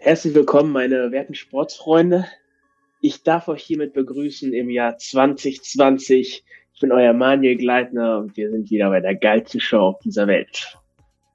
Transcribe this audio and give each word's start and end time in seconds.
Herzlich 0.00 0.32
willkommen, 0.32 0.70
meine 0.70 1.10
werten 1.10 1.34
Sportsfreunde. 1.34 2.24
Ich 3.00 3.24
darf 3.24 3.48
euch 3.48 3.64
hiermit 3.64 3.94
begrüßen 3.94 4.52
im 4.52 4.70
Jahr 4.70 4.96
2020. 4.96 6.44
Ich 6.72 6.80
bin 6.80 6.92
euer 6.92 7.12
Manuel 7.12 7.56
Gleitner 7.56 8.18
und 8.18 8.36
wir 8.36 8.48
sind 8.48 8.70
wieder 8.70 8.90
bei 8.90 9.00
der 9.00 9.16
geilsten 9.16 9.60
Show 9.60 9.80
auf 9.80 9.98
dieser 9.98 10.28
Welt. 10.28 10.78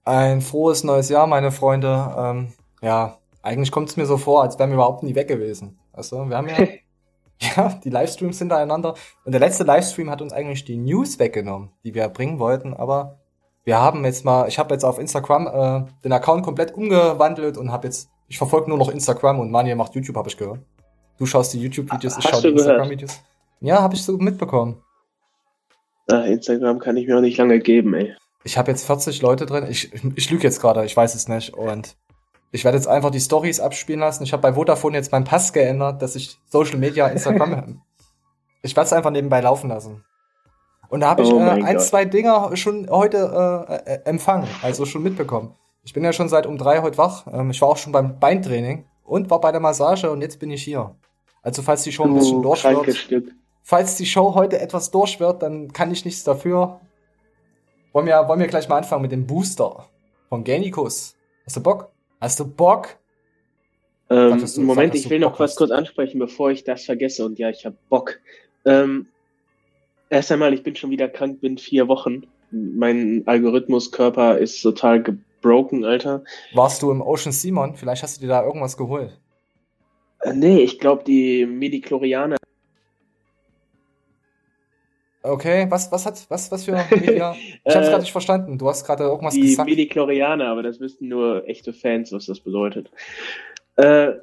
Ein 0.06 0.40
frohes 0.40 0.86
neues 0.86 1.10
Jahr, 1.10 1.28
meine 1.28 1.52
Freunde. 1.52 2.16
Ähm, 2.18 2.54
ja, 2.82 3.18
eigentlich 3.42 3.70
kommt 3.70 3.90
es 3.90 3.98
mir 3.98 4.06
so 4.06 4.18
vor, 4.18 4.44
als 4.44 4.58
wären 4.58 4.70
wir 4.70 4.76
überhaupt 4.76 5.04
nie 5.04 5.14
weg 5.14 5.28
gewesen. 5.28 5.78
Also, 5.92 6.24
wir 6.30 6.38
haben 6.38 6.48
ja, 6.48 6.68
ja, 7.58 7.80
die 7.84 7.90
Livestreams 7.90 8.40
hintereinander. 8.40 8.96
Und 9.26 9.34
der 9.34 9.42
letzte 9.42 9.66
Livestream 9.66 10.10
hat 10.10 10.22
uns 10.22 10.32
eigentlich 10.32 10.64
die 10.64 10.78
News 10.78 11.20
weggenommen, 11.20 11.72
die 11.84 11.94
wir 11.94 12.08
bringen 12.08 12.40
wollten. 12.40 12.74
Aber 12.74 13.20
wir 13.66 13.78
haben 13.78 14.06
jetzt 14.06 14.24
mal, 14.24 14.48
ich 14.48 14.58
habe 14.58 14.74
jetzt 14.74 14.86
auf 14.86 15.00
Instagram 15.00 15.48
äh, 15.48 15.92
den 16.04 16.14
Account 16.14 16.44
komplett 16.44 16.74
umgewandelt 16.74 17.58
und 17.58 17.74
habe 17.74 17.88
jetzt, 17.88 18.10
ich 18.28 18.38
verfolge 18.38 18.70
nur 18.70 18.78
noch 18.78 18.90
Instagram 18.90 19.40
und 19.40 19.52
Manja 19.52 19.76
macht 19.76 19.96
YouTube, 19.96 20.16
habe 20.16 20.30
ich 20.30 20.38
gehört. 20.38 20.60
Du 21.18 21.26
schaust 21.26 21.54
die 21.54 21.62
YouTube-Videos, 21.62 22.18
ich 22.18 22.24
schaue 22.24 22.42
die 22.42 22.50
Instagram-Videos. 22.50 23.22
Ja, 23.62 23.82
habe 23.82 23.96
ich 23.96 24.04
so 24.04 24.18
mitbekommen. 24.18 24.82
Ach, 26.12 26.26
Instagram 26.26 26.80
kann 26.80 26.98
ich 26.98 27.08
mir 27.08 27.18
auch 27.18 27.22
nicht 27.22 27.38
lange 27.38 27.60
geben, 27.60 27.94
ey. 27.94 28.14
Ich 28.44 28.58
habe 28.58 28.72
jetzt 28.72 28.86
40 28.86 29.22
Leute 29.22 29.46
drin. 29.46 29.66
Ich, 29.70 29.94
ich, 29.94 30.04
ich 30.16 30.30
lüge 30.30 30.44
jetzt 30.44 30.60
gerade, 30.60 30.84
ich 30.86 30.98
weiß 30.98 31.16
es 31.16 31.30
nicht. 31.30 31.54
Und 31.54 31.96
ich 32.52 32.66
werde 32.66 32.78
jetzt 32.78 32.88
einfach 32.88 33.10
die 33.10 33.22
Stories 33.22 33.60
abspielen 33.60 34.02
lassen. 34.02 34.24
Ich 34.24 34.34
habe 34.34 34.42
bei 34.42 34.54
Vodafone 34.54 34.98
jetzt 34.98 35.12
meinen 35.12 35.24
Pass 35.24 35.54
geändert, 35.54 36.02
dass 36.02 36.16
ich 36.16 36.38
Social 36.50 36.78
Media 36.78 37.08
Instagram. 37.08 37.82
ich 38.62 38.76
werde 38.76 38.88
es 38.88 38.94
einfach 38.94 39.12
nebenbei 39.12 39.42
laufen 39.42 39.70
lassen. 39.70 40.04
Und 40.90 41.00
da 41.00 41.10
habe 41.10 41.24
ich 41.24 41.32
oh 41.32 41.40
äh, 41.40 41.50
ein, 41.50 41.78
Gott. 41.78 41.82
zwei 41.82 42.06
Dinger 42.06 42.56
schon 42.56 42.90
heute 42.90 43.66
äh, 43.88 43.94
äh, 43.94 44.00
empfangen, 44.06 44.48
also 44.62 44.86
schon 44.86 45.02
mitbekommen. 45.02 45.56
Ich 45.84 45.94
bin 45.94 46.04
ja 46.04 46.14
schon 46.14 46.30
seit 46.30 46.46
um 46.46 46.58
drei 46.58 46.82
heute 46.82 46.98
wach. 46.98 47.28
Ähm, 47.32 47.52
ich 47.52 47.62
war 47.62 47.70
auch 47.70 47.78
schon 47.78 47.92
beim 47.92 48.20
Beintraining 48.20 48.86
und 49.04 49.30
war 49.30 49.42
bei 49.42 49.52
der 49.52 49.62
Massage 49.62 50.10
und 50.10 50.22
jetzt 50.22 50.40
bin 50.40 50.50
ich 50.50 50.64
hier. 50.64 50.96
Also 51.42 51.62
falls 51.62 51.84
die 51.84 51.92
Show 51.92 52.06
ein 52.06 52.14
bisschen 52.14 52.42
durch 52.42 52.64
wird, 52.64 53.34
falls 53.62 53.98
die 53.98 54.06
Show 54.06 54.34
heute 54.34 54.60
etwas 54.60 54.92
durch 54.92 55.20
wird, 55.20 55.44
dann 55.44 55.74
kann 55.74 55.92
ich 55.92 56.06
nichts 56.06 56.24
dafür. 56.24 56.80
Wollen 57.92 58.06
wir, 58.06 58.28
wollen 58.28 58.40
wir 58.40 58.48
gleich 58.48 58.70
mal 58.70 58.78
anfangen 58.78 59.02
mit 59.02 59.12
dem 59.12 59.28
Booster 59.28 59.90
von 60.30 60.44
Genikus. 60.44 61.16
Hast 61.46 61.58
du 61.58 61.62
Bock? 61.62 61.92
Hast 62.22 62.40
du 62.40 62.48
Bock? 62.48 62.98
Ähm, 64.10 64.40
du, 64.40 64.62
Moment, 64.62 64.96
ich 64.96 65.10
will 65.10 65.20
noch 65.20 65.40
was 65.40 65.56
kurz 65.56 65.72
ansprechen, 65.72 66.18
bevor 66.18 66.50
ich 66.50 66.64
das 66.64 66.86
vergesse. 66.86 67.26
Und 67.26 67.40
ja, 67.40 67.50
ich 67.50 67.66
habe 67.66 67.76
Bock. 67.90 68.20
Ähm, 68.66 69.08
erst 70.10 70.32
einmal, 70.32 70.54
ich 70.54 70.64
bin 70.64 70.76
schon 70.76 70.92
wieder 70.92 71.10
krank, 71.10 71.42
bin 71.42 71.58
vier 71.58 71.90
Wochen. 71.90 72.26
Mein 72.52 73.24
Algorithmuskörper 73.26 74.38
ist 74.38 74.62
total 74.62 75.04
gebroken, 75.44 75.86
Alter. 75.86 76.24
Warst 76.54 76.82
du 76.82 76.92
im 76.92 77.02
Ocean 77.02 77.32
Simon? 77.32 77.76
Vielleicht 77.76 78.02
hast 78.02 78.18
du 78.18 78.22
dir 78.22 78.30
da 78.30 78.44
irgendwas 78.44 78.78
geholt. 78.78 79.20
Äh, 80.22 80.34
nee, 80.34 80.60
ich 80.60 80.80
glaube, 80.80 81.04
die 81.04 81.46
Medichlorianer. 81.46 82.38
Okay, 85.22 85.68
was, 85.70 85.90
was 85.92 86.06
hat, 86.06 86.26
was, 86.30 86.52
was 86.52 86.66
für 86.66 86.72
Media? 86.92 87.36
Ich 87.64 87.76
hab's 87.76 87.88
äh, 87.88 87.90
gerade 87.90 88.02
nicht 88.02 88.12
verstanden. 88.12 88.58
Du 88.58 88.68
hast 88.68 88.86
gerade 88.86 89.04
irgendwas 89.04 89.34
die 89.34 89.42
gesagt. 89.42 89.70
Die 89.70 89.76
Medichlorianer, 89.76 90.48
aber 90.48 90.64
das 90.64 90.80
wissen 90.80 91.08
nur 91.08 91.48
echte 91.48 91.74
Fans, 91.74 92.12
was 92.12 92.26
das 92.26 92.40
bedeutet. 92.40 92.90
Äh, 93.76 94.14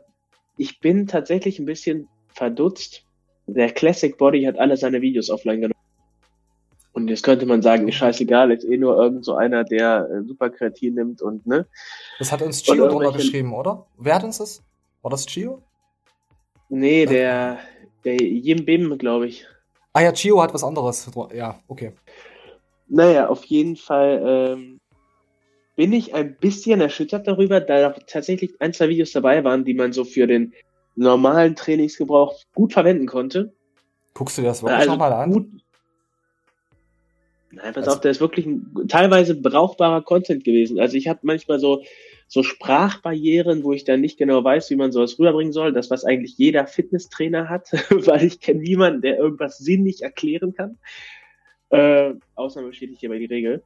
ich 0.56 0.80
bin 0.80 1.06
tatsächlich 1.06 1.58
ein 1.58 1.66
bisschen 1.66 2.08
verdutzt. 2.28 3.04
Der 3.46 3.70
Classic 3.70 4.16
Body 4.16 4.44
hat 4.44 4.58
alle 4.58 4.76
seine 4.76 5.00
Videos 5.00 5.30
offline 5.30 5.62
genommen. 5.62 5.79
Und 7.00 7.08
jetzt 7.08 7.22
könnte 7.22 7.46
man 7.46 7.62
sagen, 7.62 7.88
ist 7.88 7.94
scheißegal, 7.94 8.50
ist 8.50 8.64
eh 8.64 8.76
nur 8.76 8.94
irgend 9.02 9.24
so 9.24 9.34
einer, 9.34 9.64
der 9.64 10.06
äh, 10.10 10.22
super 10.26 10.50
Kreatin 10.50 10.94
nimmt 10.94 11.22
und 11.22 11.46
ne. 11.46 11.66
Das 12.18 12.30
hat 12.30 12.42
uns 12.42 12.62
Chio 12.62 12.88
drunter 12.88 13.12
geschrieben, 13.12 13.54
oder? 13.54 13.86
Wer 13.96 14.16
hat 14.16 14.24
uns 14.24 14.36
das? 14.36 14.62
War 15.00 15.10
das 15.10 15.24
Chio? 15.24 15.62
Nee, 16.68 17.06
der, 17.06 17.58
der 18.04 18.16
Jim 18.16 18.66
Bim, 18.66 18.98
glaube 18.98 19.28
ich. 19.28 19.46
Ah 19.94 20.02
ja, 20.02 20.12
Chio 20.12 20.42
hat 20.42 20.52
was 20.52 20.62
anderes. 20.62 21.10
Ja, 21.34 21.58
okay. 21.68 21.92
Naja, 22.88 23.28
auf 23.28 23.44
jeden 23.46 23.76
Fall 23.76 24.22
ähm, 24.22 24.78
bin 25.76 25.94
ich 25.94 26.14
ein 26.14 26.36
bisschen 26.36 26.82
erschüttert 26.82 27.26
darüber, 27.26 27.60
da 27.60 27.94
tatsächlich 28.06 28.60
ein, 28.60 28.74
zwei 28.74 28.90
Videos 28.90 29.12
dabei 29.12 29.42
waren, 29.42 29.64
die 29.64 29.74
man 29.74 29.94
so 29.94 30.04
für 30.04 30.26
den 30.26 30.52
normalen 30.96 31.56
Trainingsgebrauch 31.56 32.34
gut 32.54 32.74
verwenden 32.74 33.06
konnte. 33.06 33.54
Guckst 34.12 34.36
du 34.36 34.42
dir 34.42 34.48
das 34.48 34.62
wirklich 34.62 34.80
also 34.80 34.90
nochmal 34.90 35.14
an? 35.14 35.32
Gut, 35.32 35.48
Nein, 37.52 37.72
pass 37.72 37.84
also, 37.84 37.90
auf, 37.92 38.00
der 38.00 38.12
ist 38.12 38.20
wirklich 38.20 38.46
ein, 38.46 38.72
teilweise 38.88 39.34
brauchbarer 39.34 40.02
Content 40.02 40.44
gewesen. 40.44 40.78
Also 40.78 40.96
ich 40.96 41.08
habe 41.08 41.20
manchmal 41.22 41.58
so 41.58 41.82
so 42.32 42.44
Sprachbarrieren, 42.44 43.64
wo 43.64 43.72
ich 43.72 43.82
dann 43.82 44.00
nicht 44.00 44.16
genau 44.16 44.44
weiß, 44.44 44.70
wie 44.70 44.76
man 44.76 44.92
sowas 44.92 45.18
rüberbringen 45.18 45.52
soll. 45.52 45.72
Das, 45.72 45.90
was 45.90 46.04
eigentlich 46.04 46.38
jeder 46.38 46.64
Fitnesstrainer 46.68 47.48
hat, 47.48 47.72
weil 47.90 48.24
ich 48.24 48.38
kenne 48.38 48.60
niemanden, 48.60 49.02
der 49.02 49.18
irgendwas 49.18 49.58
sinnlich 49.58 50.02
erklären 50.02 50.54
kann. 50.54 50.78
Äh, 51.70 52.14
Ausnahme 52.36 52.68
bestätigt 52.68 53.00
hierbei 53.00 53.18
die 53.18 53.24
Regel. 53.24 53.64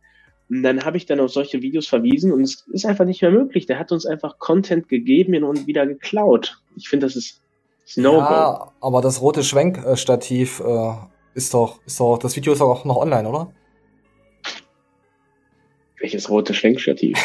Und 0.48 0.62
dann 0.62 0.82
habe 0.82 0.96
ich 0.96 1.04
dann 1.04 1.20
auf 1.20 1.30
solche 1.30 1.60
Videos 1.60 1.86
verwiesen 1.86 2.32
und 2.32 2.40
es 2.42 2.66
ist 2.72 2.86
einfach 2.86 3.04
nicht 3.04 3.20
mehr 3.20 3.30
möglich. 3.30 3.66
Der 3.66 3.78
hat 3.78 3.92
uns 3.92 4.06
einfach 4.06 4.38
Content 4.38 4.88
gegeben 4.88 5.44
und 5.44 5.66
wieder 5.66 5.86
geklaut. 5.86 6.58
Ich 6.74 6.88
finde, 6.88 7.04
das 7.04 7.16
ist 7.16 7.42
Snowball. 7.86 8.30
Ja, 8.30 8.72
aber 8.80 9.02
das 9.02 9.20
rote 9.20 9.42
Schwenkstativ 9.42 10.60
äh, 10.60 10.94
ist 11.34 11.52
doch, 11.52 11.80
ist 11.84 12.00
doch, 12.00 12.16
das 12.16 12.34
Video 12.34 12.54
ist 12.54 12.60
doch 12.60 12.70
auch 12.70 12.84
noch 12.86 12.96
online, 12.96 13.28
oder? 13.28 13.52
Welches 16.04 16.28
rote 16.28 16.52
Schwenkstativ? 16.52 17.16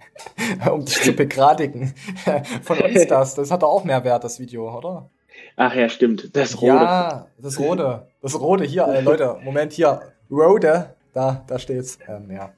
um 0.72 0.82
dich 0.82 1.02
zu 1.02 1.12
begradigen. 1.12 1.92
Von 2.62 2.78
uns 2.78 3.06
das. 3.06 3.34
Das 3.34 3.50
hat 3.50 3.62
doch 3.62 3.68
auch 3.68 3.84
mehr 3.84 4.02
Wert, 4.02 4.24
das 4.24 4.40
Video, 4.40 4.74
oder? 4.74 5.10
Ach 5.56 5.74
ja, 5.74 5.90
stimmt. 5.90 6.34
Das 6.34 6.56
rote. 6.62 6.68
Ja, 6.68 7.26
das 7.36 7.58
rote. 7.58 8.08
Das 8.22 8.40
rote 8.40 8.64
hier, 8.64 8.86
äh, 8.88 9.02
Leute. 9.02 9.36
Moment, 9.44 9.74
hier. 9.74 10.00
Rode. 10.30 10.94
Da, 11.12 11.44
da 11.46 11.58
steht's. 11.58 11.98
Ähm, 12.08 12.30
ja. 12.30 12.54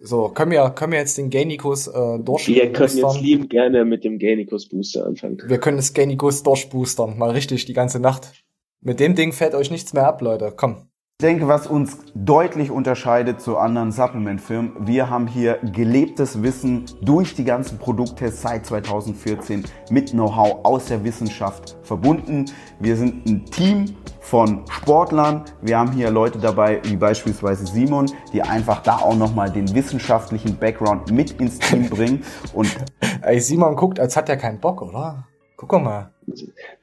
So, 0.00 0.28
können 0.30 0.50
wir, 0.50 0.68
können 0.70 0.90
wir 0.90 0.98
jetzt 0.98 1.16
den 1.18 1.30
Gainikus 1.30 1.86
äh, 1.86 1.92
durchboostern? 1.92 2.54
Wir 2.56 2.72
können 2.72 2.98
jetzt 2.98 3.20
lieben 3.20 3.48
gerne 3.48 3.84
mit 3.84 4.02
dem 4.02 4.18
Gainikus 4.18 4.68
Booster 4.68 5.06
anfangen. 5.06 5.40
Wir 5.46 5.58
können 5.58 5.76
das 5.76 5.94
Gainikus 5.94 6.42
durchboostern. 6.42 7.16
Mal 7.16 7.30
richtig 7.30 7.64
die 7.64 7.74
ganze 7.74 8.00
Nacht. 8.00 8.32
Mit 8.80 8.98
dem 8.98 9.14
Ding 9.14 9.32
fällt 9.32 9.54
euch 9.54 9.70
nichts 9.70 9.92
mehr 9.92 10.08
ab, 10.08 10.20
Leute. 10.20 10.52
Komm. 10.56 10.89
Ich 11.20 11.26
denke, 11.26 11.48
was 11.48 11.66
uns 11.66 11.98
deutlich 12.14 12.70
unterscheidet 12.70 13.42
zu 13.42 13.58
anderen 13.58 13.92
Supplement-Firmen, 13.92 14.86
wir 14.86 15.10
haben 15.10 15.26
hier 15.26 15.58
gelebtes 15.70 16.42
Wissen 16.42 16.86
durch 17.02 17.34
die 17.34 17.44
ganzen 17.44 17.76
Produkttests 17.76 18.40
seit 18.40 18.64
2014 18.64 19.66
mit 19.90 20.12
Know-how 20.12 20.64
aus 20.64 20.86
der 20.86 21.04
Wissenschaft 21.04 21.76
verbunden. 21.82 22.46
Wir 22.78 22.96
sind 22.96 23.26
ein 23.26 23.44
Team 23.44 23.96
von 24.20 24.64
Sportlern. 24.70 25.44
Wir 25.60 25.78
haben 25.78 25.92
hier 25.92 26.10
Leute 26.10 26.38
dabei, 26.38 26.80
wie 26.84 26.96
beispielsweise 26.96 27.66
Simon, 27.66 28.06
die 28.32 28.40
einfach 28.40 28.82
da 28.82 28.96
auch 28.96 29.14
nochmal 29.14 29.52
den 29.52 29.74
wissenschaftlichen 29.74 30.56
Background 30.56 31.10
mit 31.10 31.32
ins 31.32 31.58
Team 31.58 31.90
bringen. 31.90 32.24
Und 32.54 32.74
Ey, 33.20 33.40
Simon 33.40 33.76
guckt, 33.76 34.00
als 34.00 34.16
hat 34.16 34.30
er 34.30 34.38
keinen 34.38 34.58
Bock, 34.58 34.80
oder? 34.80 35.26
Guck 35.58 35.82
mal. 35.82 36.12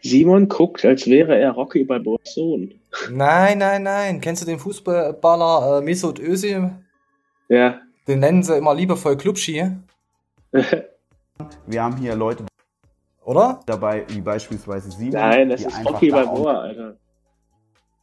Simon 0.03 0.47
guckt, 0.47 0.85
als 0.85 1.07
wäre 1.07 1.39
er 1.39 1.53
Rocky 1.53 1.83
bei 1.83 1.99
Sohn. 2.23 2.75
Nein, 3.09 3.57
nein, 3.57 3.83
nein. 3.83 4.21
Kennst 4.21 4.41
du 4.41 4.45
den 4.45 4.59
Fußballer 4.59 5.79
äh, 5.79 5.81
Mesut 5.81 6.19
Özil? 6.19 6.71
Ja. 7.49 7.79
Den 8.07 8.19
nennen 8.19 8.43
sie 8.43 8.57
immer 8.57 8.73
liebevoll 8.73 9.17
Klubschi. 9.17 9.71
Wir 11.67 11.83
haben 11.83 11.97
hier 11.97 12.15
Leute 12.15 12.45
oder? 13.23 13.59
Dabei, 13.65 14.05
wie 14.07 14.21
beispielsweise 14.21 14.89
Simon. 14.89 15.13
Nein, 15.13 15.49
das 15.49 15.61
ist 15.61 15.85
Rocky 15.85 16.09
Balboa, 16.09 16.61
Alter. 16.61 16.97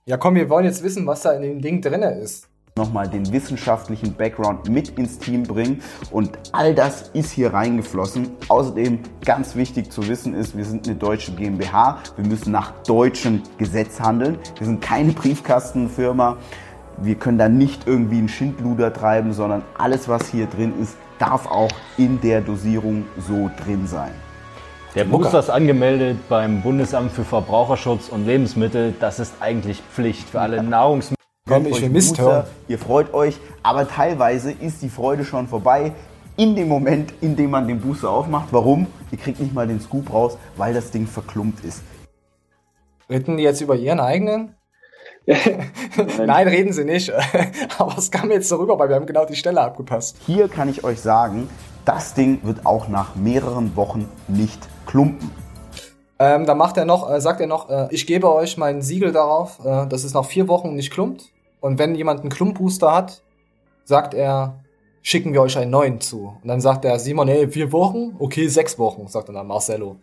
Ja, 0.04 0.18
komm, 0.18 0.34
wir 0.34 0.50
wollen 0.50 0.66
jetzt 0.66 0.82
wissen, 0.82 1.06
was 1.06 1.22
da 1.22 1.32
in 1.32 1.40
dem 1.40 1.62
Ding 1.62 1.80
drin 1.80 2.02
ist 2.02 2.46
nochmal 2.76 3.08
den 3.08 3.32
wissenschaftlichen 3.32 4.14
Background 4.14 4.68
mit 4.68 4.98
ins 4.98 5.20
Team 5.20 5.44
bringen 5.44 5.80
und 6.10 6.36
all 6.50 6.74
das 6.74 7.02
ist 7.12 7.30
hier 7.30 7.54
reingeflossen. 7.54 8.32
Außerdem 8.48 8.98
ganz 9.24 9.54
wichtig 9.54 9.92
zu 9.92 10.08
wissen 10.08 10.34
ist, 10.34 10.56
wir 10.56 10.64
sind 10.64 10.88
eine 10.88 10.96
deutsche 10.96 11.30
GmbH, 11.36 11.98
wir 12.16 12.26
müssen 12.26 12.50
nach 12.50 12.72
deutschem 12.84 13.42
Gesetz 13.58 14.00
handeln. 14.00 14.38
Wir 14.58 14.66
sind 14.66 14.82
keine 14.82 15.12
Briefkastenfirma. 15.12 16.36
Wir 16.96 17.14
können 17.14 17.38
da 17.38 17.48
nicht 17.48 17.86
irgendwie 17.86 18.18
einen 18.18 18.28
Schindluder 18.28 18.92
treiben, 18.92 19.32
sondern 19.32 19.62
alles, 19.78 20.08
was 20.08 20.28
hier 20.28 20.46
drin 20.46 20.72
ist, 20.82 20.96
darf 21.20 21.46
auch 21.46 21.70
in 21.96 22.20
der 22.22 22.40
Dosierung 22.40 23.04
so 23.18 23.52
drin 23.64 23.86
sein. 23.86 24.10
Der 24.96 25.04
Booster 25.04 25.38
ist 25.38 25.50
angemeldet 25.50 26.18
beim 26.28 26.60
Bundesamt 26.60 27.12
für 27.12 27.22
Verbraucherschutz 27.22 28.08
und 28.08 28.26
Lebensmittel. 28.26 28.94
Das 28.98 29.20
ist 29.20 29.34
eigentlich 29.38 29.80
Pflicht 29.92 30.28
für 30.28 30.40
alle 30.40 30.60
Nahrungsmittel. 30.64 31.23
Komm, 31.46 31.66
ich 31.66 31.82
will 31.82 31.90
Mist 31.90 32.18
hören. 32.18 32.46
Ihr 32.68 32.78
freut 32.78 33.12
euch, 33.12 33.38
aber 33.62 33.86
teilweise 33.86 34.50
ist 34.50 34.80
die 34.80 34.88
Freude 34.88 35.26
schon 35.26 35.46
vorbei 35.46 35.92
in 36.38 36.56
dem 36.56 36.68
Moment, 36.68 37.12
in 37.20 37.36
dem 37.36 37.50
man 37.50 37.68
den 37.68 37.82
Booster 37.82 38.08
aufmacht. 38.08 38.48
Warum? 38.50 38.86
Ihr 39.10 39.18
kriegt 39.18 39.40
nicht 39.40 39.52
mal 39.52 39.66
den 39.66 39.78
Scoop 39.78 40.10
raus, 40.10 40.38
weil 40.56 40.72
das 40.72 40.90
Ding 40.90 41.06
verklumpt 41.06 41.62
ist. 41.62 41.82
Reden 43.10 43.36
die 43.36 43.42
jetzt 43.42 43.60
über 43.60 43.76
ihren 43.76 44.00
eigenen? 44.00 44.54
Nein, 45.26 46.48
reden 46.48 46.72
sie 46.72 46.86
nicht. 46.86 47.12
Aber 47.78 47.98
es 47.98 48.10
kam 48.10 48.30
jetzt 48.30 48.48
so 48.48 48.56
rüber, 48.56 48.78
weil 48.78 48.88
wir 48.88 48.96
haben 48.96 49.04
genau 49.04 49.26
die 49.26 49.36
Stelle 49.36 49.60
abgepasst. 49.60 50.16
Hier 50.24 50.48
kann 50.48 50.70
ich 50.70 50.82
euch 50.82 51.02
sagen, 51.02 51.50
Das 51.84 52.14
Ding 52.14 52.38
wird 52.44 52.64
auch 52.64 52.88
nach 52.88 53.16
mehreren 53.16 53.76
Wochen 53.76 54.08
nicht 54.28 54.66
klumpen. 54.86 55.30
Ähm, 56.18 56.46
dann 56.46 56.56
macht 56.56 56.78
er 56.78 56.86
noch, 56.86 57.10
äh, 57.10 57.20
sagt 57.20 57.42
er 57.42 57.46
noch, 57.46 57.68
äh, 57.68 57.88
ich 57.90 58.06
gebe 58.06 58.32
euch 58.32 58.56
mein 58.56 58.80
Siegel 58.80 59.12
darauf, 59.12 59.58
äh, 59.62 59.86
dass 59.86 60.04
es 60.04 60.14
nach 60.14 60.24
vier 60.24 60.48
Wochen 60.48 60.74
nicht 60.74 60.90
klumpt. 60.90 61.33
Und 61.64 61.78
wenn 61.78 61.94
jemand 61.94 62.20
einen 62.20 62.28
Klumpbooster 62.28 62.92
hat, 62.92 63.22
sagt 63.84 64.12
er, 64.12 64.62
schicken 65.00 65.32
wir 65.32 65.40
euch 65.40 65.56
einen 65.56 65.70
neuen 65.70 65.98
zu. 65.98 66.36
Und 66.42 66.46
dann 66.46 66.60
sagt 66.60 66.84
er, 66.84 66.98
Simon, 66.98 67.26
ey, 67.26 67.48
vier 67.48 67.72
Wochen? 67.72 68.14
Okay, 68.18 68.48
sechs 68.48 68.78
Wochen, 68.78 69.08
sagt 69.08 69.30
dann 69.30 69.46
Marcello. 69.46 69.96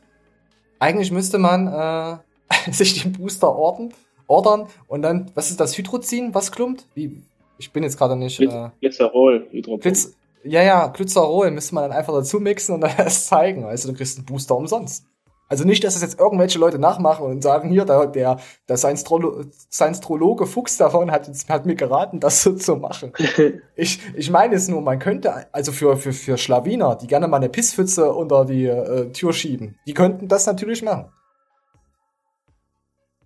Eigentlich 0.79 1.11
müsste 1.11 1.37
man 1.37 1.67
äh, 1.67 2.17
sich 2.71 3.03
den 3.03 3.11
Booster 3.11 3.55
ordern, 3.55 3.93
ordern 4.25 4.69
und 4.87 5.03
dann, 5.03 5.29
was 5.35 5.51
ist 5.51 5.59
das, 5.59 5.77
Hydrozin, 5.77 6.33
was 6.33 6.51
klumpt? 6.51 6.87
Wie, 6.95 7.21
ich 7.59 7.71
bin 7.71 7.83
jetzt 7.83 7.99
gerade 7.99 8.15
nicht... 8.15 8.39
Äh, 8.39 8.69
Glycerol, 8.79 9.45
Hydrozin. 9.51 10.15
Ja, 10.43 10.63
ja, 10.63 10.87
Glycerol 10.87 11.51
müsste 11.51 11.75
man 11.75 11.83
dann 11.83 11.95
einfach 11.95 12.13
dazu 12.13 12.39
mixen 12.39 12.73
und 12.73 12.81
dann 12.81 12.93
erst 12.97 13.27
zeigen. 13.27 13.65
Also 13.65 13.91
du 13.91 13.95
kriegst 13.95 14.17
einen 14.17 14.25
Booster 14.25 14.55
umsonst. 14.55 15.05
Also 15.51 15.65
nicht, 15.65 15.83
dass 15.83 15.97
es 15.97 16.01
jetzt 16.01 16.17
irgendwelche 16.17 16.57
Leute 16.57 16.79
nachmachen 16.79 17.25
und 17.25 17.43
sagen, 17.43 17.67
hier, 17.67 17.83
der, 17.83 18.07
der, 18.07 18.39
der 18.69 18.77
Science-Trologe 18.77 20.45
Fuchs 20.45 20.77
davon 20.77 21.11
hat, 21.11 21.29
hat 21.49 21.65
mir 21.65 21.75
geraten, 21.75 22.21
das 22.21 22.41
so 22.41 22.53
zu 22.53 22.77
machen. 22.77 23.11
ich, 23.75 23.99
ich 24.15 24.29
meine 24.31 24.55
es 24.55 24.69
nur, 24.69 24.79
man 24.79 24.97
könnte, 24.97 25.53
also 25.53 25.73
für, 25.73 25.97
für, 25.97 26.13
für 26.13 26.37
Schlawiner, 26.37 26.95
die 26.95 27.07
gerne 27.07 27.27
mal 27.27 27.35
eine 27.35 27.49
Pisspfütze 27.49 28.13
unter 28.13 28.45
die 28.45 28.63
äh, 28.63 29.11
Tür 29.11 29.33
schieben, 29.33 29.75
die 29.85 29.93
könnten 29.93 30.29
das 30.29 30.45
natürlich 30.45 30.83
machen. 30.83 31.07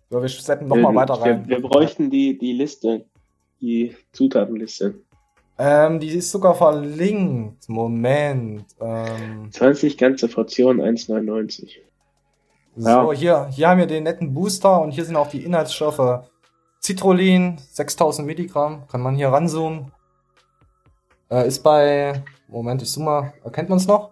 So, 0.09 0.19
wir 0.19 0.27
steppen 0.27 0.67
nochmal 0.67 0.95
weiter 0.95 1.21
rein. 1.21 1.47
Wir, 1.47 1.57
wir, 1.57 1.69
bräuchten 1.69 2.09
die, 2.09 2.39
die 2.39 2.53
Liste, 2.53 3.05
die 3.61 3.95
Zutatenliste. 4.13 4.95
Ähm, 5.59 5.99
die 5.99 6.09
ist 6.09 6.31
sogar 6.31 6.55
verlinkt. 6.55 7.69
Moment. 7.69 8.65
Ähm, 8.81 9.51
20 9.51 9.95
ganze 9.99 10.27
Portionen 10.27 10.81
1,99. 10.81 11.85
So, 12.75 12.89
ja. 12.89 13.11
hier, 13.13 13.47
hier 13.51 13.69
haben 13.69 13.77
wir 13.77 13.87
den 13.87 14.03
netten 14.03 14.33
Booster 14.33 14.81
und 14.81 14.91
hier 14.91 15.05
sind 15.05 15.15
auch 15.15 15.29
die 15.29 15.43
Inhaltsstoffe. 15.43 16.25
Citrullin, 16.83 17.57
6000 17.71 18.27
Milligramm, 18.27 18.87
kann 18.87 19.01
man 19.01 19.15
hier 19.15 19.29
ranzoomen. 19.29 19.91
Äh, 21.31 21.47
ist 21.47 21.63
bei, 21.63 22.23
Moment, 22.47 22.81
ich 22.81 22.91
zoome 22.91 23.05
mal, 23.05 23.33
erkennt 23.43 23.69
man 23.69 23.77
es 23.77 23.87
noch? 23.87 24.11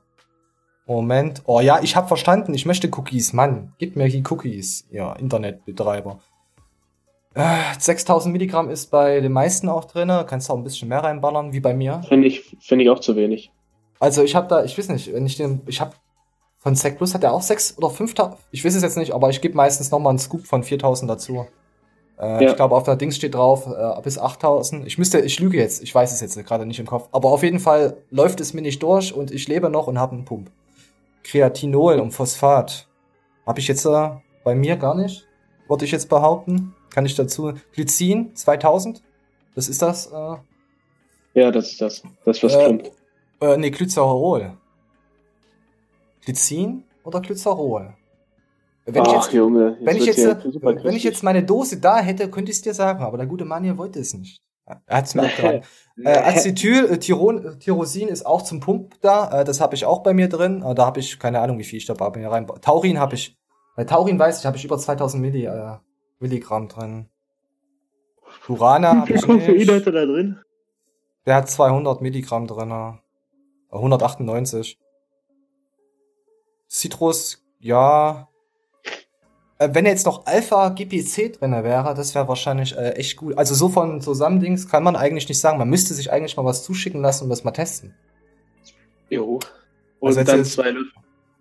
Moment, 0.86 1.44
oh 1.46 1.62
ja, 1.62 1.80
ich 1.82 1.96
habe 1.96 2.08
verstanden, 2.08 2.54
ich 2.54 2.66
möchte 2.66 2.90
Cookies, 2.90 3.32
Mann, 3.34 3.74
gib 3.78 3.96
mir 3.96 4.10
die 4.10 4.24
Cookies, 4.30 4.88
ja, 4.92 5.14
Internetbetreiber. 5.14 6.20
Äh, 7.36 7.58
6000 7.78 8.32
Milligramm 8.32 8.70
ist 8.70 8.92
bei 8.92 9.20
den 9.20 9.32
meisten 9.32 9.70
auch 9.70 9.86
drin, 9.86 10.10
kannst 10.28 10.50
auch 10.50 10.58
ein 10.58 10.64
bisschen 10.64 10.90
mehr 10.90 11.04
reinballern, 11.04 11.54
wie 11.54 11.60
bei 11.60 11.74
mir. 11.74 12.02
Finde 12.08 12.28
ich, 12.28 12.58
finde 12.60 12.84
ich 12.84 12.90
auch 12.90 13.00
zu 13.00 13.16
wenig. 13.16 13.52
Also 14.00 14.24
ich 14.24 14.36
habe 14.36 14.48
da, 14.48 14.64
ich 14.64 14.78
weiß 14.78 14.90
nicht, 14.90 15.14
wenn 15.14 15.26
ich 15.26 15.38
den, 15.38 15.62
ich 15.68 15.80
habe 15.80 15.94
von 16.64 16.76
Sec 16.76 16.98
Plus 16.98 17.14
hat 17.14 17.26
er 17.26 17.34
auch 17.34 17.42
6 17.42 17.78
oder 17.78 17.90
5000. 17.90 18.40
Ich 18.52 18.64
weiß 18.64 18.74
es 18.74 18.84
jetzt 18.84 18.96
nicht, 18.96 19.14
aber 19.14 19.30
ich 19.30 19.42
gebe 19.42 19.56
meistens 19.56 19.92
nochmal 19.92 20.12
einen 20.12 20.20
Scoop 20.20 20.48
von 20.48 20.64
4000 20.64 21.12
dazu. 21.12 21.46
Äh, 22.18 22.44
ja. 22.44 22.50
Ich 22.52 22.56
glaube, 22.56 22.74
auf 22.74 22.84
der 22.84 22.96
Dings 22.96 23.18
steht 23.18 23.36
drauf 23.36 23.68
äh, 23.68 24.02
bis 24.02 24.18
8000. 24.18 24.88
Ich 24.88 24.98
müsste, 24.98 25.20
ich 25.20 25.42
lüge 25.42 25.58
jetzt, 25.58 25.84
ich 25.84 25.94
weiß 25.94 26.14
es 26.14 26.22
jetzt 26.22 26.42
gerade 26.46 26.66
nicht 26.66 26.80
im 26.80 26.86
Kopf. 26.86 27.10
Aber 27.12 27.30
auf 27.30 27.44
jeden 27.44 27.60
Fall 27.60 27.98
läuft 28.12 28.40
es 28.40 28.54
mir 28.54 28.62
nicht 28.62 28.82
durch 28.82 29.14
und 29.14 29.30
ich 29.30 29.50
lebe 29.50 29.70
noch 29.70 29.88
und 29.88 30.00
habe 30.00 30.14
einen 30.14 30.24
Pump. 30.24 30.52
Kreatinol 31.26 32.00
und 32.00 32.12
Phosphat. 32.12 32.88
Habe 33.46 33.60
ich 33.60 33.68
jetzt 33.68 33.86
äh, 33.86 34.10
bei 34.46 34.56
mir 34.56 34.78
gar 34.78 34.96
nicht. 34.96 35.28
Würde 35.68 35.84
ich 35.84 35.92
jetzt 35.92 36.08
behaupten. 36.08 36.74
Kann 36.92 37.06
ich 37.06 37.16
dazu. 37.16 37.54
Glycin 37.74 38.34
2000. 38.36 39.04
Das 39.54 39.68
ist 39.68 39.82
das. 39.82 40.08
Äh, 40.08 40.36
ja, 41.34 41.52
das 41.52 41.72
ist 41.72 41.82
das. 41.82 42.04
Das, 42.24 42.42
was 42.42 42.56
äh, 42.56 42.66
kommt. 42.66 42.92
Äh, 43.42 43.58
nee, 43.58 43.70
Glycerol. 43.70 44.54
Glycin 46.26 46.84
oder 47.04 47.22
Glycerol? 47.22 47.96
Wenn 48.86 49.02
Ach, 49.02 49.08
ich 49.08 49.14
jetzt, 49.14 49.34
Junge, 49.34 49.78
wenn 49.82 49.96
ich 49.96 50.06
jetzt, 50.06 50.26
wenn 50.26 50.96
ich 50.96 51.04
jetzt 51.04 51.24
meine 51.24 51.44
Dose 51.44 51.80
da 51.80 52.00
hätte, 52.00 52.30
könnte 52.30 52.52
ich 52.52 52.58
es 52.58 52.64
dir 52.64 52.74
sagen, 52.74 53.04
aber 53.04 53.18
der 53.18 53.28
gute 53.28 53.46
Mann 53.46 53.64
hier 53.64 53.78
wollte 53.78 54.00
es 54.00 54.14
nicht. 54.14 54.42
Er 54.66 54.98
hat 54.98 55.06
es 55.06 55.16
mir 55.16 55.24
abgeraten. 55.24 55.64
äh, 56.04 56.10
Acetyl, 56.10 56.86
äh, 56.86 56.98
Tyron, 56.98 57.46
äh, 57.46 57.60
Tyrosin 57.60 58.08
ist 58.08 58.26
auch 58.26 58.42
zum 58.42 58.60
Pump 58.60 58.96
da. 59.02 59.42
Äh, 59.42 59.44
das 59.44 59.60
habe 59.60 59.76
ich 59.76 59.86
auch 59.86 60.04
bei 60.04 60.14
mir 60.14 60.30
drin. 60.30 60.64
Äh, 60.64 60.74
da 60.76 60.86
habe 60.86 61.00
ich 61.00 61.20
keine 61.20 61.40
Ahnung, 61.40 61.60
wie 61.60 61.64
viel 61.64 61.78
ich 61.78 61.86
da 61.86 61.94
bei 61.94 62.10
mir 62.18 62.30
rein. 62.30 62.48
Taurin 62.62 63.00
habe 63.00 63.16
ich. 63.16 63.38
Bei 63.76 63.84
Taurin 63.84 64.20
weiß 64.20 64.40
ich, 64.40 64.46
habe 64.46 64.56
ich 64.56 64.64
über 64.64 64.78
2000 64.78 65.22
Milli, 65.22 65.46
äh, 65.46 65.78
Milligramm 66.20 66.68
drin. 66.70 67.10
Urana 68.48 69.02
habe 69.02 69.14
ich 69.14 69.28
nicht. 69.28 69.48
Wie 69.48 69.72
hat 69.72 69.86
er 69.86 69.92
da 69.92 70.06
drin? 70.06 70.40
Der 71.26 71.36
hat 71.36 71.50
200 71.50 72.02
Milligramm 72.02 72.48
drin. 72.48 73.00
198. 73.70 74.78
Citrus, 76.74 77.44
ja. 77.60 78.28
Äh, 79.60 79.70
wenn 79.74 79.86
jetzt 79.86 80.08
noch 80.08 80.26
Alpha 80.26 80.70
GPC 80.70 81.40
drin 81.40 81.52
wäre, 81.52 81.94
das 81.94 82.16
wäre 82.16 82.28
wahrscheinlich 82.28 82.76
äh, 82.76 82.94
echt 82.94 83.16
gut. 83.18 83.38
Also 83.38 83.54
so 83.54 83.70
von 83.70 84.02
Zusammendings 84.02 84.68
kann 84.68 84.84
man 84.84 84.96
eigentlich 84.96 85.30
nicht 85.30 85.40
sagen. 85.40 85.60
Man 85.60 85.70
müsste 85.70 85.94
sich 85.94 86.12
eigentlich 86.12 86.36
mal 86.36 86.46
was 86.46 86.64
zuschicken 86.64 87.02
lassen 87.02 87.26
und 87.26 87.30
das 87.30 87.44
mal 87.44 87.52
testen. 87.52 87.94
Jo. 89.10 89.40
Und 90.00 90.08
also 90.08 90.24
dann 90.24 90.44
zwei 90.44 90.72
Löffel. 90.72 90.92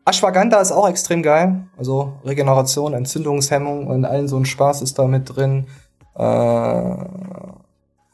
Ashwagandha 0.05 0.61
ist 0.61 0.73
auch 0.73 0.89
extrem 0.89 1.23
geil. 1.23 1.67
Also 1.79 2.13
Regeneration, 2.25 2.93
Entzündungshemmung 2.93 3.87
und 3.87 4.05
allen 4.05 4.29
so 4.29 4.37
ein 4.37 4.45
Spaß 4.45 4.83
ist 4.83 4.99
da 4.99 5.07
mit 5.07 5.35
drin. 5.35 5.67
Äh, 6.15 6.23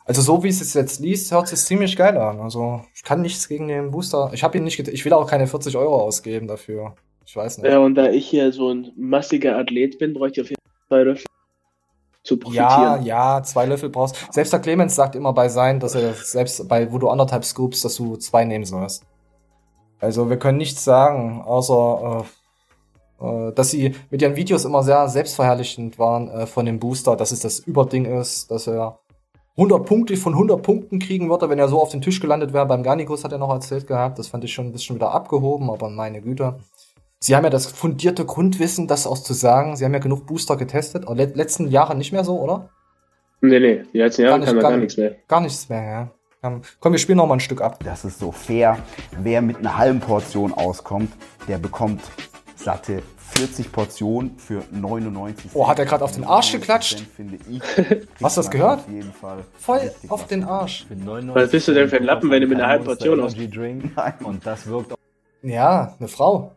also 0.08 0.22
so 0.22 0.42
wie 0.44 0.48
es 0.48 0.72
jetzt 0.72 1.00
liest, 1.00 1.32
hört 1.32 1.52
es 1.52 1.66
ziemlich 1.66 1.96
geil 1.96 2.16
an. 2.16 2.40
Also 2.40 2.84
ich 2.94 3.02
kann 3.02 3.22
nichts 3.22 3.48
gegen 3.48 3.66
den 3.66 3.90
Booster. 3.90 4.30
Ich 4.32 4.44
habe 4.44 4.56
ihn 4.56 4.64
nicht, 4.64 4.78
ich 4.78 5.04
will 5.04 5.12
auch 5.12 5.28
keine 5.28 5.48
40 5.48 5.76
Euro 5.76 6.00
ausgeben 6.00 6.46
dafür. 6.46 6.94
Ich 7.28 7.36
weiß 7.36 7.58
nicht. 7.58 7.70
Ja, 7.70 7.78
und 7.78 7.94
da 7.94 8.08
ich 8.08 8.26
hier 8.26 8.52
so 8.52 8.70
ein 8.70 8.90
massiger 8.96 9.58
Athlet 9.58 9.98
bin, 9.98 10.14
bräuchte 10.14 10.40
ich 10.40 10.46
auf 10.46 10.50
jeden 10.50 10.62
Fall 10.62 10.88
zwei 10.88 11.02
Löffel 11.02 11.26
zu 12.24 12.38
profitieren. 12.38 12.70
Ja, 12.70 13.00
ja, 13.36 13.42
zwei 13.42 13.66
Löffel 13.66 13.90
brauchst. 13.90 14.16
Selbst 14.32 14.50
der 14.50 14.60
Clemens 14.60 14.94
sagt 14.94 15.14
immer 15.14 15.34
bei 15.34 15.50
sein, 15.50 15.78
dass 15.78 15.94
er 15.94 16.14
selbst 16.14 16.66
bei, 16.68 16.90
wo 16.90 16.96
du 16.96 17.10
anderthalb 17.10 17.44
Scoops, 17.44 17.82
dass 17.82 17.96
du 17.96 18.16
zwei 18.16 18.46
nehmen 18.46 18.64
sollst. 18.64 19.04
Also 20.00 20.30
wir 20.30 20.38
können 20.38 20.56
nichts 20.56 20.84
sagen, 20.84 21.42
außer 21.42 22.24
äh, 23.20 23.26
äh, 23.26 23.52
dass 23.52 23.72
sie 23.72 23.94
mit 24.10 24.22
ihren 24.22 24.36
Videos 24.36 24.64
immer 24.64 24.82
sehr 24.82 25.06
selbstverherrlichend 25.08 25.98
waren 25.98 26.30
äh, 26.30 26.46
von 26.46 26.64
dem 26.64 26.80
Booster, 26.80 27.14
dass 27.14 27.30
es 27.30 27.40
das 27.40 27.58
Überding 27.58 28.06
ist, 28.06 28.50
dass 28.50 28.66
er 28.66 29.00
100 29.58 29.84
Punkte 29.84 30.16
von 30.16 30.32
100 30.32 30.62
Punkten 30.62 30.98
kriegen 30.98 31.28
würde, 31.28 31.50
wenn 31.50 31.58
er 31.58 31.68
so 31.68 31.82
auf 31.82 31.90
den 31.90 32.00
Tisch 32.00 32.20
gelandet 32.20 32.54
wäre. 32.54 32.64
Beim 32.64 32.82
Garnikus 32.82 33.24
hat 33.24 33.32
er 33.32 33.38
noch 33.38 33.50
erzählt 33.50 33.86
gehabt. 33.86 34.18
Das 34.18 34.28
fand 34.28 34.44
ich 34.44 34.54
schon 34.54 34.68
ein 34.68 34.72
bisschen 34.72 34.96
wieder 34.96 35.10
abgehoben, 35.10 35.68
aber 35.68 35.90
meine 35.90 36.22
Güte. 36.22 36.60
Sie 37.20 37.34
haben 37.34 37.44
ja 37.44 37.50
das 37.50 37.66
fundierte 37.66 38.24
Grundwissen, 38.24 38.86
das 38.86 39.06
auch 39.06 39.18
zu 39.18 39.34
sagen. 39.34 39.76
Sie 39.76 39.84
haben 39.84 39.92
ja 39.92 39.98
genug 39.98 40.26
Booster 40.26 40.56
getestet. 40.56 41.04
Aber 41.04 41.16
let 41.16 41.36
letzten 41.36 41.68
Jahre 41.68 41.96
nicht 41.96 42.12
mehr 42.12 42.22
so, 42.22 42.40
oder? 42.40 42.70
Nee, 43.40 43.58
nee, 43.58 43.82
die 43.92 43.98
letzten 43.98 44.22
Jahre 44.22 44.40
kann 44.40 44.54
man 44.54 44.62
gar, 44.62 44.70
gar 44.72 44.78
nichts 44.78 44.96
mehr. 44.96 45.16
Gar 45.26 45.40
nichts 45.40 45.68
mehr, 45.68 45.82
ja. 45.82 46.60
Komm, 46.78 46.92
wir 46.92 46.98
spielen 46.98 47.18
noch 47.18 47.26
mal 47.26 47.34
ein 47.34 47.40
Stück 47.40 47.60
ab. 47.60 47.80
Das 47.84 48.04
ist 48.04 48.20
so 48.20 48.30
fair. 48.30 48.78
Wer 49.20 49.42
mit 49.42 49.58
einer 49.58 49.76
halben 49.76 49.98
Portion 49.98 50.52
auskommt, 50.52 51.12
der 51.48 51.58
bekommt 51.58 52.02
satte 52.54 53.02
40 53.34 53.72
Portionen 53.72 54.38
für 54.38 54.62
99 54.70 55.50
Cent. 55.50 55.56
Oh, 55.56 55.68
hat 55.68 55.80
er 55.80 55.86
gerade 55.86 56.04
auf 56.04 56.12
den 56.12 56.22
Arsch 56.24 56.52
geklatscht? 56.52 57.00
Finde 57.16 57.38
ich. 57.48 57.60
Hast 58.22 58.36
du 58.36 58.40
das 58.40 58.50
gehört? 58.50 58.80
Auf 58.80 58.88
jeden 58.88 59.12
Fall. 59.12 59.44
Voll 59.58 59.90
auf 60.08 60.26
den 60.28 60.44
Arsch. 60.44 60.86
Was 61.34 61.50
bist 61.50 61.66
du 61.66 61.74
denn 61.74 61.88
für 61.88 61.96
ein 61.96 62.04
Lappen, 62.04 62.30
wenn 62.30 62.42
du 62.42 62.46
mit 62.46 62.58
einer 62.58 62.68
halben 62.68 62.84
Portion 62.84 63.20
ausgehst? 63.20 63.56
Und 64.22 64.46
das 64.46 64.66
wirkt 64.68 64.92
auch. 64.92 64.98
Ja, 65.42 65.94
eine 65.98 66.08
Frau. 66.08 66.52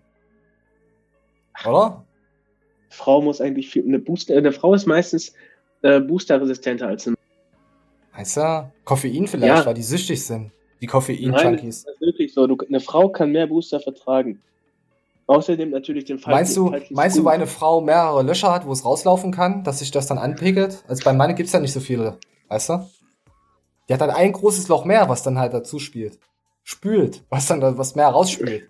Oder? 1.65 2.06
Frau 2.89 3.22
muss 3.22 3.41
eigentlich 3.41 3.70
viel. 3.70 3.86
Eine, 3.86 4.00
Booster, 4.00 4.38
eine 4.38 4.51
Frau 4.51 4.74
ist 4.74 4.86
meistens 4.86 5.34
äh, 5.82 6.00
boosterresistenter 6.00 6.88
als 6.88 7.08
ein 7.08 7.15
Weißt 8.13 8.38
du? 8.38 8.72
Koffein 8.84 9.27
vielleicht, 9.27 9.60
ja. 9.60 9.65
weil 9.65 9.74
die 9.74 9.84
süchtig 9.84 10.24
sind. 10.24 10.51
Die 10.82 10.88
Koffein-Junkies. 10.88 11.84
Das 11.84 11.94
ist 11.94 12.01
wirklich 12.01 12.34
so. 12.34 12.48
Du, 12.48 12.58
eine 12.68 12.80
Frau 12.80 13.10
kann 13.10 13.32
mehr 13.32 13.48
Booster 13.48 13.80
vertragen. 13.80 14.41
Außerdem 15.27 15.70
natürlich 15.70 16.06
den 16.06 16.20
Fall. 16.20 16.34
Meinst 16.34 16.58
du, 16.58 16.75
meinst 16.89 17.18
du, 17.18 17.24
weil 17.24 17.36
eine 17.36 17.48
Frau 17.48 17.80
mehrere 17.80 18.24
Löcher 18.24 18.51
hat, 18.51 18.65
wo 18.65 18.74
es 18.74 18.84
rauslaufen 18.84 19.32
kann, 19.32 19.63
dass 19.63 19.80
sich 19.80 19.91
das 19.91 20.08
dann 20.08 20.18
anpegelt? 20.18 20.84
Also 20.88 21.03
bei 21.06 21.13
Mann 21.13 21.34
gibt's 21.36 21.53
ja 21.53 21.60
nicht 21.60 21.72
so 21.72 21.80
viele, 21.80 22.18
weißt 22.50 22.70
du? 22.70 22.89
Die 23.88 23.94
hat 23.94 24.01
dann 24.01 24.10
ein 24.10 24.34
großes 24.34 24.68
Loch 24.68 24.84
mehr, 24.84 25.08
was 25.08 25.24
dann 25.24 25.39
halt 25.39 25.53
dazu 25.53 25.80
spielt. 25.80 26.20
Spült, 26.63 27.24
was 27.30 27.48
dann 27.48 27.62
was 27.77 27.96
mehr 27.96 28.08
rausspült. 28.08 28.70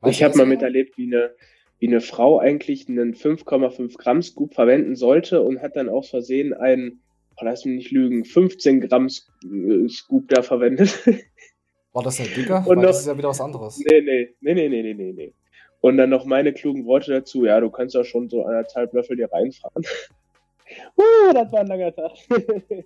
Weißt 0.00 0.16
ich 0.16 0.22
habe 0.22 0.38
mal 0.38 0.46
miterlebt, 0.46 0.96
wie 0.96 1.14
eine, 1.14 1.30
wie 1.78 1.86
eine 1.86 2.00
Frau 2.00 2.38
eigentlich 2.38 2.88
einen 2.88 3.14
5,5 3.14 3.96
Gramm 3.96 4.22
Scoop 4.22 4.54
verwenden 4.54 4.96
sollte 4.96 5.42
und 5.42 5.62
hat 5.62 5.76
dann 5.76 5.88
aus 5.88 6.08
Versehen 6.08 6.52
einen, 6.52 7.02
oh, 7.36 7.44
lass 7.44 7.64
mich 7.64 7.76
nicht 7.76 7.90
lügen, 7.92 8.24
15 8.24 8.80
Gramm 8.80 9.06
äh, 9.06 9.88
Scoop 9.88 10.28
da 10.28 10.42
verwendet. 10.42 10.98
War 11.92 12.02
das 12.02 12.18
nicht 12.18 12.36
dicker? 12.36 12.64
Und 12.66 12.76
noch, 12.76 12.84
das 12.84 13.00
ist 13.00 13.06
ja 13.06 13.16
wieder 13.16 13.28
was 13.28 13.40
anderes. 13.40 13.78
Nee, 13.78 14.00
nee, 14.00 14.28
nee, 14.40 14.54
nee, 14.54 14.68
nee, 14.68 14.94
nee, 14.94 15.12
nee. 15.12 15.32
Und 15.80 15.96
dann 15.96 16.10
noch 16.10 16.24
meine 16.24 16.52
klugen 16.52 16.86
Worte 16.86 17.12
dazu. 17.12 17.44
Ja, 17.44 17.60
du 17.60 17.70
kannst 17.70 17.94
ja 17.94 18.04
schon 18.04 18.28
so 18.28 18.44
anderthalb 18.44 18.92
Löffel 18.92 19.16
dir 19.16 19.30
reinfahren. 19.32 19.84
uh, 20.96 21.32
das 21.32 21.52
war 21.52 21.60
ein 21.60 21.66
langer 21.68 21.94
Tag. 21.94 22.12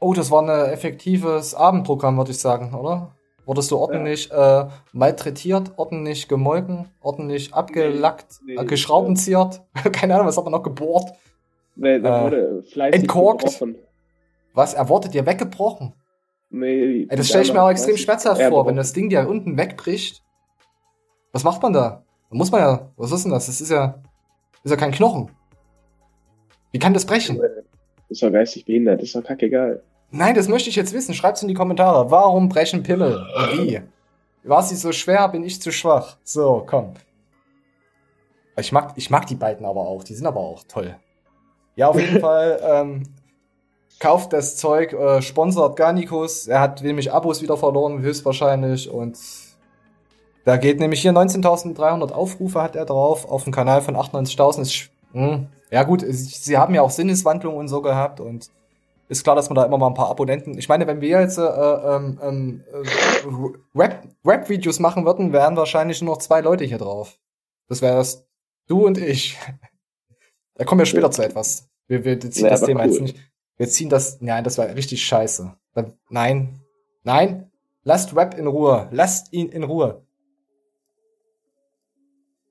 oh, 0.00 0.12
das 0.12 0.30
war 0.30 0.42
ein 0.42 0.72
effektives 0.72 1.54
Abendprogramm, 1.54 2.16
würde 2.16 2.32
ich 2.32 2.38
sagen, 2.38 2.74
oder? 2.74 3.14
Wurdest 3.48 3.70
du 3.70 3.78
ordentlich 3.78 4.30
äh, 4.30 4.66
malträtiert, 4.92 5.72
ordentlich 5.78 6.28
gemolken, 6.28 6.90
ordentlich 7.00 7.54
abgelackt, 7.54 8.40
Nee, 8.44 8.52
äh, 8.56 8.60
nee, 8.60 8.66
geschraubenziert? 8.66 9.62
Keine 9.92 10.14
Ahnung, 10.16 10.26
was 10.26 10.36
hat 10.36 10.44
man 10.44 10.52
noch 10.52 10.62
gebohrt? 10.62 11.12
Nee, 11.74 11.98
da 11.98 12.20
Äh, 12.20 12.24
wurde 12.24 12.62
fleißig 12.64 13.00
entkorkt. 13.00 13.44
gebrochen. 13.46 13.76
Was 14.52 14.74
erwartet 14.74 15.14
dir 15.14 15.24
weggebrochen? 15.24 15.94
Nee, 16.50 17.06
Ey, 17.08 17.16
das 17.16 17.28
stelle 17.28 17.44
ich 17.44 17.52
mir 17.54 17.62
auch 17.62 17.70
extrem 17.70 17.96
schmerzhaft 17.96 18.38
er 18.38 18.50
vor, 18.50 18.66
wenn 18.66 18.76
das 18.76 18.92
Ding 18.92 19.08
dir 19.08 19.26
unten 19.26 19.56
wegbricht. 19.56 20.22
Was 21.32 21.42
macht 21.42 21.62
man 21.62 21.72
da? 21.72 22.04
Da 22.30 22.36
muss 22.36 22.50
man 22.50 22.60
ja, 22.60 22.90
was 22.98 23.12
ist 23.12 23.22
denn 23.22 23.32
das? 23.32 23.46
Das 23.46 23.62
ist 23.62 23.70
ja, 23.70 24.02
ist 24.62 24.70
ja 24.70 24.76
kein 24.76 24.92
Knochen. 24.92 25.30
Wie 26.72 26.78
kann 26.78 26.92
das 26.92 27.06
brechen? 27.06 27.40
Ist 28.10 28.22
doch 28.22 28.30
geistig 28.30 28.66
behindert, 28.66 29.00
ist 29.02 29.14
doch 29.14 29.24
kackegal. 29.24 29.82
Nein, 30.10 30.34
das 30.34 30.48
möchte 30.48 30.70
ich 30.70 30.76
jetzt 30.76 30.92
wissen. 30.94 31.14
Schreibt's 31.14 31.42
in 31.42 31.48
die 31.48 31.54
Kommentare. 31.54 32.10
Warum 32.10 32.48
brechen 32.48 32.82
Pimmel? 32.82 33.26
Und 33.36 33.58
wie? 33.58 33.82
War 34.44 34.62
sie 34.62 34.76
so 34.76 34.92
schwer, 34.92 35.28
bin 35.28 35.44
ich 35.44 35.60
zu 35.60 35.70
schwach. 35.70 36.16
So, 36.24 36.64
komm. 36.66 36.94
Ich 38.56 38.72
mag, 38.72 38.92
ich 38.96 39.10
mag 39.10 39.26
die 39.26 39.34
beiden 39.34 39.66
aber 39.66 39.82
auch. 39.82 40.02
Die 40.04 40.14
sind 40.14 40.26
aber 40.26 40.40
auch 40.40 40.64
toll. 40.66 40.96
Ja, 41.76 41.88
auf 41.88 42.00
jeden 42.00 42.20
Fall. 42.20 42.58
Ähm, 42.62 43.02
kauft 44.00 44.32
das 44.32 44.56
Zeug, 44.56 44.92
äh, 44.94 45.20
sponsert 45.22 45.76
Garnicus. 45.76 46.46
Er 46.48 46.60
hat 46.60 46.82
nämlich 46.82 47.12
Abos 47.12 47.42
wieder 47.42 47.56
verloren, 47.56 48.00
höchstwahrscheinlich. 48.00 48.90
Und 48.90 49.18
da 50.44 50.56
geht 50.56 50.80
nämlich 50.80 51.02
hier 51.02 51.12
19.300 51.12 52.12
Aufrufe 52.12 52.62
hat 52.62 52.74
er 52.76 52.86
drauf. 52.86 53.28
Auf 53.28 53.44
dem 53.44 53.52
Kanal 53.52 53.82
von 53.82 53.96
98.000 53.96 54.60
ist... 54.62 54.72
sch- 54.72 54.88
Hm, 55.12 55.46
ja 55.70 55.84
gut, 55.84 56.02
sie 56.02 56.12
sie 56.12 56.58
haben 56.58 56.74
ja 56.74 56.82
auch 56.82 56.90
Sinneswandlungen 56.90 57.58
und 57.58 57.68
so 57.68 57.80
gehabt. 57.80 58.20
Und 58.20 58.50
ist 59.08 59.24
klar, 59.24 59.36
dass 59.36 59.48
man 59.48 59.56
da 59.56 59.64
immer 59.64 59.78
mal 59.78 59.88
ein 59.88 59.94
paar 59.94 60.10
Abonnenten. 60.10 60.58
Ich 60.58 60.68
meine, 60.68 60.86
wenn 60.86 61.00
wir 61.00 61.20
jetzt 61.20 61.38
äh, 61.38 61.42
ähm, 61.42 62.18
ähm, 62.22 62.64
äh, 62.72 63.78
Rap- 63.78 64.06
Rap-Videos 64.24 64.78
machen 64.80 65.04
würden, 65.06 65.32
wären 65.32 65.56
wahrscheinlich 65.56 66.00
nur 66.02 66.14
noch 66.14 66.20
zwei 66.20 66.40
Leute 66.40 66.64
hier 66.64 66.78
drauf. 66.78 67.18
Das 67.68 67.80
wär's 67.82 68.26
du 68.66 68.86
und 68.86 68.98
ich. 68.98 69.38
Da 70.54 70.64
kommen 70.64 70.80
wir 70.80 70.86
später 70.86 71.08
zu 71.12 71.22
etwas. 71.22 71.68
Wir, 71.86 72.04
wir 72.04 72.18
ziehen 72.18 72.46
Ja, 72.46 72.50
das 72.50 72.62
Thema 72.62 72.80
cool. 72.80 72.86
jetzt 72.88 73.00
nicht. 73.00 73.16
Wir 73.58 73.68
ziehen 73.68 73.88
das. 73.88 74.20
Nein, 74.20 74.42
das 74.42 74.58
war 74.58 74.66
richtig 74.66 75.04
scheiße. 75.04 75.54
Nein. 76.10 76.58
Nein. 77.04 77.52
Lasst 77.84 78.16
Rap 78.16 78.36
in 78.36 78.48
Ruhe. 78.48 78.88
Lasst 78.90 79.32
ihn 79.32 79.50
in 79.50 79.62
Ruhe. 79.62 80.04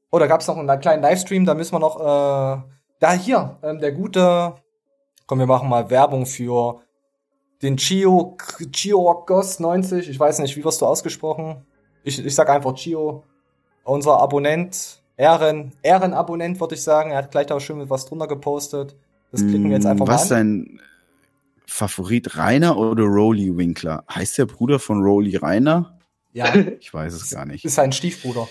Oh, 0.10 0.20
da 0.20 0.28
gab's 0.28 0.48
noch 0.48 0.56
einen 0.58 0.80
kleinen 0.80 1.04
Livestream, 1.04 1.46
da 1.46 1.54
müssen 1.54 1.74
wir 1.74 1.80
noch, 1.80 2.00
äh, 2.00 2.62
da 3.00 3.12
hier, 3.14 3.58
ähm, 3.62 3.80
der 3.80 3.92
gute, 3.92 4.56
komm, 5.28 5.40
wir 5.40 5.46
machen 5.46 5.70
mal 5.70 5.90
Werbung 5.90 6.26
für 6.26 6.82
den 7.62 7.78
Chio, 7.78 8.38
Chio 8.72 9.24
Ghost 9.26 9.60
90, 9.60 10.10
ich 10.10 10.20
weiß 10.20 10.40
nicht, 10.40 10.56
wie 10.58 10.64
wirst 10.64 10.82
du 10.82 10.86
ausgesprochen? 10.86 11.66
Ich, 12.04 12.24
ich 12.24 12.34
sag 12.36 12.50
einfach 12.50 12.74
Chio, 12.76 13.24
unser 13.84 14.18
Abonnent, 14.20 15.02
Ehren, 15.18 15.74
Ehrenabonnent, 15.82 16.60
würde 16.60 16.76
ich 16.76 16.84
sagen, 16.84 17.12
er 17.12 17.18
hat 17.20 17.32
gleich 17.32 17.48
da 17.48 17.60
schön 17.60 17.78
mit 17.80 17.90
was 17.90 18.06
drunter 18.06 18.28
gepostet. 18.28 18.96
Das 19.32 19.42
klicken 19.42 19.66
wir 19.66 19.76
jetzt 19.76 19.86
einfach 19.86 20.06
Mm, 20.06 20.10
Was 20.10 20.30
mal 20.30 20.38
an. 20.38 20.66
dein 20.66 20.82
Favorit, 21.66 22.38
Rainer 22.38 22.78
oder 22.78 23.04
Rolly 23.04 23.56
Winkler? 23.58 24.04
Heißt 24.10 24.38
der 24.38 24.46
Bruder 24.46 24.80
von 24.80 25.02
Rolly 25.04 25.36
Rainer? 25.36 25.98
Ja, 26.34 26.54
Ich 26.80 26.94
weiß 26.94 27.14
es 27.14 27.30
gar 27.32 27.46
nicht. 27.46 27.66
ist 27.66 27.76
sein 27.76 27.92
Stiefbruder. 27.92 28.48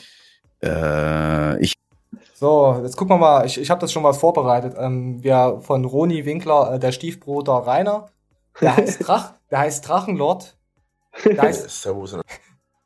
Äh, 0.62 1.62
ich 1.62 1.75
So, 2.38 2.78
jetzt 2.83 2.99
gucken 2.99 3.14
wir 3.14 3.19
mal, 3.19 3.47
ich, 3.47 3.59
ich 3.59 3.71
habe 3.71 3.81
das 3.81 3.90
schon 3.90 4.02
mal 4.02 4.12
vorbereitet. 4.12 4.75
Ähm, 4.78 5.23
wir 5.25 5.61
von 5.62 5.87
Roni 5.87 6.26
Winkler, 6.26 6.75
äh, 6.75 6.78
der 6.78 6.93
Stiefbruder 6.93 7.55
Rainer, 7.55 8.11
der 8.61 8.76
heißt 8.76 9.09
Drach, 9.09 9.33
der 9.50 9.61
heißt 9.61 9.88
Drachenlord. 9.88 10.55
Der 11.25 11.40
heißt, 11.40 11.71
Servus. 11.83 12.14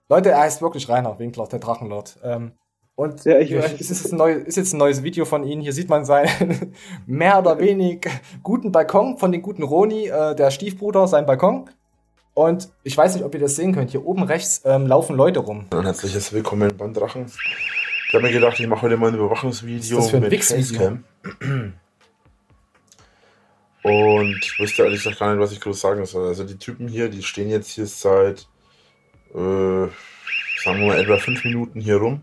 Leute, 0.09 0.30
er 0.30 0.38
heißt 0.42 0.62
wirklich 0.62 0.88
Rainer 0.88 1.19
Winkler, 1.19 1.49
der 1.49 1.59
Drachenlord. 1.59 2.21
Ähm, 2.23 2.52
und 2.95 3.25
Ja, 3.25 3.40
ich 3.40 3.52
weiß. 3.52 3.73
ist, 3.73 3.90
jetzt 3.90 4.12
ein 4.12 4.19
neu, 4.19 4.35
ist 4.35 4.57
jetzt 4.57 4.73
ein 4.73 4.78
neues 4.78 5.02
Video 5.02 5.25
von 5.25 5.42
Ihnen. 5.42 5.62
Hier 5.62 5.73
sieht 5.73 5.88
man 5.88 6.04
seinen 6.04 6.73
mehr 7.07 7.40
oder 7.40 7.59
wenig 7.59 8.07
guten 8.45 8.71
Balkon 8.71 9.19
von 9.19 9.33
den 9.33 9.42
guten 9.42 9.64
Roni, 9.64 10.07
äh, 10.07 10.37
der 10.37 10.52
Stiefbruder, 10.52 11.09
sein 11.09 11.26
Balkon. 11.26 11.69
Und 12.35 12.69
ich 12.85 12.97
weiß 12.97 13.14
nicht, 13.14 13.25
ob 13.25 13.35
ihr 13.35 13.40
das 13.40 13.57
sehen 13.57 13.75
könnt. 13.75 13.90
Hier 13.90 14.07
oben 14.07 14.23
rechts 14.23 14.62
ähm, 14.64 14.87
laufen 14.87 15.16
Leute 15.16 15.40
rum. 15.40 15.66
Ein 15.73 15.83
herzliches 15.83 16.33
Willkommen 16.33 16.76
beim 16.76 16.95
Drachen. 16.95 17.26
Ich 18.11 18.14
habe 18.14 18.25
mir 18.25 18.33
gedacht, 18.33 18.59
ich 18.59 18.67
mache 18.67 18.83
heute 18.83 18.97
mal 18.97 19.07
ein 19.07 19.14
Überwachungsvideo 19.14 19.79
Was 19.79 19.85
ist 19.85 19.97
das 19.97 20.11
für 20.11 20.17
ein 20.17 20.23
mit 20.25 20.33
Wix-Video? 20.33 20.81
Facecam. 20.81 21.75
Und 23.85 24.38
ich 24.43 24.59
wusste 24.59 24.83
ehrlich 24.83 24.99
gesagt 24.99 25.21
gar 25.21 25.33
nicht, 25.33 25.40
was 25.40 25.52
ich 25.52 25.61
groß 25.61 25.81
sagen 25.81 26.05
soll. 26.05 26.26
Also 26.26 26.43
die 26.43 26.59
Typen 26.59 26.88
hier, 26.88 27.09
die 27.09 27.23
stehen 27.23 27.49
jetzt 27.49 27.71
hier 27.71 27.87
seit, 27.87 28.49
äh, 29.33 29.37
sagen 29.37 30.81
wir 30.81 30.87
mal, 30.88 30.99
etwa 30.99 31.19
fünf 31.19 31.45
Minuten 31.45 31.81
hier 31.81 31.99
rum. 31.99 32.23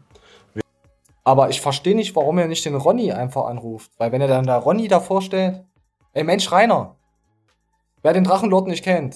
Aber 1.24 1.48
ich 1.48 1.62
verstehe 1.62 1.96
nicht, 1.96 2.13
warum 2.17 2.38
er 2.38 2.50
nicht 2.50 2.65
den 2.65 2.75
Ronny 2.75 3.13
einfach 3.13 3.46
anruft. 3.46 3.89
Weil 3.98 4.12
wenn 4.12 4.20
er 4.20 4.27
dann 4.27 4.46
da 4.46 4.58
Ronny 4.58 4.89
davor 4.89 5.22
stellt, 5.22 5.63
ey 6.12 6.25
Mensch, 6.25 6.51
Rainer, 6.51 6.98
wer 8.01 8.12
den 8.12 8.25
Drachenlord 8.25 8.67
nicht 8.67 8.84
kennt 8.84 9.15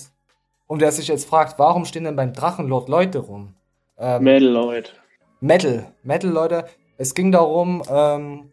und 0.67 0.81
der 0.81 0.93
sich 0.93 1.09
jetzt 1.09 1.27
fragt, 1.27 1.59
warum 1.59 1.83
stehen 1.83 2.05
denn 2.05 2.15
beim 2.15 2.31
Drachenlord 2.31 2.87
Leute 2.87 3.19
rum? 3.19 3.55
Ähm, 3.97 4.23
Metal 4.23 4.47
Lloyd. 4.47 5.00
Metal, 5.41 5.91
Metal, 6.03 6.29
Leute. 6.29 6.65
Es 6.97 7.15
ging 7.15 7.31
darum, 7.31 7.81
ähm, 7.89 8.51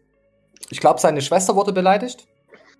ich 0.69 0.79
glaube, 0.79 0.99
seine 0.99 1.21
Schwester 1.21 1.55
wurde 1.55 1.71
beleidigt. 1.71 2.27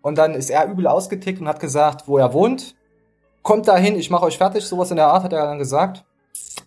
Und 0.01 0.17
dann 0.17 0.33
ist 0.33 0.49
er 0.49 0.65
übel 0.65 0.87
ausgetickt 0.87 1.39
und 1.39 1.47
hat 1.47 1.59
gesagt, 1.59 2.07
wo 2.07 2.17
er 2.17 2.33
wohnt. 2.33 2.75
Kommt 3.43 3.67
dahin, 3.67 3.95
ich 3.95 4.09
mache 4.09 4.25
euch 4.25 4.37
fertig. 4.37 4.65
Sowas 4.65 4.89
in 4.89 4.97
der 4.97 5.07
Art 5.07 5.23
hat 5.23 5.33
er 5.33 5.45
dann 5.45 5.59
gesagt. 5.59 6.05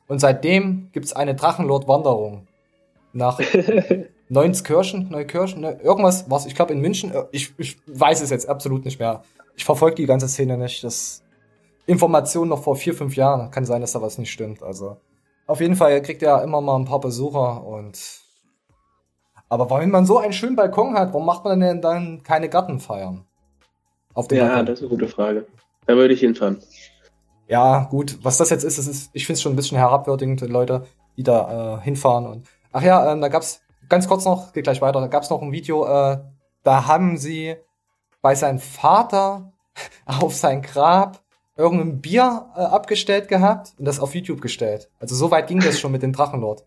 Und 0.06 0.20
seitdem 0.20 0.88
gibt's 0.92 1.12
eine 1.12 1.34
Drachenlord-Wanderung. 1.34 2.46
Nach 3.12 3.40
Neunskirchen, 4.28 5.11
Neukirchen, 5.11 5.61
ne, 5.61 5.78
irgendwas, 5.82 6.30
was, 6.30 6.46
ich 6.46 6.54
glaube 6.54 6.72
in 6.72 6.80
München, 6.80 7.12
äh, 7.12 7.25
ich, 7.32 7.52
ich 7.58 7.76
weiß 7.87 8.22
es 8.22 8.30
jetzt 8.30 8.49
absolut 8.49 8.84
nicht 8.84 8.99
mehr. 8.99 9.22
Ich 9.56 9.64
verfolge 9.64 9.96
die 9.96 10.06
ganze 10.06 10.28
Szene 10.28 10.56
nicht. 10.56 10.84
Das 10.84 11.22
Informationen 11.87 12.49
noch 12.49 12.62
vor 12.62 12.76
vier, 12.76 12.94
fünf 12.94 13.16
Jahren. 13.16 13.50
Kann 13.50 13.64
sein, 13.64 13.80
dass 13.80 13.92
da 13.92 14.00
was 14.00 14.16
nicht 14.16 14.30
stimmt. 14.30 14.62
Also 14.62 14.96
auf 15.52 15.61
jeden 15.61 15.76
Fall 15.76 16.02
kriegt 16.02 16.23
er 16.23 16.42
immer 16.42 16.61
mal 16.61 16.76
ein 16.76 16.87
paar 16.87 17.00
Besucher 17.00 17.64
und 17.64 18.21
aber 19.49 19.68
wenn 19.78 19.90
man 19.90 20.06
so 20.06 20.18
einen 20.18 20.32
schönen 20.32 20.56
Balkon 20.56 20.94
hat, 20.94 21.12
warum 21.12 21.26
macht 21.26 21.44
man 21.44 21.61
denn 21.61 21.82
dann 21.82 22.23
keine 22.23 22.49
Gartenfeiern? 22.49 23.26
Auf 24.14 24.28
dem 24.28 24.38
Ja, 24.38 24.47
Balkon. 24.49 24.66
das 24.66 24.78
ist 24.78 24.82
eine 24.82 24.90
gute 24.90 25.09
Frage. 25.09 25.47
Da 25.87 25.94
würde 25.97 26.14
ich 26.14 26.21
hinfahren. 26.21 26.62
Ja, 27.49 27.85
gut, 27.90 28.18
was 28.23 28.38
das 28.38 28.50
jetzt 28.50 28.64
ist, 28.64 28.78
das 28.78 28.87
ist 28.87 29.11
ich 29.12 29.26
finde 29.26 29.35
es 29.37 29.42
schon 29.42 29.52
ein 29.52 29.56
bisschen 29.56 29.76
herabwürdigend, 29.78 30.40
Leute, 30.42 30.87
die 31.16 31.23
da 31.23 31.78
äh, 31.78 31.82
hinfahren 31.82 32.26
und 32.26 32.49
ach 32.73 32.82
ja, 32.82 33.12
ähm, 33.12 33.21
da 33.21 33.28
gab's 33.28 33.61
ganz 33.88 34.09
kurz 34.09 34.25
noch, 34.25 34.52
geht 34.54 34.64
gleich 34.64 34.80
weiter, 34.80 35.00
da 35.00 35.09
gab's 35.09 35.28
noch 35.30 35.42
ein 35.42 35.52
Video, 35.52 35.85
äh, 35.87 36.18
da 36.62 36.87
haben 36.87 37.18
sie 37.18 37.56
bei 38.23 38.35
seinem 38.35 38.59
Vater 38.59 39.52
auf 40.06 40.35
sein 40.35 40.62
Grab 40.62 41.22
irgendein 41.56 42.00
Bier 42.00 42.47
äh, 42.56 42.61
abgestellt 42.61 43.28
gehabt 43.28 43.75
und 43.78 43.85
das 43.85 44.00
auf 44.00 44.14
YouTube 44.14 44.40
gestellt. 44.40 44.90
Also 45.00 45.14
so 45.14 45.30
weit 45.30 45.49
ging 45.49 45.61
das 45.61 45.78
schon 45.78 45.92
mit 45.92 46.02
dem 46.02 46.12
Drachenlord. 46.12 46.64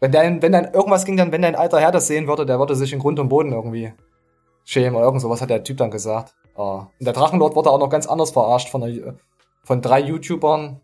Wenn 0.00 0.12
dein, 0.12 0.42
wenn 0.42 0.52
dann 0.52 0.72
irgendwas 0.72 1.04
ging, 1.04 1.16
dann, 1.16 1.32
wenn 1.32 1.42
dein 1.42 1.54
alter 1.54 1.80
Herr 1.80 1.92
das 1.92 2.06
sehen 2.06 2.26
würde, 2.26 2.44
der 2.44 2.58
würde 2.58 2.76
sich 2.76 2.92
in 2.92 2.98
Grund 2.98 3.18
und 3.18 3.28
Boden 3.28 3.52
irgendwie 3.52 3.92
schämen 4.64 4.96
oder 4.96 5.06
irgend 5.06 5.22
sowas 5.22 5.40
hat 5.40 5.50
der 5.50 5.64
Typ 5.64 5.78
dann 5.78 5.90
gesagt. 5.90 6.34
Ah. 6.56 6.88
Und 6.98 7.06
der 7.06 7.12
Drachenlord 7.12 7.54
wurde 7.54 7.70
auch 7.70 7.78
noch 7.78 7.88
ganz 7.88 8.06
anders 8.06 8.32
verarscht 8.32 8.68
von, 8.68 8.82
einer, 8.82 9.14
von 9.62 9.80
drei 9.80 10.00
YouTubern. 10.00 10.80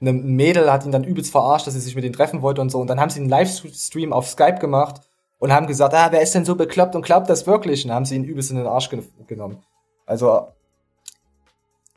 Eine 0.00 0.12
Mädel 0.12 0.72
hat 0.72 0.84
ihn 0.84 0.92
dann 0.92 1.04
übelst 1.04 1.30
verarscht, 1.30 1.66
dass 1.66 1.74
sie 1.74 1.80
sich 1.80 1.94
mit 1.94 2.04
ihm 2.04 2.12
treffen 2.12 2.42
wollte 2.42 2.60
und 2.60 2.70
so. 2.70 2.80
Und 2.80 2.88
dann 2.88 3.00
haben 3.00 3.10
sie 3.10 3.20
einen 3.20 3.28
Livestream 3.28 4.12
auf 4.12 4.28
Skype 4.28 4.58
gemacht 4.58 5.02
und 5.38 5.52
haben 5.52 5.66
gesagt, 5.66 5.94
ah, 5.94 6.08
wer 6.10 6.22
ist 6.22 6.34
denn 6.34 6.44
so 6.44 6.54
bekloppt 6.54 6.96
und 6.96 7.04
glaubt 7.04 7.30
das 7.30 7.46
wirklich? 7.46 7.84
Und 7.84 7.92
haben 7.92 8.04
sie 8.04 8.16
ihn 8.16 8.24
übelst 8.24 8.50
in 8.50 8.56
den 8.56 8.66
Arsch 8.66 8.90
ge 8.90 9.02
genommen. 9.26 9.62
Also, 10.06 10.48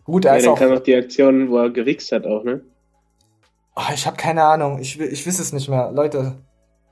gut, 0.09 0.25
er 0.25 0.33
Ja, 0.33 0.37
ist 0.37 0.45
dann 0.45 0.53
auch, 0.53 0.59
kam 0.59 0.69
noch 0.71 0.79
die 0.83 0.95
Aktion, 0.95 1.49
wo 1.49 1.57
er 1.57 1.69
gerichst 1.69 2.11
hat 2.11 2.25
auch, 2.25 2.43
ne? 2.43 2.61
Ah, 3.75 3.91
ich 3.93 4.05
habe 4.05 4.17
keine 4.17 4.43
Ahnung. 4.43 4.79
Ich, 4.79 4.99
ich 4.99 5.25
weiß 5.25 5.39
es 5.39 5.53
nicht 5.53 5.69
mehr. 5.69 5.91
Leute, 5.91 6.35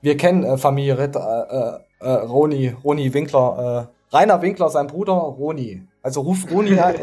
wir 0.00 0.16
kennen 0.16 0.44
äh, 0.44 0.56
Familie 0.56 0.98
Ritter, 0.98 1.84
äh, 2.00 2.06
äh, 2.06 2.10
Roni, 2.10 2.68
Roni 2.68 3.12
Winkler, 3.12 3.90
äh, 4.12 4.16
Rainer 4.16 4.40
Winkler, 4.40 4.70
sein 4.70 4.86
Bruder, 4.86 5.12
Roni. 5.12 5.82
Also 6.02 6.22
ruf 6.22 6.50
Roni 6.50 6.78
an. 6.78 6.94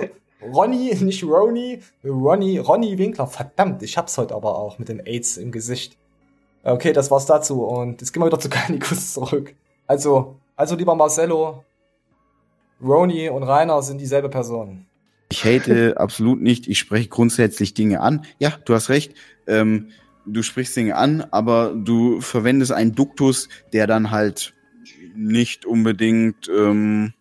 Ronny, 0.53 0.93
nicht 1.01 1.24
Roni, 1.24 1.79
Ronny, 2.03 2.60
Ronny 2.60 2.98
Winkler. 2.98 3.27
Verdammt, 3.27 3.84
ich 3.84 3.98
hab's 3.98 4.17
heute 4.17 4.36
aber 4.36 4.57
auch 4.57 4.77
mit 4.79 4.89
den 4.89 5.05
AIDS 5.05 5.38
im 5.38 5.51
Gesicht. 5.51 5.98
Okay, 6.63 6.93
das 6.93 7.12
war's 7.12 7.25
dazu. 7.25 7.63
Und 7.63 8.01
jetzt 8.01 8.12
gehen 8.12 8.22
wir 8.22 8.27
wieder 8.27 8.39
zu 8.39 8.50
Garnikus 8.50 9.13
zurück. 9.13 9.55
Also, 9.88 10.36
also 10.55 10.75
lieber 10.75 10.95
Marcello, 10.95 11.63
Roni 12.81 13.29
und 13.29 13.43
Rainer 13.43 13.81
sind 13.81 14.00
dieselbe 14.00 14.29
Person. 14.29 14.85
Ich 15.29 15.44
hate 15.44 15.98
absolut 15.98 16.41
nicht. 16.41 16.67
Ich 16.67 16.79
spreche 16.79 17.10
grundsätzlich 17.10 17.74
Dinge 17.74 18.01
an. 18.01 18.25
Ja, 18.39 18.58
du 18.65 18.74
hast 18.74 18.89
recht. 18.89 19.13
Ähm, 19.48 19.89
du 20.25 20.44
sprichst 20.44 20.75
Dinge 20.75 20.96
an, 20.96 21.22
aber 21.32 21.74
du 21.75 22.22
verwendest 22.22 22.72
einen 22.72 22.96
Duktus, 22.96 23.50
der 23.74 23.88
dann 23.88 24.12
halt 24.12 24.53
nicht 25.15 25.65
unbedingt 25.65 26.50
ähm, 26.50 27.13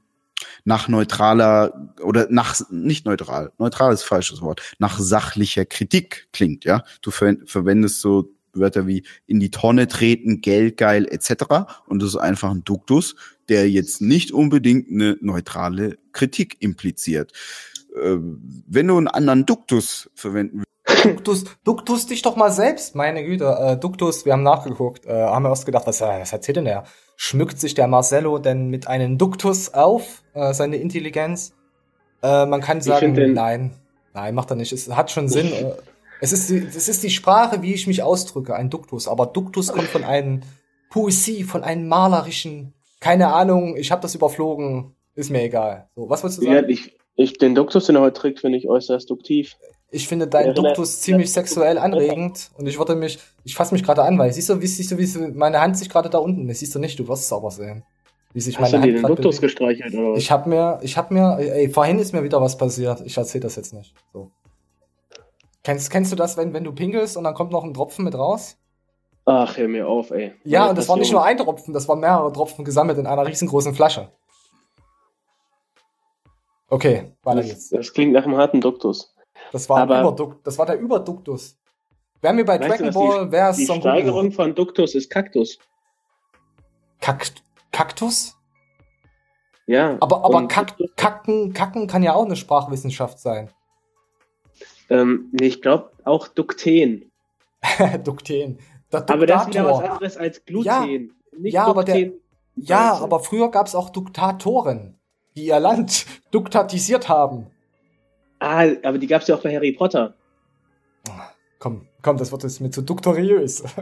nach 0.65 0.89
neutraler 0.89 1.93
oder 2.03 2.27
nach 2.31 2.59
nicht 2.71 3.05
neutral, 3.07 3.53
neutral 3.59 3.93
ist 3.93 4.03
falsches 4.03 4.41
Wort, 4.41 4.63
nach 4.79 4.99
sachlicher 4.99 5.65
Kritik 5.65 6.29
klingt, 6.33 6.65
ja. 6.65 6.85
Du 7.03 7.11
ver 7.11 7.37
verwendest 7.45 8.01
so 8.01 8.31
Wörter 8.55 8.87
wie 8.87 9.05
in 9.27 9.41
die 9.41 9.51
Tonne 9.51 9.89
treten, 9.89 10.41
geldgeil 10.41 11.07
etc. 11.07 11.45
Und 11.87 12.01
das 12.01 12.11
ist 12.11 12.17
einfach 12.17 12.51
ein 12.51 12.65
Duktus, 12.65 13.17
der 13.49 13.69
jetzt 13.69 14.01
nicht 14.01 14.33
unbedingt 14.33 14.91
eine 14.91 15.19
neutrale 15.21 15.99
Kritik 16.13 16.57
impliziert. 16.61 17.33
Äh, 17.95 18.19
wenn 18.67 18.89
du 18.89 18.97
einen 18.97 19.09
anderen 19.09 19.47
Duktus 19.47 20.11
verwenden 20.15 20.59
willst, 20.59 20.65
Duktus, 21.05 21.45
Duktus 21.65 22.07
dich 22.07 22.23
doch 22.23 22.37
mal 22.37 22.51
selbst, 22.51 22.95
meine 22.95 23.25
Güte. 23.25 23.57
Äh, 23.59 23.77
Duktus, 23.77 24.25
wir 24.25 24.33
haben 24.33 24.43
nachgeguckt, 24.43 25.07
äh, 25.07 25.13
haben 25.13 25.43
wir 25.43 25.51
erst 25.51 25.67
gedacht, 25.67 25.87
was, 25.87 26.01
äh, 26.01 26.21
was 26.21 26.33
erzählt 26.33 26.57
denn 26.57 26.65
der? 26.65 26.85
Schmückt 27.17 27.59
sich 27.59 27.75
der 27.75 27.89
Marcello 27.89 28.39
denn 28.39 28.69
mit 28.69 28.87
einem 28.87 29.19
Duktus 29.19 29.73
auf, 29.73 30.23
äh, 30.35 30.53
seine 30.53 30.77
Intelligenz? 30.77 31.55
Äh, 32.23 32.47
man 32.47 32.61
kann 32.61 32.81
sagen, 32.81 33.33
nein, 33.33 33.73
nein, 34.13 34.35
macht 34.35 34.51
er 34.51 34.57
nicht. 34.57 34.73
Es 34.73 34.91
hat 34.95 35.11
schon 35.11 35.29
Sinn. 35.29 35.53
Äh, 35.53 35.73
es 36.21 36.33
ist, 36.33 36.49
die, 36.51 36.59
es 36.59 36.89
ist 36.89 37.03
die 37.03 37.11
Sprache, 37.11 37.63
wie 37.63 37.75
ich 37.75 37.87
mich 37.87 38.03
ausdrücke, 38.03 38.55
ein 38.55 38.71
Duktus. 38.71 39.09
Aber 39.09 39.27
Duktus 39.27 39.73
kommt 39.73 39.89
von 39.89 40.05
einem 40.05 40.41
Poesie, 40.91 41.45
von 41.45 41.63
einem 41.65 41.89
malerischen, 41.89 42.73
keine 43.01 43.33
Ahnung, 43.33 43.77
ich 43.77 43.91
habe 43.91 44.01
das 44.01 44.15
überflogen, 44.15 44.95
ist 45.15 45.31
mir 45.31 45.43
egal. 45.43 45.89
So, 45.95 46.09
was 46.09 46.23
wolltest 46.23 46.41
du 46.41 46.47
sagen? 46.47 46.57
Ja, 46.57 46.69
ich, 46.69 46.94
ich, 47.17 47.39
den 47.39 47.55
Duktus, 47.55 47.87
den 47.87 47.97
er 47.97 48.03
heute 48.03 48.21
trägt, 48.21 48.41
finde 48.41 48.59
ich 48.59 48.69
äußerst 48.69 49.09
duktiv. 49.09 49.57
Ich 49.91 50.09
finde 50.09 50.27
deinen 50.27 50.55
Duktus 50.55 51.01
ziemlich 51.01 51.33
sexuell 51.33 51.79
anregend 51.79 52.51
und 52.59 52.67
ich 52.67 52.79
würde 52.79 52.97
mich, 52.97 53.21
ich 53.45 53.55
fasse 53.55 53.73
mich 53.75 53.85
gerade 53.85 54.03
an, 54.03 54.19
weil 54.19 54.33
siehst 54.33 54.49
du, 54.49 54.61
wie 54.61 54.67
siehst 54.67 54.91
du, 54.91 54.99
wie 54.99 55.33
meine 55.33 55.61
Hand 55.61 55.79
sich 55.79 55.89
gerade 55.89 56.11
da 56.11 56.19
unten 56.19 56.49
ist. 56.49 56.59
Siehst 56.59 56.75
du 56.75 56.81
nicht, 56.81 56.99
du 56.99 57.07
wirst 57.07 57.25
es 57.25 57.33
aber 57.33 57.51
sehen. 57.53 57.85
Wie 58.33 58.41
sich 58.41 58.59
Hast 58.59 58.73
meine 58.73 58.87
du 58.87 58.93
Hand 58.93 59.05
den 59.05 59.17
Duktus 59.17 59.41
gestreichelt 59.41 59.95
oder 59.95 60.13
was? 60.13 60.19
Ich 60.19 60.33
habe 60.33 60.49
mir, 60.49 60.81
ich 60.83 60.97
habe 60.97 61.15
mir, 61.15 61.39
ey, 61.39 61.69
vorhin 61.69 62.01
ist 62.01 62.13
mir 62.13 62.25
wieder 62.25 62.41
was 62.41 62.59
passiert. 62.59 63.03
Ich 63.05 63.17
erzähle 63.17 63.43
das 63.43 63.55
jetzt 63.55 63.73
nicht. 63.73 63.95
So. 64.13 64.33
Kennst, 65.63 65.91
kennst 65.91 66.11
du 66.11 66.17
das, 66.17 66.37
wenn, 66.37 66.53
wenn 66.53 66.65
du 66.65 66.73
pinkelst 66.73 67.17
und 67.17 67.23
dann 67.23 67.35
kommt 67.35 67.53
noch 67.53 67.63
ein 67.63 67.73
Tropfen 67.73 68.05
mit 68.05 68.17
raus? 68.17 68.57
Ach, 69.27 69.57
hör 69.57 69.69
mir 69.69 69.89
auf, 69.89 70.11
ey. 70.11 70.33
Ja, 70.45 70.69
und 70.69 70.77
das 70.77 70.89
war 70.89 70.97
nicht 70.97 71.13
nur 71.13 71.25
ein 71.25 71.39
Tropfen, 71.39 71.73
das 71.73 71.89
waren 71.89 72.01
mehrere 72.01 72.33
Tropfen 72.33 72.65
gesammelt 72.65 72.99
in 72.99 73.07
einer 73.07 73.27
riesengroßen 73.27 73.75
Flasche. 73.75 74.11
Okay, 76.69 77.13
weiter 77.23 77.39
das, 77.39 77.47
geht's. 77.47 77.71
Das 77.71 77.93
klingt 77.93 78.13
nach 78.13 78.25
einem 78.25 78.37
harten 78.37 78.61
Duktus. 78.61 79.15
Das 79.53 79.69
war, 79.69 79.85
Überduk 79.85 80.43
das 80.45 80.59
war 80.59 80.67
der 80.67 80.79
Überduktus. 80.79 81.59
Wer 82.21 82.33
mir 82.33 82.45
bei 82.45 82.59
Dragon 82.59 82.93
Ball, 82.93 83.31
wer 83.31 83.51
ist 83.51 83.59
Die 83.59 83.67
Steigerung 83.67 84.33
von 84.33 84.55
Duktus 84.55 84.95
ist 84.95 85.11
Kaktus. 85.11 85.59
Kakt 87.01 87.43
Kaktus? 87.71 88.37
Ja. 89.67 89.97
Aber, 90.01 90.25
aber 90.25 90.47
Kak 90.49 90.77
Kacken, 90.97 91.53
Kacken 91.53 91.87
kann 91.87 92.03
ja 92.03 92.15
auch 92.15 92.25
eine 92.25 92.37
Sprachwissenschaft 92.37 93.19
sein. 93.19 93.51
Ähm, 94.91 95.29
nee, 95.33 95.47
ich 95.47 95.63
glaube 95.63 95.91
auch 96.05 96.29
Dukten. 96.29 97.11
Dukten. 98.05 98.59
Aber 98.91 99.27
das 99.27 99.43
ist 99.43 99.49
wieder 99.49 99.67
was 99.67 99.83
anderes 99.83 100.17
als 100.17 100.45
Gluten. 100.45 100.67
Ja, 100.67 100.87
ja 101.43 101.65
aber 101.67 101.85
der, 101.85 102.13
ja, 102.57 102.95
aber 102.95 103.21
früher 103.21 103.51
gab 103.51 103.67
es 103.67 103.75
auch 103.75 103.91
Duktatoren, 103.91 104.99
die 105.37 105.47
ihr 105.47 105.61
Land 105.61 106.07
duktatisiert 106.31 107.09
haben. 107.09 107.47
Ah, 108.39 108.67
aber 108.83 108.99
die 108.99 109.07
gab 109.07 109.23
es 109.23 109.29
ja 109.29 109.37
auch 109.37 109.43
bei 109.43 109.55
Harry 109.55 109.73
Potter. 109.73 110.15
Komm, 111.59 111.87
komm, 112.03 112.19
das 112.19 112.31
wird 112.31 112.43
jetzt 112.43 112.61
mir 112.61 112.71
zu 112.71 112.83
duktoriös. 112.83 113.65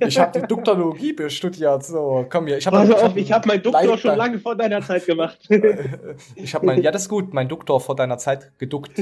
ich 0.00 0.18
habe 0.18 0.40
die 0.40 0.46
Duktologie 0.46 1.14
studiert. 1.28 1.84
So, 1.84 2.26
komm 2.30 2.46
hier. 2.46 2.58
Ich 2.58 2.66
habe 2.66 2.78
also 2.78 2.96
hab, 2.96 3.16
ich 3.16 3.30
hab 3.32 3.46
meinen 3.46 3.62
Doktor 3.62 3.82
Leiter. 3.82 3.98
schon 3.98 4.16
lange 4.16 4.38
vor 4.38 4.56
deiner 4.56 4.80
Zeit 4.82 5.06
gemacht. 5.06 5.38
ich 6.36 6.54
habe 6.54 6.66
mein, 6.66 6.82
ja, 6.82 6.90
das 6.90 7.02
ist 7.02 7.08
gut, 7.08 7.34
mein 7.34 7.48
Doktor 7.48 7.80
vor 7.80 7.96
deiner 7.96 8.18
Zeit 8.18 8.58
geduckt. 8.58 8.92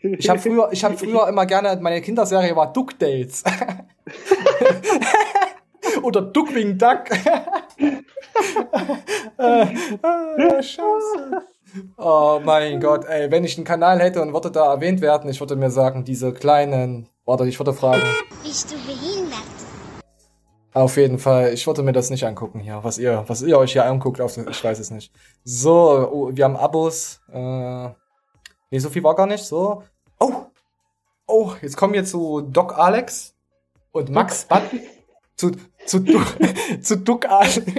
Ich 0.00 0.28
habe 0.28 0.38
früher, 0.38 0.68
ich 0.72 0.84
habe 0.84 0.96
früher 0.96 1.28
immer 1.28 1.46
gerne, 1.46 1.78
meine 1.80 2.00
Kinderserie 2.00 2.54
war 2.56 2.72
DuckDates. 2.72 3.44
Oder 6.02 6.22
Duckwing 6.22 6.78
Duck. 6.78 7.10
äh, 9.38 9.62
äh, 9.62 10.62
Scheiße. 10.62 11.42
Oh 11.96 12.40
mein 12.42 12.80
Gott, 12.80 13.04
ey, 13.04 13.30
wenn 13.30 13.44
ich 13.44 13.56
einen 13.56 13.66
Kanal 13.66 14.00
hätte 14.00 14.22
und 14.22 14.32
würde 14.32 14.50
da 14.50 14.72
erwähnt 14.72 15.00
werden, 15.00 15.28
ich 15.30 15.38
würde 15.40 15.56
mir 15.56 15.70
sagen, 15.70 16.04
diese 16.04 16.32
kleinen. 16.32 17.08
Warte, 17.24 17.46
ich 17.46 17.58
würde 17.60 17.74
fragen. 17.74 18.02
Bist 18.42 18.72
du 18.72 18.76
behindert? 18.86 19.42
Auf 20.72 20.96
jeden 20.96 21.18
Fall, 21.18 21.52
ich 21.52 21.66
würde 21.66 21.82
mir 21.82 21.92
das 21.92 22.08
nicht 22.10 22.24
angucken 22.24 22.60
hier, 22.60 22.80
was 22.82 22.98
ihr, 22.98 23.24
was 23.26 23.42
ihr 23.42 23.58
euch 23.58 23.72
hier 23.72 23.84
anguckt, 23.84 24.20
auf, 24.20 24.36
ich 24.36 24.64
weiß 24.64 24.78
es 24.78 24.90
nicht. 24.90 25.12
So, 25.44 26.08
oh, 26.10 26.30
wir 26.32 26.44
haben 26.44 26.56
Abos. 26.56 27.20
Äh, 27.32 27.88
nee, 28.70 28.78
so 28.78 28.88
viel 28.88 29.02
war 29.02 29.14
gar 29.14 29.26
nicht. 29.26 29.44
So. 29.44 29.82
Oh! 30.20 30.46
Oh, 31.26 31.52
jetzt 31.60 31.76
kommen 31.76 31.92
wir 31.92 32.04
zu 32.04 32.40
Doc 32.40 32.78
Alex 32.78 33.34
und 33.92 34.10
Max 34.10 34.44
Button 34.44 34.80
zu, 35.38 35.52
zu, 35.86 36.00
du, 36.00 36.20
zu 36.82 36.98
Duck 36.98 37.26
Alex. 37.26 37.62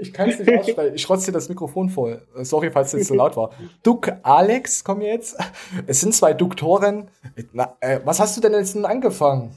Ich 0.00 0.12
kann 0.12 0.28
es 0.28 0.38
nicht 0.38 0.58
aussprechen. 0.58 0.94
Ich 0.94 1.08
rotze 1.08 1.26
dir 1.26 1.32
das 1.32 1.48
Mikrofon 1.48 1.88
voll. 1.88 2.22
Sorry, 2.42 2.70
falls 2.70 2.92
es 2.92 3.00
jetzt 3.00 3.08
so 3.08 3.14
laut 3.14 3.36
war. 3.36 3.50
Duck 3.82 4.12
Alex 4.22 4.82
kommen 4.84 5.02
jetzt. 5.02 5.36
Es 5.86 6.00
sind 6.00 6.14
zwei 6.14 6.34
Duktoren. 6.34 7.08
Na, 7.52 7.76
äh, 7.80 8.00
was 8.04 8.20
hast 8.20 8.36
du 8.36 8.40
denn 8.40 8.52
jetzt 8.52 8.76
angefangen? 8.76 9.52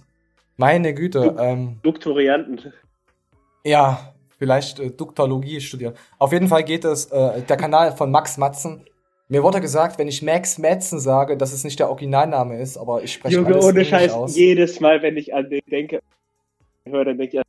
Meine 0.57 0.93
Güte. 0.93 1.35
Ähm, 1.39 1.79
Duktorianten. 1.83 2.73
Ja, 3.63 4.13
vielleicht 4.37 4.79
äh, 4.79 4.91
Duktologie 4.91 5.59
studieren. 5.59 5.93
Auf 6.19 6.31
jeden 6.31 6.47
Fall 6.47 6.63
geht 6.63 6.85
es, 6.85 7.05
äh, 7.05 7.41
der 7.41 7.57
Kanal 7.57 7.95
von 7.95 8.11
Max 8.11 8.37
Matzen. 8.37 8.85
Mir 9.27 9.43
wurde 9.43 9.61
gesagt, 9.61 9.97
wenn 9.99 10.07
ich 10.07 10.21
Max 10.21 10.57
Matzen 10.57 10.99
sage, 10.99 11.37
dass 11.37 11.53
es 11.53 11.63
nicht 11.63 11.79
der 11.79 11.89
Originalname 11.89 12.59
ist, 12.59 12.77
aber 12.77 13.03
ich 13.03 13.13
spreche 13.13 13.35
Junge, 13.35 13.59
ohne 13.61 13.85
Scheiß, 13.85 14.11
aus. 14.11 14.35
jedes 14.35 14.79
Mal, 14.79 15.01
wenn 15.01 15.17
ich 15.17 15.33
an 15.33 15.49
den 15.49 15.61
denke, 15.69 16.01
höre, 16.89 17.05
dann 17.05 17.17
denke 17.17 17.37
ich 17.37 17.43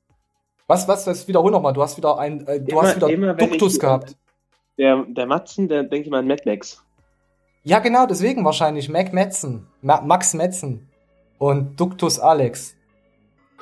was, 0.70 0.86
was, 0.86 1.04
das 1.04 1.26
wiederhol 1.26 1.50
nochmal. 1.50 1.72
Du 1.72 1.82
hast 1.82 1.96
wieder 1.96 2.16
ein, 2.16 2.46
äh, 2.46 2.60
du 2.60 2.70
immer, 2.70 2.82
hast 2.82 2.96
wieder 2.96 3.10
immer, 3.10 3.34
Duktus 3.34 3.74
ich, 3.74 3.80
gehabt. 3.80 4.16
Der, 4.78 5.04
der 5.08 5.26
Matzen, 5.26 5.68
der 5.68 5.82
denke 5.82 6.04
ich 6.06 6.10
mal 6.10 6.20
an 6.20 6.28
Mad 6.28 6.42
Max. 6.46 6.84
Ja, 7.64 7.80
genau, 7.80 8.06
deswegen 8.06 8.44
wahrscheinlich. 8.44 8.88
Mac 8.88 9.12
Metzen. 9.12 9.66
Ma 9.82 10.00
Max 10.00 10.32
Metzen. 10.32 10.88
Und 11.38 11.80
Duktus 11.80 12.20
Alex. 12.20 12.76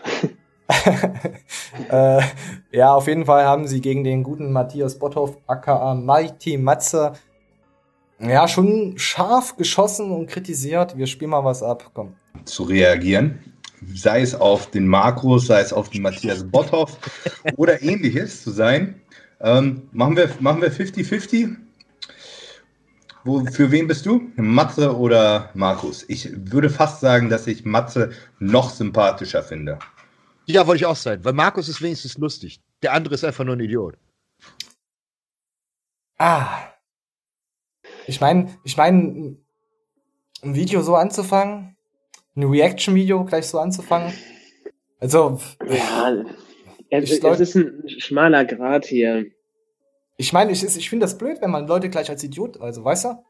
äh, 1.91 2.21
ja, 2.73 2.95
auf 2.95 3.07
jeden 3.07 3.25
Fall 3.25 3.47
haben 3.47 3.67
sie 3.67 3.81
gegen 3.81 4.05
den 4.05 4.23
guten 4.23 4.53
Matthias 4.53 4.99
Botthoff, 4.99 5.39
aka 5.47 5.95
Mighty 5.95 6.59
Matze, 6.59 7.15
ja, 8.21 8.47
schon 8.49 8.99
scharf 8.99 9.57
geschossen 9.57 10.11
und 10.11 10.27
kritisiert. 10.27 10.99
Wir 10.99 11.07
spielen 11.07 11.31
mal 11.31 11.45
was 11.45 11.63
ab. 11.63 11.91
Komm. 11.95 12.17
Zu 12.45 12.65
reagieren 12.65 13.48
sei 13.95 14.23
es 14.23 14.35
auf 14.35 14.71
den 14.71 14.87
Markus, 14.87 15.47
sei 15.47 15.61
es 15.61 15.73
auf 15.73 15.91
den 15.91 16.03
Matthias 16.03 16.45
Botthoff 16.45 16.99
oder 17.57 17.83
ähnliches 17.83 18.43
zu 18.43 18.51
sein. 18.51 19.01
Ähm, 19.41 19.89
machen 19.93 20.17
wir 20.17 20.29
50-50? 20.29 20.41
Machen 20.43 20.63
wir 20.63 20.71
50 20.71 21.49
für 23.51 23.71
wen 23.71 23.87
bist 23.87 24.07
du? 24.07 24.31
Matze 24.37 24.97
oder 24.97 25.51
Markus? 25.55 26.05
Ich 26.09 26.31
würde 26.51 26.71
fast 26.71 27.01
sagen, 27.01 27.29
dass 27.29 27.47
ich 27.47 27.65
Matze 27.65 28.13
noch 28.39 28.71
sympathischer 28.71 29.43
finde. 29.43 29.79
Ja, 30.47 30.67
wollte 30.67 30.83
ich 30.83 30.87
auch 30.87 30.97
sein, 30.97 31.25
weil 31.25 31.35
Markus 31.35 31.69
ist 31.69 31.83
wenigstens 31.83 32.17
lustig. 32.17 32.61
Der 32.83 32.93
andere 32.95 33.15
ist 33.15 33.25
einfach 33.25 33.45
nur 33.45 33.57
ein 33.57 33.61
Idiot. 33.61 33.99
Ah. 36.17 36.73
Ich 38.07 38.21
meine, 38.21 38.57
ich 38.65 38.77
meine, 38.77 39.37
ein 40.43 40.55
Video 40.55 40.83
so 40.83 40.97
anzufangen, 40.97 41.77
ein 42.39 42.45
Reaction-Video 42.45 43.25
gleich 43.25 43.47
so 43.47 43.59
anzufangen. 43.59 44.13
Also. 45.01 45.39
Ja, 45.69 46.25
es, 46.91 47.11
ich 47.11 47.23
es 47.23 47.41
ist 47.41 47.55
ein 47.57 47.85
schmaler 47.87 48.45
Grad 48.45 48.87
hier. 48.87 49.27
Ich 50.17 50.33
meine, 50.33 50.53
ich, 50.53 50.65
ich 50.65 50.91
finde 50.91 51.05
das 51.05 51.19
blöd, 51.19 51.39
wenn 51.41 51.51
man 51.51 51.67
Leute 51.67 51.91
gleich 51.91 52.09
als 52.09 52.25
Idiot, 52.25 52.61
also 52.61 52.85
weißt 52.85 53.05
du? 53.05 53.25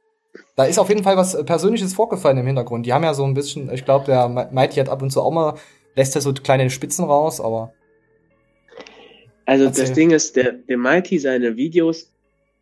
Da 0.56 0.64
ist 0.64 0.78
auf 0.78 0.88
jeden 0.88 1.02
Fall 1.02 1.16
was 1.16 1.42
Persönliches 1.44 1.94
vorgefallen 1.94 2.38
im 2.38 2.46
Hintergrund. 2.46 2.86
Die 2.86 2.92
haben 2.92 3.02
ja 3.02 3.14
so 3.14 3.24
ein 3.24 3.34
bisschen, 3.34 3.72
ich 3.72 3.84
glaube, 3.84 4.06
der 4.06 4.28
Mighty 4.28 4.76
hat 4.76 4.88
ab 4.88 5.02
und 5.02 5.10
zu 5.10 5.20
auch 5.20 5.30
mal, 5.30 5.54
lässt 5.96 6.14
ja 6.14 6.20
so 6.20 6.32
kleine 6.32 6.70
Spitzen 6.70 7.04
raus, 7.04 7.40
aber. 7.40 7.72
Also 9.46 9.64
Erzähl. 9.64 9.84
das 9.84 9.94
Ding 9.94 10.10
ist, 10.10 10.36
der, 10.36 10.52
der 10.52 10.78
Mighty, 10.78 11.18
seine 11.18 11.56
Videos 11.56 12.12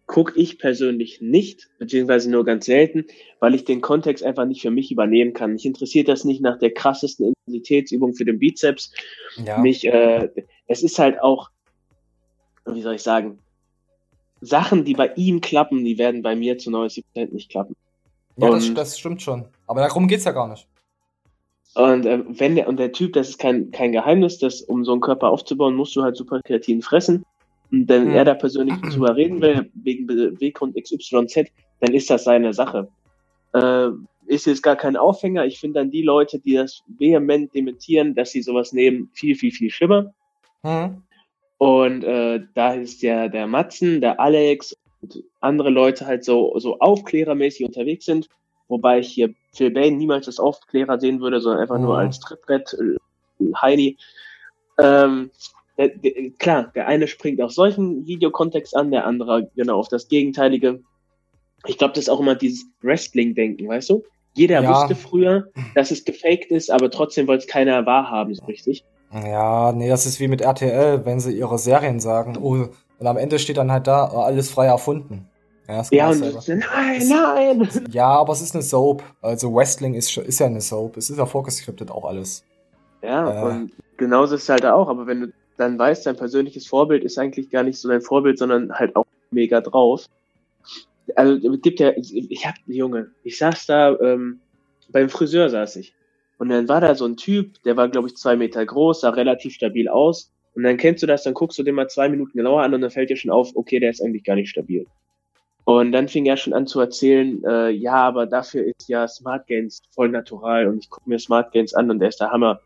gucke 0.06 0.38
ich 0.38 0.58
persönlich 0.58 1.20
nicht, 1.20 1.68
beziehungsweise 1.78 2.30
nur 2.30 2.44
ganz 2.44 2.66
selten, 2.66 3.06
weil 3.40 3.54
ich 3.54 3.64
den 3.64 3.80
Kontext 3.80 4.24
einfach 4.24 4.46
nicht 4.46 4.62
für 4.62 4.70
mich 4.70 4.92
übernehmen 4.92 5.32
kann. 5.32 5.52
Mich 5.52 5.66
interessiert 5.66 6.08
das 6.08 6.24
nicht 6.24 6.40
nach 6.40 6.58
der 6.58 6.72
krassesten 6.72 7.34
Intensitätsübung 7.46 8.14
für 8.14 8.24
den 8.24 8.38
Bizeps. 8.38 8.92
Ja. 9.44 9.58
Mich, 9.58 9.84
äh, 9.86 10.28
es 10.68 10.82
ist 10.82 10.98
halt 10.98 11.20
auch, 11.20 11.50
wie 12.66 12.82
soll 12.82 12.94
ich 12.94 13.02
sagen, 13.02 13.38
Sachen, 14.40 14.84
die 14.84 14.94
bei 14.94 15.12
ihm 15.14 15.40
klappen, 15.40 15.84
die 15.84 15.98
werden 15.98 16.22
bei 16.22 16.36
mir 16.36 16.58
zu 16.58 16.70
90% 16.70 17.32
nicht 17.32 17.50
klappen. 17.50 17.74
Ja, 18.36 18.50
das, 18.50 18.72
das, 18.74 18.98
stimmt 18.98 19.22
schon. 19.22 19.46
Aber 19.66 19.80
darum 19.80 20.08
geht's 20.08 20.24
ja 20.24 20.32
gar 20.32 20.48
nicht. 20.48 20.68
Und 21.74 22.06
äh, 22.06 22.22
wenn 22.28 22.54
der, 22.54 22.68
und 22.68 22.78
der 22.78 22.92
Typ, 22.92 23.14
das 23.14 23.30
ist 23.30 23.38
kein, 23.38 23.70
kein 23.70 23.92
Geheimnis, 23.92 24.38
dass 24.38 24.60
um 24.60 24.84
so 24.84 24.92
einen 24.92 25.00
Körper 25.00 25.30
aufzubauen, 25.30 25.74
musst 25.74 25.96
du 25.96 26.02
halt 26.02 26.16
super 26.16 26.40
kreatin 26.42 26.82
fressen. 26.82 27.24
Und 27.70 27.88
wenn 27.88 28.08
Mhm. 28.08 28.14
er 28.14 28.24
da 28.24 28.34
persönlich 28.34 28.76
drüber 28.94 29.16
reden 29.16 29.40
will, 29.40 29.70
wegen 29.74 30.06
Beweggrund 30.06 30.76
XYZ, 30.76 31.50
dann 31.80 31.94
ist 31.94 32.10
das 32.10 32.24
seine 32.24 32.52
Sache. 32.52 32.88
Äh, 33.52 33.88
ist 34.26 34.46
jetzt 34.46 34.62
gar 34.62 34.76
kein 34.76 34.96
Aufhänger. 34.96 35.44
Ich 35.46 35.60
finde 35.60 35.80
dann 35.80 35.90
die 35.90 36.02
Leute, 36.02 36.38
die 36.40 36.54
das 36.54 36.82
vehement 36.98 37.54
dementieren, 37.54 38.14
dass 38.14 38.32
sie 38.32 38.42
sowas 38.42 38.72
nehmen, 38.72 39.10
viel, 39.14 39.36
viel, 39.36 39.52
viel 39.52 39.70
schlimmer. 39.70 40.12
Hm? 40.62 41.02
Und 41.58 42.02
äh, 42.04 42.40
da 42.54 42.74
ist 42.74 43.02
ja 43.02 43.28
der 43.28 43.46
Matzen, 43.46 44.00
der 44.00 44.18
Alex 44.20 44.76
und 45.00 45.22
andere 45.40 45.70
Leute 45.70 46.06
halt 46.06 46.24
so, 46.24 46.58
so 46.58 46.78
aufklärermäßig 46.80 47.66
unterwegs 47.66 48.04
sind. 48.04 48.28
Wobei 48.68 48.98
ich 48.98 49.08
hier 49.08 49.32
Phil 49.54 49.70
Bain 49.70 49.96
niemals 49.96 50.26
als 50.26 50.40
Aufklärer 50.40 50.98
sehen 50.98 51.20
würde, 51.20 51.40
sondern 51.40 51.62
einfach 51.62 51.78
nur 51.78 51.94
Mhm. 51.94 52.00
als 52.00 52.18
Trittbrett 52.18 52.74
äh, 52.74 53.46
Heini. 53.62 53.96
Ähm, 54.78 55.30
der, 55.78 55.88
der, 55.88 56.12
klar, 56.38 56.70
der 56.74 56.86
eine 56.86 57.06
springt 57.06 57.40
auf 57.42 57.52
solchen 57.52 58.06
Videokontext 58.06 58.76
an, 58.76 58.90
der 58.90 59.06
andere 59.06 59.50
genau 59.56 59.78
auf 59.78 59.88
das 59.88 60.08
Gegenteilige. 60.08 60.80
Ich 61.66 61.78
glaube, 61.78 61.94
das 61.94 62.04
ist 62.04 62.08
auch 62.08 62.20
immer 62.20 62.34
dieses 62.34 62.66
Wrestling-Denken, 62.82 63.68
weißt 63.68 63.90
du? 63.90 64.04
Jeder 64.34 64.62
Ja. 64.62 64.70
wusste 64.70 64.94
früher, 64.94 65.48
dass 65.74 65.90
es 65.90 66.04
gefaked 66.04 66.50
ist, 66.50 66.70
aber 66.70 66.90
trotzdem 66.90 67.26
wollte 67.26 67.44
es 67.46 67.50
keiner 67.50 67.84
wahrhaben, 67.86 68.34
so 68.34 68.44
richtig. 68.44 68.84
Ja, 69.12 69.72
nee, 69.72 69.88
das 69.88 70.04
ist 70.06 70.20
wie 70.20 70.28
mit 70.28 70.40
RTL, 70.42 71.04
wenn 71.04 71.20
sie 71.20 71.32
ihre 71.36 71.58
Serien 71.58 72.00
sagen. 72.00 72.36
Oh, 72.40 72.68
und 72.98 73.06
am 73.06 73.16
Ende 73.16 73.38
steht 73.38 73.56
dann 73.56 73.70
halt 73.72 73.86
da, 73.86 74.10
oh, 74.12 74.18
alles 74.20 74.50
frei 74.50 74.66
erfunden. 74.66 75.28
Ja, 75.68 75.78
das 75.78 75.90
Ja, 75.90 76.10
und 76.10 76.20
dasselbe. 76.22 76.60
nein, 76.74 77.08
nein! 77.08 77.68
ja, 77.90 78.08
aber 78.08 78.32
es 78.32 78.40
ist 78.42 78.54
eine 78.54 78.62
Soap. 78.62 79.02
Also 79.22 79.54
Wrestling 79.54 79.94
ist, 79.94 80.16
ist 80.16 80.38
ja 80.38 80.46
eine 80.46 80.60
Soap. 80.60 80.96
Es 80.96 81.08
ist 81.10 81.18
ja 81.18 81.26
vorgeskriptet 81.26 81.90
auch 81.90 82.04
alles. 82.04 82.44
Ja, 83.02 83.30
Äh. 83.30 83.44
und 83.44 83.72
genauso 83.96 84.34
ist 84.36 84.42
es 84.44 84.48
halt 84.48 84.64
auch, 84.66 84.88
aber 84.88 85.06
wenn 85.06 85.20
du 85.22 85.32
dann 85.56 85.78
weißt, 85.78 86.06
dein 86.06 86.16
persönliches 86.16 86.66
Vorbild 86.66 87.04
ist 87.04 87.18
eigentlich 87.18 87.50
gar 87.50 87.62
nicht 87.62 87.78
so 87.78 87.88
dein 87.88 88.02
Vorbild, 88.02 88.38
sondern 88.38 88.72
halt 88.72 88.94
auch 88.96 89.06
mega 89.30 89.60
drauf. 89.60 90.06
Also 91.14 91.54
es 91.54 91.62
gibt 91.62 91.80
ja, 91.80 91.92
ich 91.96 92.46
hab, 92.46 92.54
Junge, 92.66 93.10
ich 93.22 93.38
saß 93.38 93.66
da, 93.66 93.98
ähm, 94.00 94.40
beim 94.90 95.08
Friseur 95.08 95.48
saß 95.48 95.76
ich. 95.76 95.94
Und 96.38 96.50
dann 96.50 96.68
war 96.68 96.80
da 96.80 96.94
so 96.94 97.06
ein 97.06 97.16
Typ, 97.16 97.62
der 97.62 97.76
war, 97.76 97.88
glaube 97.88 98.08
ich, 98.08 98.16
zwei 98.16 98.36
Meter 98.36 98.64
groß, 98.64 99.00
sah 99.00 99.10
relativ 99.10 99.54
stabil 99.54 99.88
aus. 99.88 100.30
Und 100.54 100.64
dann 100.64 100.76
kennst 100.76 101.02
du 101.02 101.06
das, 101.06 101.22
dann 101.22 101.34
guckst 101.34 101.58
du 101.58 101.62
den 101.62 101.74
mal 101.74 101.88
zwei 101.88 102.08
Minuten 102.08 102.36
genauer 102.36 102.62
an 102.62 102.74
und 102.74 102.80
dann 102.80 102.90
fällt 102.90 103.10
dir 103.10 103.16
schon 103.16 103.30
auf, 103.30 103.54
okay, 103.54 103.78
der 103.78 103.90
ist 103.90 104.02
eigentlich 104.02 104.24
gar 104.24 104.36
nicht 104.36 104.50
stabil. 104.50 104.86
Und 105.64 105.92
dann 105.92 106.08
fing 106.08 106.26
er 106.26 106.36
schon 106.36 106.52
an 106.52 106.66
zu 106.66 106.80
erzählen, 106.80 107.42
äh, 107.44 107.70
ja, 107.70 107.94
aber 107.94 108.26
dafür 108.26 108.64
ist 108.64 108.88
ja 108.88 109.08
Smart 109.08 109.46
Gains 109.48 109.82
voll 109.90 110.08
natural 110.10 110.68
und 110.68 110.78
ich 110.78 110.88
gucke 110.88 111.08
mir 111.10 111.18
Smart 111.18 111.52
Gains 111.52 111.74
an 111.74 111.90
und 111.90 111.98
der 111.98 112.08
ist 112.10 112.20
der 112.20 112.30
Hammer. 112.30 112.60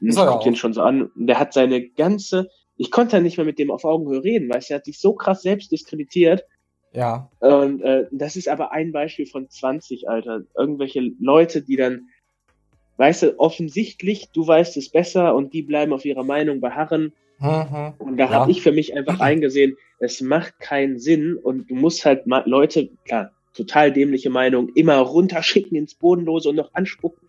Ich 0.00 0.14
ja 0.14 0.26
guck 0.26 0.42
den 0.42 0.54
auch. 0.54 0.58
schon 0.58 0.72
so 0.72 0.82
an. 0.82 1.02
Und 1.02 1.26
der 1.26 1.38
hat 1.38 1.52
seine 1.52 1.88
ganze, 1.88 2.48
ich 2.76 2.90
konnte 2.90 3.16
ja 3.16 3.22
nicht 3.22 3.36
mehr 3.36 3.46
mit 3.46 3.58
dem 3.58 3.70
auf 3.70 3.84
Augenhöhe 3.84 4.22
reden, 4.22 4.48
weil 4.48 4.62
er 4.68 4.76
hat 4.76 4.84
sich 4.84 4.98
so 5.00 5.12
krass 5.12 5.42
selbst 5.42 5.72
diskreditiert. 5.72 6.44
Ja. 6.92 7.30
Und 7.40 7.82
äh, 7.82 8.06
das 8.12 8.36
ist 8.36 8.48
aber 8.48 8.72
ein 8.72 8.92
Beispiel 8.92 9.26
von 9.26 9.48
20, 9.48 10.08
Alter. 10.08 10.42
Irgendwelche 10.56 11.00
Leute, 11.20 11.62
die 11.62 11.76
dann, 11.76 12.08
weißt 12.96 13.22
du, 13.24 13.38
offensichtlich, 13.38 14.30
du 14.32 14.46
weißt 14.46 14.76
es 14.76 14.90
besser 14.90 15.34
und 15.34 15.52
die 15.52 15.62
bleiben 15.62 15.92
auf 15.92 16.04
ihrer 16.04 16.24
Meinung 16.24 16.60
beharren. 16.60 17.12
Mhm. 17.40 17.94
Und 17.98 18.16
da 18.16 18.24
Ja. 18.24 18.30
habe 18.30 18.50
ich 18.50 18.62
für 18.62 18.72
mich 18.72 18.96
einfach 18.96 19.20
eingesehen, 19.20 19.76
es 20.00 20.20
macht 20.20 20.58
keinen 20.60 20.98
Sinn 20.98 21.36
und 21.36 21.70
du 21.70 21.74
musst 21.74 22.04
halt 22.04 22.26
mal 22.26 22.42
Leute, 22.46 22.88
klar, 23.04 23.32
total 23.54 23.92
dämliche 23.92 24.30
Meinung, 24.30 24.68
immer 24.74 24.96
runterschicken 24.98 25.76
ins 25.76 25.94
Bodenlose 25.94 26.48
und 26.48 26.56
noch 26.56 26.72
anspucken. 26.74 27.28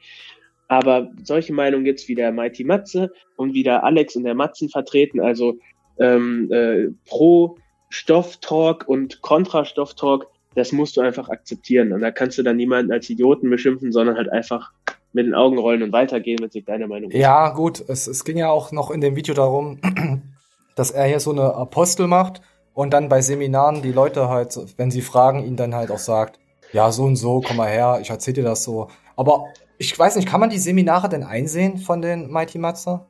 Aber 0.69 1.09
solche 1.23 1.51
Meinungen 1.51 1.85
jetzt 1.85 2.07
wie 2.07 2.15
der 2.15 2.31
Mighty 2.31 2.63
Matze 2.63 3.11
und 3.35 3.53
wie 3.53 3.63
der 3.63 3.83
Alex 3.83 4.15
und 4.15 4.23
der 4.23 4.35
Matzen 4.35 4.69
vertreten, 4.69 5.19
also 5.19 5.55
ähm, 5.99 6.49
äh, 6.51 6.89
pro 7.05 7.57
Stofftalk 7.89 8.87
und 8.87 9.21
kontra 9.21 9.65
Stofftalk, 9.65 10.27
das 10.53 10.71
musst 10.71 10.95
du 10.95 11.01
einfach 11.01 11.27
akzeptieren. 11.27 11.91
Und 11.91 12.01
da 12.01 12.11
kannst 12.11 12.37
du 12.37 12.43
dann 12.43 12.55
niemanden 12.55 12.91
als 12.91 13.09
Idioten 13.09 13.49
beschimpfen, 13.49 13.91
sondern 13.91 14.15
halt 14.15 14.31
einfach 14.31 14.71
mit 15.11 15.25
den 15.25 15.33
Augen 15.33 15.57
rollen 15.57 15.81
und 15.81 15.91
weitergehen, 15.91 16.37
wenn 16.39 16.51
sich 16.51 16.65
deine 16.65 16.87
Meinung. 16.87 17.09
Ja, 17.11 17.49
gut, 17.49 17.83
es, 17.87 18.05
es 18.05 18.23
ging 18.23 18.37
ja 18.37 18.51
auch 18.51 18.71
noch 18.71 18.91
in 18.91 19.01
dem 19.01 19.15
Video 19.15 19.33
darum, 19.33 19.79
dass 20.75 20.91
er 20.91 21.05
hier 21.05 21.19
so 21.19 21.31
eine 21.31 21.55
Apostel 21.55 22.05
macht 22.05 22.41
und 22.75 22.93
dann 22.93 23.09
bei 23.09 23.21
Seminaren 23.21 23.81
die 23.81 23.91
Leute 23.91 24.29
halt, 24.29 24.55
wenn 24.77 24.91
sie 24.91 25.01
fragen, 25.01 25.43
ihn 25.43 25.55
dann 25.55 25.73
halt 25.73 25.89
auch 25.89 25.97
sagt, 25.97 26.39
ja, 26.73 26.91
so 26.91 27.05
und 27.05 27.15
so, 27.15 27.41
komm 27.41 27.57
mal 27.57 27.69
her, 27.69 27.97
ich 27.99 28.11
erzähl 28.11 28.35
dir 28.35 28.43
das 28.43 28.63
so. 28.63 28.89
Aber 29.15 29.45
ich 29.79 29.97
weiß 29.97 30.17
nicht, 30.17 30.27
kann 30.27 30.41
man 30.41 30.49
die 30.49 30.59
Seminare 30.59 31.09
denn 31.09 31.23
einsehen 31.23 31.77
von 31.77 32.01
den 32.01 32.29
Mighty 32.29 32.59
Matze? 32.59 33.05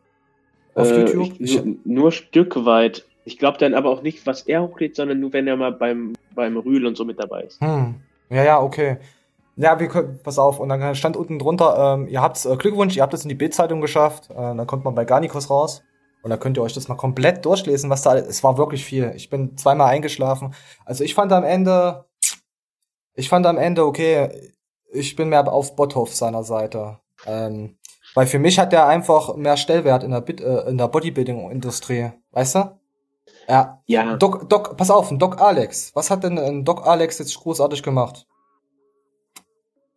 Auf 0.76 0.90
Äh, 0.90 1.02
YouTube? 1.02 1.34
Ich, 1.40 1.66
nur, 1.66 1.76
nur 1.84 2.12
Stück 2.12 2.64
weit. 2.64 3.06
Ich 3.26 3.38
glaube 3.38 3.58
dann 3.58 3.74
aber 3.74 3.90
auch 3.90 4.02
nicht, 4.04 4.26
was 4.26 4.44
er 4.44 4.62
hochlädt, 4.62 4.96
sondern 4.96 5.20
nur, 5.20 5.34
wenn 5.34 5.48
er 5.48 5.58
mal 5.58 5.72
beim, 5.74 6.14
beim 6.34 6.58
Rühl 6.58 6.86
und 6.86 6.96
so 6.96 7.06
mit 7.06 7.20
dabei 7.20 7.42
ist. 7.42 7.60
Hm. 7.60 7.96
Ja, 8.30 8.44
ja, 8.44 8.62
okay. 8.62 8.98
Ja, 9.56 9.80
wir 9.80 9.88
können, 9.88 10.20
pass 10.24 10.40
auf, 10.40 10.60
und 10.60 10.70
dann 10.70 10.96
stand 10.96 11.18
unten 11.18 11.38
drunter, 11.40 11.96
ähm, 11.96 12.08
ihr 12.08 12.22
habt 12.22 12.46
äh, 12.46 12.56
Glückwunsch, 12.56 12.96
ihr 12.96 13.02
habt 13.04 13.14
es 13.14 13.24
in 13.24 13.30
die 13.30 13.36
Bildzeitung 13.36 13.82
geschafft, 13.82 14.30
äh, 14.30 14.36
dann 14.36 14.68
kommt 14.68 14.86
man 14.86 14.96
bei 14.96 15.04
Garnikos 15.04 15.50
raus 15.50 15.84
und 16.22 16.30
dann 16.30 16.40
könnt 16.40 16.58
ihr 16.58 16.62
euch 16.62 16.74
das 16.74 16.88
mal 16.88 16.96
komplett 16.96 17.44
durchlesen, 17.46 17.90
was 17.90 18.04
da 18.04 18.12
alles, 18.12 18.28
es 18.28 18.44
war 18.44 18.58
wirklich 18.58 18.86
viel. 18.86 19.12
Ich 19.16 19.30
bin 19.30 19.58
zweimal 19.58 19.90
eingeschlafen. 19.90 20.54
Also 20.86 21.04
ich 21.04 21.14
fand 21.14 21.34
am 21.34 21.44
Ende, 21.44 22.06
ich 23.16 23.28
fand 23.28 23.46
am 23.46 23.58
Ende, 23.58 23.86
okay, 23.86 24.30
ich 24.92 25.16
bin 25.16 25.30
mehr 25.30 25.52
auf 25.52 25.76
Botthoff 25.76 26.14
seiner 26.14 26.44
Seite. 26.44 27.00
Ähm, 27.26 27.78
weil 28.16 28.28
für 28.28 28.40
mich 28.40 28.58
hat 28.60 28.72
der 28.72 28.88
einfach 28.88 29.36
mehr 29.36 29.58
Stellwert 29.58 30.04
in 30.04 30.12
der, 30.12 30.22
Bit- 30.22 30.42
äh, 30.42 30.68
in 30.70 30.78
der 30.78 30.88
Bodybuilding-Industrie, 30.88 32.12
weißt 32.32 32.56
du? 32.56 32.80
Ja, 33.48 33.82
Ja, 33.88 34.16
Doc, 34.18 34.50
Doc, 34.50 34.78
pass 34.78 34.90
auf, 34.92 35.12
ein 35.12 35.20
Doc 35.20 35.40
Alex. 35.42 35.96
Was 35.96 36.10
hat 36.10 36.24
denn 36.24 36.38
ein 36.38 36.66
Doc 36.66 36.86
Alex 36.86 37.20
jetzt 37.20 37.36
großartig 37.40 37.84
gemacht? 37.84 38.26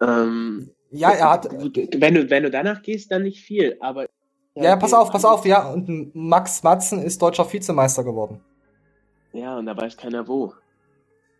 ähm, 0.00 0.70
Ja, 0.90 1.10
er 1.10 1.30
hat. 1.30 1.50
wenn 1.50 2.14
du, 2.14 2.28
wenn 2.30 2.42
du 2.42 2.50
danach 2.50 2.82
gehst, 2.82 3.10
dann 3.10 3.22
nicht 3.22 3.40
viel, 3.42 3.76
aber. 3.80 4.06
Ja, 4.54 4.76
pass 4.76 4.92
auf, 4.92 5.10
pass 5.10 5.24
auf, 5.24 5.46
ja. 5.46 5.70
Und 5.70 6.14
Max 6.14 6.62
Matzen 6.62 7.02
ist 7.02 7.22
deutscher 7.22 7.50
Vizemeister 7.50 8.04
geworden. 8.04 8.42
Ja, 9.32 9.56
und 9.56 9.64
da 9.64 9.74
weiß 9.74 9.96
keiner 9.96 10.28
wo. 10.28 10.52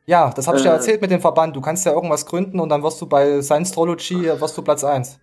Ja, 0.07 0.31
das 0.31 0.47
habe 0.49 0.57
ich 0.57 0.63
dir 0.65 0.71
Äh. 0.71 0.75
erzählt 0.75 1.01
mit 1.01 1.11
dem 1.11 1.21
Verband. 1.21 1.55
Du 1.55 1.61
kannst 1.61 1.87
ja 1.87 1.93
irgendwas 1.93 2.27
gründen 2.27 2.59
und 2.61 2.69
dann 2.69 2.83
wirst 2.83 3.01
du 3.01 3.07
bei 3.07 3.41
Science-Trology 3.41 4.27
äh, 4.29 4.41
wirst 4.41 4.57
du 4.59 4.63
Platz 4.63 4.83
eins. 4.85 5.19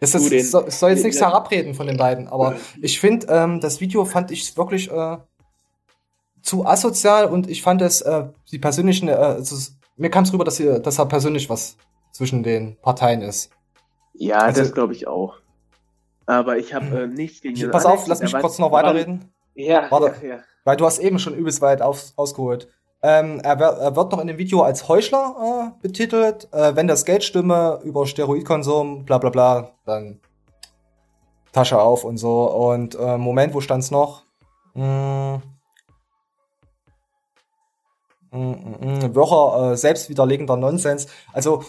Das 0.00 0.12
Du, 0.12 0.18
ist, 0.18 0.30
den- 0.30 0.40
es 0.40 0.50
soll, 0.50 0.90
jetzt 0.90 1.00
den- 1.00 1.06
nichts 1.06 1.20
herabreden 1.20 1.74
von 1.74 1.86
den 1.86 1.96
beiden, 1.96 2.28
aber 2.28 2.56
ich 2.82 3.00
finde, 3.00 3.26
ähm, 3.30 3.60
das 3.60 3.80
Video 3.80 4.04
fand 4.04 4.30
ich 4.30 4.56
wirklich 4.56 4.90
äh, 4.90 5.16
zu 6.42 6.66
asozial 6.66 7.26
und 7.26 7.48
ich 7.48 7.62
fand 7.62 7.80
es, 7.80 8.02
äh, 8.02 8.26
die 8.50 8.58
persönlichen, 8.58 9.08
äh, 9.08 9.14
es 9.36 9.50
ist, 9.50 9.76
mir 9.96 10.10
kam 10.10 10.24
es 10.24 10.32
rüber, 10.32 10.44
dass, 10.44 10.58
hier, 10.58 10.78
dass 10.78 10.96
da 10.96 11.06
persönlich 11.06 11.48
was 11.48 11.76
zwischen 12.12 12.42
den 12.42 12.76
Parteien 12.82 13.22
ist. 13.22 13.50
Ja, 14.12 14.38
Also- 14.40 14.60
das 14.60 14.74
glaube 14.74 14.92
ich 14.92 15.06
auch. 15.06 15.38
Aber 16.26 16.56
ich 16.58 16.74
habe 16.74 17.02
äh, 17.02 17.06
nichts 17.06 17.40
gegen 17.40 17.70
Pass 17.70 17.84
auf, 17.86 18.06
lass 18.06 18.20
mich 18.20 18.32
kurz 18.38 18.58
noch 18.58 18.72
weiterreden. 18.72 19.30
Ja, 19.54 19.90
Warte. 19.90 20.14
ja, 20.26 20.34
ja. 20.36 20.42
Weil 20.64 20.76
du 20.76 20.86
hast 20.86 20.98
eben 20.98 21.18
schon 21.18 21.34
übelst 21.34 21.60
weit 21.60 21.82
aus, 21.82 22.14
ausgeholt. 22.16 22.68
Ähm, 23.02 23.40
er, 23.44 23.60
er 23.60 23.96
wird 23.96 24.12
noch 24.12 24.18
in 24.20 24.26
dem 24.26 24.38
Video 24.38 24.62
als 24.62 24.88
Heuchler 24.88 25.74
äh, 25.76 25.82
betitelt. 25.82 26.48
Äh, 26.52 26.74
wenn 26.74 26.88
das 26.88 27.04
Geld 27.04 27.22
stimme 27.22 27.80
über 27.84 28.06
Steroidkonsum, 28.06 29.04
bla 29.04 29.18
bla 29.18 29.28
bla, 29.28 29.70
dann 29.84 30.20
Tasche 31.52 31.78
auf 31.80 32.04
und 32.04 32.16
so. 32.16 32.50
Und 32.50 32.94
äh, 32.94 33.18
Moment, 33.18 33.52
wo 33.52 33.60
stand's 33.60 33.90
noch? 33.90 34.22
Hm. 34.72 35.42
Hm, 38.32 38.78
hm, 38.80 39.02
hm. 39.02 39.14
Wörter 39.14 39.72
äh, 39.72 40.56
Nonsens. 40.56 41.06
Also, 41.32 41.62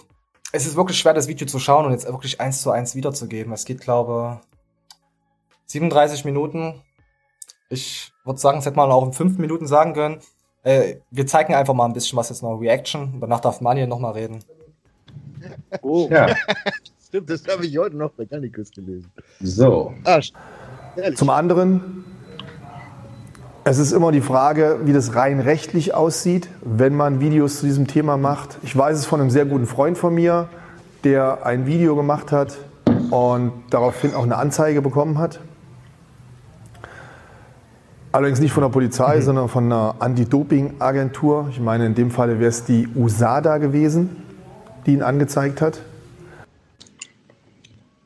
es 0.52 0.66
ist 0.66 0.78
wirklich 0.78 0.98
schwer, 0.98 1.14
das 1.14 1.28
Video 1.28 1.46
zu 1.46 1.60
schauen 1.60 1.86
und 1.86 1.92
jetzt 1.92 2.08
wirklich 2.08 2.40
eins 2.40 2.62
zu 2.62 2.72
eins 2.72 2.96
wiederzugeben. 2.96 3.52
Es 3.52 3.66
geht, 3.66 3.82
glaube 3.82 4.40
37 5.66 6.24
Minuten. 6.24 6.82
Ich 7.70 8.12
würde 8.24 8.40
sagen, 8.40 8.60
es 8.60 8.66
hätte 8.66 8.76
man 8.76 8.92
auch 8.92 9.06
in 9.06 9.14
fünf 9.14 9.38
Minuten 9.38 9.68
sagen 9.68 9.94
können. 9.94 10.20
Äh, 10.64 10.98
wir 11.12 11.28
zeigen 11.28 11.54
einfach 11.54 11.74
mal 11.74 11.86
ein 11.86 11.94
bisschen 11.94 12.18
was 12.18 12.30
jetzt 12.30 12.44
noch 12.44 12.60
Reaction. 12.60 13.20
Danach 13.20 13.40
darf 13.40 13.62
Manuel 13.62 13.88
noch 13.88 14.00
mal 14.00 14.12
reden. 14.12 14.44
Oh, 15.82 16.08
Ja, 16.10 16.36
Stimmt, 17.08 17.30
das 17.30 17.48
habe 17.48 17.66
ich 17.66 17.78
heute 17.78 17.96
noch 17.96 18.12
bei 18.12 18.26
Gannikus 18.26 18.72
gelesen. 18.72 19.10
so. 19.40 19.94
Ah. 20.04 20.20
Zum 21.16 21.30
anderen, 21.30 22.04
es 23.64 23.78
ist 23.78 23.92
immer 23.94 24.12
die 24.12 24.22
Frage, 24.22 24.82
wie 24.84 24.92
das 24.92 25.16
rein 25.16 25.40
rechtlich 25.40 25.94
aussieht, 25.94 26.50
wenn 26.62 26.96
man 26.96 27.22
Videos 27.22 27.60
zu 27.60 27.68
diesem 27.68 27.88
Thema 27.88 28.18
macht. 28.18 28.58
Ich 28.64 28.76
weiß 28.76 28.98
es 28.98 29.06
von 29.06 29.22
einem 29.22 29.30
sehr 29.30 29.46
guten 29.46 29.66
Freund 29.66 29.98
von 29.98 30.14
mir, 30.14 30.50
der 31.04 31.46
ein 31.46 31.68
Video 31.68 31.96
gemacht 31.96 32.32
hat 32.32 32.58
und 33.12 33.54
daraufhin 33.70 34.14
auch 34.14 34.24
eine 34.24 34.38
Anzeige 34.38 34.82
bekommen 34.82 35.18
hat. 35.18 35.40
Allerdings 38.16 38.40
nicht 38.40 38.54
von 38.54 38.64
der 38.64 38.70
Polizei, 38.70 39.20
sondern 39.20 39.50
von 39.50 39.66
einer 39.66 39.98
Anti-Doping-Agentur. 40.00 41.50
Ich 41.52 41.60
meine, 41.60 41.86
in 41.86 41.96
dem 41.96 42.12
Fall 42.12 42.40
wäre 42.40 42.48
es 42.48 42.64
die 42.64 42.88
USADA 42.96 43.58
gewesen, 43.58 44.24
die 44.86 44.94
ihn 44.94 45.02
angezeigt 45.02 45.60
hat. 45.60 45.82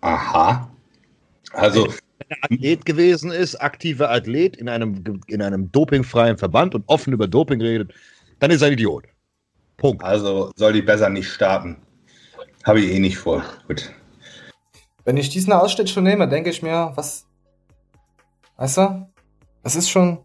Aha. 0.02 0.68
Also, 1.52 1.90
Athlet 2.42 2.88
gewesen 2.88 3.30
ist, 3.30 3.58
aktiver 3.58 4.10
Athlet 4.10 4.58
in 4.58 4.68
einem, 4.68 5.22
in 5.28 5.44
einem 5.44 5.72
dopingfreien 5.72 6.40
Verband 6.40 6.74
und 6.74 6.86
offen 6.88 7.14
über 7.14 7.28
Doping 7.28 7.62
redet, 7.62 7.94
dann 8.40 8.50
ist 8.50 8.64
er 8.64 8.70
ein 8.70 8.74
Idiot. 8.74 9.04
Punkt. 9.78 10.04
Also 10.04 10.52
soll 10.56 10.74
die 10.74 10.82
besser 10.82 11.12
nicht 11.12 11.30
starten. 11.30 11.78
Habe 12.64 12.80
ich 12.80 12.92
eh 12.92 12.98
nicht 12.98 13.20
vor. 13.20 13.44
Gut. 13.68 13.94
Wenn 15.06 15.18
ich 15.18 15.30
diesen 15.30 15.54
Ausschnitt 15.54 15.92
schon 15.92 16.04
nehme, 16.04 16.28
denke 16.28 16.50
ich 16.50 16.64
mir, 16.64 16.94
was. 16.96 17.28
Weißt 18.58 18.78
du? 18.78 19.06
Es 19.64 19.76
ist 19.76 19.90
schon. 19.90 20.20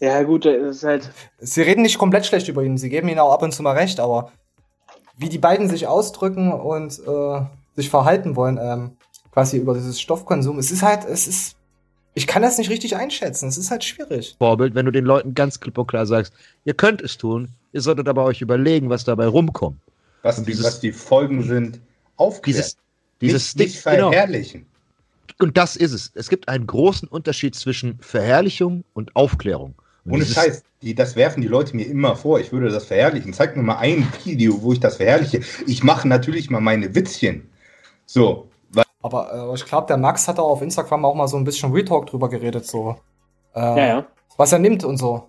Ja, 0.00 0.22
gut, 0.24 0.44
es 0.46 0.76
ist 0.78 0.84
halt. 0.84 1.10
Sie 1.38 1.62
reden 1.62 1.82
nicht 1.82 1.98
komplett 1.98 2.26
schlecht 2.26 2.48
über 2.48 2.62
ihn, 2.62 2.76
sie 2.78 2.90
geben 2.90 3.08
ihnen 3.08 3.18
auch 3.18 3.32
ab 3.32 3.42
und 3.42 3.52
zu 3.52 3.62
mal 3.62 3.72
recht, 3.76 3.98
aber 4.00 4.30
wie 5.16 5.28
die 5.30 5.38
beiden 5.38 5.68
sich 5.70 5.86
ausdrücken 5.86 6.52
und 6.52 6.98
äh, 7.06 7.40
sich 7.76 7.88
verhalten 7.88 8.36
wollen, 8.36 8.58
ähm, 8.60 8.96
quasi 9.32 9.56
über 9.56 9.72
dieses 9.74 9.98
Stoffkonsum, 10.00 10.58
es 10.58 10.70
ist 10.70 10.82
halt, 10.82 11.04
es 11.06 11.26
ist. 11.26 11.56
Ich 12.12 12.26
kann 12.26 12.40
das 12.40 12.56
nicht 12.56 12.70
richtig 12.70 12.96
einschätzen, 12.96 13.46
es 13.48 13.58
ist 13.58 13.70
halt 13.70 13.84
schwierig. 13.84 14.36
Vorbild, 14.38 14.74
wenn 14.74 14.86
du 14.86 14.92
den 14.92 15.04
Leuten 15.04 15.34
ganz 15.34 15.60
klipp 15.60 15.76
und 15.76 15.86
klar 15.86 16.06
sagst, 16.06 16.32
ihr 16.64 16.72
könnt 16.72 17.02
es 17.02 17.18
tun, 17.18 17.48
ihr 17.74 17.82
solltet 17.82 18.08
aber 18.08 18.24
euch 18.24 18.40
überlegen, 18.40 18.88
was 18.88 19.04
dabei 19.04 19.26
rumkommt. 19.26 19.78
Was, 20.22 20.36
die, 20.36 20.44
dieses- 20.46 20.64
was 20.64 20.80
die 20.80 20.92
Folgen 20.92 21.42
sind, 21.42 21.78
aufklären. 22.16 22.56
Dieses, 22.58 22.76
dieses 23.20 23.54
nicht, 23.56 23.66
nicht 23.68 23.80
Stick- 23.80 23.92
genau. 23.96 24.10
Und 25.38 25.56
das 25.56 25.76
ist 25.76 25.92
es. 25.92 26.12
Es 26.14 26.28
gibt 26.28 26.48
einen 26.48 26.66
großen 26.66 27.08
Unterschied 27.08 27.54
zwischen 27.54 27.98
Verherrlichung 28.00 28.84
und 28.94 29.14
Aufklärung. 29.16 29.74
Und 30.04 30.12
Ohne 30.12 30.24
Scheiß, 30.24 30.62
die, 30.82 30.94
das 30.94 31.16
werfen 31.16 31.40
die 31.42 31.48
Leute 31.48 31.74
mir 31.74 31.86
immer 31.86 32.16
vor. 32.16 32.38
Ich 32.40 32.52
würde 32.52 32.68
das 32.70 32.86
verherrlichen. 32.86 33.32
Zeig 33.32 33.56
mir 33.56 33.62
mal 33.62 33.78
ein 33.78 34.06
Video, 34.24 34.62
wo 34.62 34.72
ich 34.72 34.80
das 34.80 34.96
verherrliche. 34.96 35.40
Ich 35.66 35.82
mache 35.82 36.06
natürlich 36.08 36.48
mal 36.48 36.60
meine 36.60 36.94
Witzchen. 36.94 37.50
So, 38.06 38.48
Aber 39.02 39.50
äh, 39.50 39.54
ich 39.54 39.64
glaube, 39.64 39.88
der 39.88 39.96
Max 39.96 40.28
hat 40.28 40.38
auch 40.38 40.50
auf 40.50 40.62
Instagram 40.62 41.04
auch 41.04 41.14
mal 41.14 41.28
so 41.28 41.36
ein 41.36 41.44
bisschen 41.44 41.72
Retalk 41.72 42.06
drüber 42.06 42.28
geredet, 42.28 42.66
so. 42.66 42.96
Äh, 43.54 43.60
Ja, 43.60 43.86
ja. 43.86 44.06
Was 44.36 44.52
er 44.52 44.58
nimmt 44.60 44.84
und 44.84 44.96
so. 44.96 45.28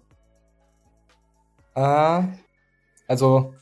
Äh, 1.75 2.21
also, 3.07 3.53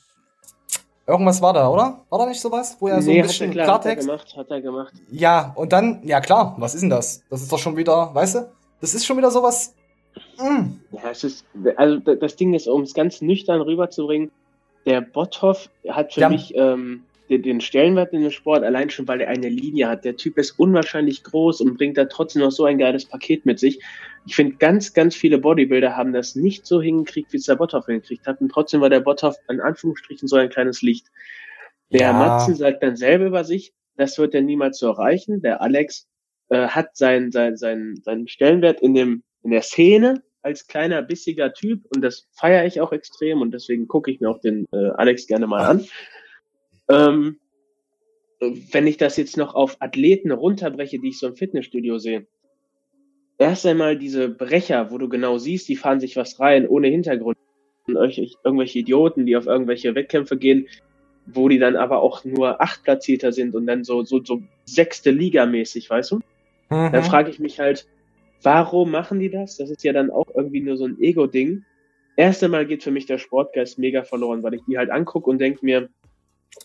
irgendwas 1.08 1.42
war 1.42 1.54
da, 1.54 1.70
oder? 1.70 2.02
War 2.10 2.20
da 2.20 2.26
nicht 2.26 2.42
sowas? 2.42 2.78
Wo 2.80 2.88
er 2.88 3.02
so 3.02 3.10
nee, 3.12 3.18
ein 3.20 3.24
hat 3.24 3.26
er, 3.26 3.28
bisschen 3.30 3.52
klar, 3.52 3.68
hat 3.68 3.86
er 3.86 3.96
Klartext. 3.96 4.08
gemacht, 4.08 4.38
hat 4.38 4.50
er 4.52 4.62
gemacht. 4.62 4.94
Ja, 5.12 5.52
und 5.56 5.72
dann, 5.74 6.02
ja 6.04 6.20
klar, 6.22 6.56
was 6.58 6.74
ist 6.76 6.82
denn 6.82 6.90
das? 6.90 7.24
Das 7.30 7.42
ist 7.42 7.52
doch 7.52 7.60
schon 7.60 7.78
wieder, 7.78 8.14
weißt 8.14 8.36
du? 8.36 8.52
Das 8.82 8.94
ist 8.94 9.06
schon 9.06 9.18
wieder 9.18 9.32
sowas. 9.32 9.74
Mm. 10.38 10.76
Ja, 10.92 11.10
es 11.12 11.24
ist, 11.24 11.46
also 11.76 11.98
das 12.00 12.36
Ding 12.36 12.54
ist, 12.54 12.68
um 12.68 12.82
es 12.84 12.94
ganz 12.94 13.22
nüchtern 13.22 13.62
rüberzubringen, 13.62 14.32
der 14.86 15.02
Botthoff 15.02 15.70
hat 15.90 16.14
für 16.14 16.22
Ja. 16.22 16.30
mich 16.30 16.54
ähm, 16.56 17.04
den, 17.30 17.42
den 17.42 17.62
Stellenwert 17.62 18.14
in 18.14 18.22
dem 18.22 18.32
Sport 18.32 18.64
allein 18.64 18.90
schon, 18.90 19.08
weil 19.08 19.22
er 19.22 19.30
eine 19.30 19.50
Linie 19.50 19.88
hat. 19.88 20.06
Der 20.06 20.16
Typ 20.16 20.38
ist 20.38 20.52
unwahrscheinlich 20.60 21.24
groß 21.24 21.62
und 21.62 21.78
bringt 21.78 21.98
da 21.98 22.06
trotzdem 22.06 22.42
noch 22.42 22.52
so 22.52 22.66
ein 22.66 22.78
geiles 22.78 23.06
Paket 23.06 23.46
mit 23.46 23.60
sich. 23.60 23.82
Ich 24.26 24.36
finde, 24.36 24.56
ganz, 24.58 24.94
ganz 24.94 25.16
viele 25.16 25.38
Bodybuilder 25.38 25.96
haben 25.96 26.14
das 26.14 26.36
nicht 26.36 26.66
so 26.66 26.82
hingekriegt, 26.82 27.34
wie 27.34 27.38
es 27.38 27.46
der 27.46 27.56
Botthoff 27.56 27.88
hingekriegt 27.88 28.28
hat. 28.28 28.42
Und 28.42 28.50
trotzdem 28.50 28.82
war 28.82 28.90
der 28.90 29.00
Botthoff 29.00 29.36
in 29.50 29.60
Anführungsstrichen 29.60 30.28
so 30.28 30.36
ein 30.36 30.50
kleines 30.50 30.82
Licht. 30.82 31.08
Der 31.92 32.02
Ja. 32.02 32.14
Matzen 32.14 32.56
sagt 32.56 32.84
dann 32.84 32.96
selber 32.96 33.26
über 33.26 33.44
sich, 33.44 33.74
das 33.98 34.18
wird 34.18 34.34
er 34.36 34.42
niemals 34.42 34.80
so 34.80 34.88
erreichen. 34.88 35.42
Der 35.42 35.62
Alex 35.62 36.08
äh, 36.50 36.68
hat 36.68 36.96
seinen 36.96 37.32
sein, 37.32 37.58
sein, 37.58 37.96
seinen 38.04 38.28
Stellenwert 38.28 38.82
in, 38.82 38.94
dem, 38.94 39.24
in 39.44 39.52
der 39.52 39.62
Szene 39.62 40.24
als 40.42 40.68
kleiner, 40.68 41.02
bissiger 41.02 41.54
Typ 41.54 41.86
und 41.96 42.04
das 42.04 42.28
feiere 42.32 42.66
ich 42.66 42.80
auch 42.80 42.92
extrem 42.92 43.42
und 43.42 43.52
deswegen 43.52 43.88
gucke 43.88 44.12
ich 44.12 44.20
mir 44.20 44.30
auch 44.30 44.40
den 44.40 44.68
äh, 44.72 44.90
Alex 44.96 45.26
gerne 45.26 45.48
mal 45.48 45.66
an. 45.66 45.86
Ähm, 46.90 47.40
wenn 48.40 48.88
ich 48.88 48.98
das 48.98 49.18
jetzt 49.18 49.38
noch 49.38 49.56
auf 49.56 49.78
Athleten 49.80 50.32
runterbreche, 50.32 51.00
die 51.00 51.10
ich 51.10 51.20
so 51.20 51.28
im 51.28 51.36
Fitnessstudio 51.36 51.98
sehe, 51.98 52.28
erst 53.38 53.66
einmal 53.66 53.98
diese 53.98 54.30
Brecher, 54.30 54.92
wo 54.92 54.98
du 54.98 55.10
genau 55.10 55.38
siehst, 55.38 55.68
die 55.68 55.76
fahren 55.76 56.00
sich 56.00 56.16
was 56.16 56.40
rein, 56.40 56.68
ohne 56.68 56.88
Hintergrund. 56.88 57.38
Und 57.88 57.96
irgendwelche- 57.96 58.36
Irgendwelche 58.44 58.80
Idioten, 58.80 59.26
die 59.26 59.36
auf 59.36 59.46
irgendwelche 59.46 59.94
Wettkämpfe 59.96 60.38
gehen, 60.38 60.68
wo 61.28 61.50
die 61.50 61.60
dann 61.60 61.76
aber 61.76 62.02
auch 62.02 62.24
nur 62.24 62.62
Achtplatzierter 62.62 63.32
sind 63.32 63.56
und 63.56 63.66
dann 63.68 63.84
so, 63.84 64.04
so, 64.04 64.24
so 64.24 64.42
sechste 64.66 65.12
Liga 65.12 65.46
mäßig, 65.46 65.90
weißt 65.90 66.12
du? 66.12 66.16
Mhm. 66.70 66.92
Dann 66.92 67.04
frage 67.04 67.30
ich 67.30 67.40
mich 67.40 67.60
halt, 67.60 67.88
warum 68.44 68.92
machen 68.92 69.20
die 69.20 69.30
das? 69.30 69.58
Das 69.58 69.70
ist 69.70 69.84
ja 69.84 69.94
dann 69.94 70.12
auch 70.12 70.28
irgendwie 70.36 70.62
nur 70.62 70.78
so 70.78 70.86
ein 70.86 71.00
Ego-Ding. 71.00 71.64
Erst 72.16 72.44
einmal 72.44 72.66
geht 72.66 72.84
für 72.84 72.92
mich 72.92 73.06
der 73.06 73.18
Sportgeist 73.18 73.80
mega 73.80 74.04
verloren, 74.04 74.44
weil 74.44 74.54
ich 74.54 74.62
die 74.68 74.78
halt 74.78 74.90
angucke 74.90 75.30
und 75.30 75.40
denke 75.40 75.66
mir, 75.66 75.90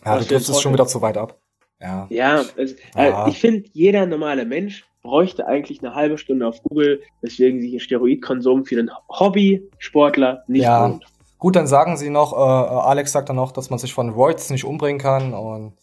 ja, 0.05 0.17
du 0.17 0.25
triffst 0.25 0.49
es 0.49 0.61
schon 0.61 0.73
wieder 0.73 0.87
zu 0.87 1.01
weit 1.01 1.17
ab. 1.17 1.37
Ja. 1.79 2.07
ja, 2.09 2.45
es, 2.57 2.75
Ja. 2.95 3.27
Ich 3.27 3.39
finde, 3.39 3.67
jeder 3.73 4.05
normale 4.05 4.45
Mensch 4.45 4.85
bräuchte 5.01 5.47
eigentlich 5.47 5.83
eine 5.83 5.95
halbe 5.95 6.17
Stunde 6.17 6.47
auf 6.47 6.61
Google, 6.63 7.01
weswegen 7.21 7.59
sich 7.59 7.73
ein 7.73 7.79
Steroidkonsum 7.79 8.65
für 8.65 8.75
den 8.75 8.91
Hobby-Sportler 9.09 10.43
nicht 10.47 10.63
Ja. 10.63 10.85
lohnt. 10.85 11.05
Gut, 11.39 11.55
dann 11.55 11.65
sagen 11.65 11.97
sie 11.97 12.11
noch, 12.11 12.33
äh, 12.33 12.35
Alex 12.35 13.11
sagt 13.13 13.29
dann 13.29 13.35
noch, 13.35 13.51
dass 13.51 13.71
man 13.71 13.79
sich 13.79 13.95
von 13.95 14.09
Roids 14.11 14.51
nicht 14.51 14.63
umbringen 14.63 15.01
kann 15.01 15.33
und 15.33 15.73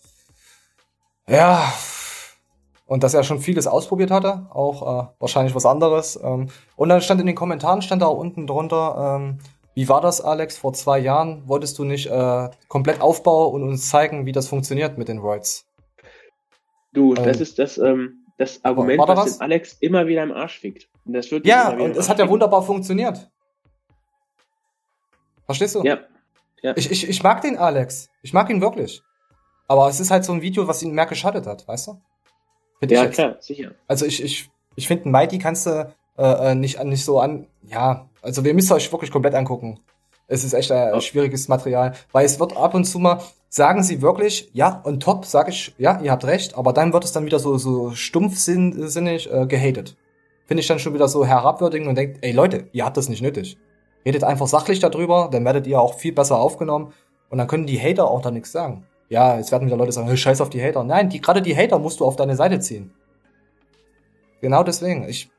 ja, 1.29 1.73
und 2.87 3.03
dass 3.03 3.13
er 3.13 3.23
schon 3.25 3.41
vieles 3.41 3.67
ausprobiert 3.67 4.11
hatte, 4.11 4.47
auch 4.51 4.83
äh, 4.83 5.07
wahrscheinlich 5.19 5.55
was 5.55 5.67
anderes. 5.67 6.19
Ähm, 6.23 6.49
und 6.77 6.89
dann 6.89 7.03
stand 7.03 7.21
in 7.21 7.27
den 7.27 7.37
Kommentaren, 7.37 7.83
stand 7.83 8.03
da 8.03 8.07
auch 8.07 8.19
unten 8.19 8.47
drunter, 8.47 9.19
ähm, 9.21 9.39
wie 9.79 9.89
war 9.89 10.01
das, 10.01 10.21
Alex, 10.21 10.59
vor 10.59 10.73
zwei 10.73 10.99
Jahren? 10.99 11.47
Wolltest 11.47 11.79
du 11.79 11.85
nicht 11.85 12.07
äh, 12.07 12.49
komplett 12.67 13.01
aufbauen 13.01 13.55
und 13.55 13.69
uns 13.69 13.89
zeigen, 13.89 14.27
wie 14.27 14.33
das 14.33 14.49
funktioniert 14.49 14.99
mit 14.99 15.07
den 15.07 15.19
Roids? 15.19 15.69
Du, 16.93 17.15
Ähm, 17.15 17.25
das 17.25 17.41
ist 17.41 17.61
das, 17.61 17.79
ähm, 17.79 18.27
das 18.39 18.65
Argument, 18.65 18.99
was 18.99 19.17
was? 19.17 19.41
Alex 19.41 19.75
immer 19.75 20.09
wieder 20.09 20.25
im 20.25 20.33
Arsch 20.33 20.59
fickt. 20.59 20.89
Und 21.05 21.13
das 21.13 21.31
wird 21.31 21.47
Ja, 21.47 21.71
und 21.71 21.97
es 21.97 22.09
hat 22.09 22.19
ja 22.19 22.29
wunderbar 22.29 22.61
funktioniert. 22.61 23.31
Verstehst 25.45 25.77
du? 25.77 25.85
Ja. 25.85 26.01
ja. 26.61 26.77
Ich, 26.77 26.91
ich, 26.91 27.09
ich 27.09 27.23
mag 27.23 27.43
den 27.43 27.57
Alex. 27.57 28.11
Ich 28.23 28.33
mag 28.33 28.51
ihn 28.51 28.61
wirklich. 28.61 29.01
Aber 29.69 29.89
es 29.89 30.01
ist 30.01 30.11
halt 30.11 30.25
so 30.25 30.33
ein 30.33 30.43
Video, 30.43 30.67
was 30.67 30.83
ihn 30.83 30.91
mehr 30.91 31.07
geschadet 31.07 31.47
hat, 31.47 31.69
weißt 31.69 31.87
du? 31.87 32.01
Find 32.81 32.91
ja, 32.91 33.07
klar, 33.07 33.37
sicher. 33.39 33.77
Also 33.87 34.07
ich, 34.07 34.25
ich, 34.25 34.51
ich 34.75 34.89
finde, 34.89 35.09
Mighty 35.09 35.39
kannst 35.39 35.67
du 35.67 35.95
äh, 36.19 36.51
äh, 36.51 36.55
nicht, 36.55 36.83
nicht 36.85 37.05
so 37.05 37.21
an. 37.21 37.47
Ja, 37.69 38.09
also 38.23 38.45
wir 38.45 38.55
müsst 38.55 38.71
euch 38.73 38.91
wirklich 38.93 39.11
komplett 39.11 39.35
angucken. 39.35 39.79
Es 40.27 40.45
ist 40.45 40.53
echt 40.53 40.71
äh, 40.71 40.91
Ja. 40.91 41.01
schwieriges 41.01 41.49
Material, 41.49 41.95
weil 42.13 42.27
es 42.27 42.39
wird 42.39 42.57
ab 42.57 42.75
und 42.75 42.85
zu 42.85 42.99
mal, 42.99 43.21
sagen 43.49 43.83
sie 43.83 44.03
wirklich, 44.03 44.51
ja, 44.53 44.83
und 44.85 45.03
top, 45.03 45.25
sage 45.25 45.51
ich, 45.51 45.75
ja, 45.79 46.01
ihr 46.03 46.11
habt 46.11 46.25
recht, 46.27 46.57
aber 46.59 46.73
dann 46.75 46.93
wird 46.93 47.05
es 47.05 47.13
dann 47.13 47.25
wieder 47.25 47.39
so, 47.39 47.57
so 47.57 47.93
stumpfsinnig 47.93 49.33
äh, 49.33 49.47
gehatet. 49.47 49.97
Finde 50.47 50.61
ich 50.61 50.67
dann 50.67 50.79
schon 50.79 50.95
wieder 50.95 51.09
so 51.09 51.25
herabwürdigend 51.25 51.89
und 51.89 51.95
denkt, 51.97 52.19
ey 52.23 52.33
Leute, 52.33 52.69
ihr 52.73 52.85
habt 52.85 52.97
das 52.97 53.09
nicht 53.09 53.23
nötig. 53.23 53.57
Redet 54.05 54.25
einfach 54.25 54.47
sachlich 54.47 54.81
darüber, 54.81 55.29
dann 55.31 55.45
werdet 55.45 55.67
ihr 55.67 55.81
auch 55.81 55.95
viel 55.95 56.13
besser 56.13 56.39
aufgenommen 56.39 56.93
und 57.31 57.39
dann 57.39 57.47
können 57.47 57.67
die 57.67 57.81
Hater 57.81 58.11
auch 58.11 58.21
da 58.23 58.31
nichts 58.31 58.53
sagen. 58.53 58.87
Ja, 59.11 59.37
jetzt 59.37 59.51
werden 59.53 59.67
wieder 59.67 59.77
Leute 59.77 59.93
sagen, 59.93 60.15
scheiß 60.15 60.41
auf 60.43 60.51
die 60.51 60.63
Hater. 60.63 60.85
Nein, 60.85 61.09
die, 61.09 61.21
gerade 61.21 61.41
die 61.43 61.57
Hater 61.57 61.79
musst 61.79 62.01
du 62.01 62.05
auf 62.05 62.17
deine 62.17 62.37
Seite 62.37 62.61
ziehen. 62.61 62.93
Genau 64.41 64.63
deswegen. 64.63 65.09
Ich, 65.09 65.31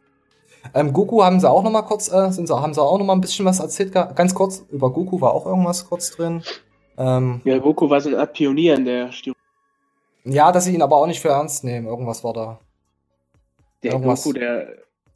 ähm, 0.73 0.93
Goku 0.93 1.23
haben 1.23 1.39
sie 1.39 1.49
auch 1.49 1.63
noch 1.63 1.71
mal 1.71 1.81
kurz, 1.83 2.11
äh, 2.11 2.31
sind 2.31 2.47
sie, 2.47 2.55
haben 2.61 2.73
sie 2.73 2.81
auch 2.81 2.97
noch 2.97 3.05
mal 3.05 3.13
ein 3.13 3.21
bisschen 3.21 3.45
was 3.45 3.59
erzählt. 3.59 3.91
ga- 3.91 4.11
Ganz 4.13 4.33
kurz, 4.33 4.63
über 4.69 4.91
Goku 4.91 5.19
war 5.21 5.33
auch 5.33 5.45
irgendwas 5.45 5.87
kurz 5.87 6.11
drin. 6.11 6.43
Ähm, 6.97 7.41
Ja, 7.43 7.57
Goku 7.59 7.89
war 7.89 8.01
so 8.01 8.15
Art 8.17 8.33
Pionier 8.33 8.75
in 8.75 8.85
der 8.85 9.11
Steroid. 9.11 9.37
ja, 10.25 10.51
dass 10.51 10.65
sie 10.65 10.73
ihn 10.75 10.81
aber 10.81 10.97
auch 10.97 11.07
nicht 11.07 11.19
für 11.21 11.29
ernst 11.29 11.63
nehmen. 11.63 11.87
Irgendwas 11.87 12.23
war 12.23 12.33
da. 12.33 12.59
Der 13.83 13.93
Irgendwas. 13.93 14.23
Goku, 14.23 14.37
der 14.37 14.67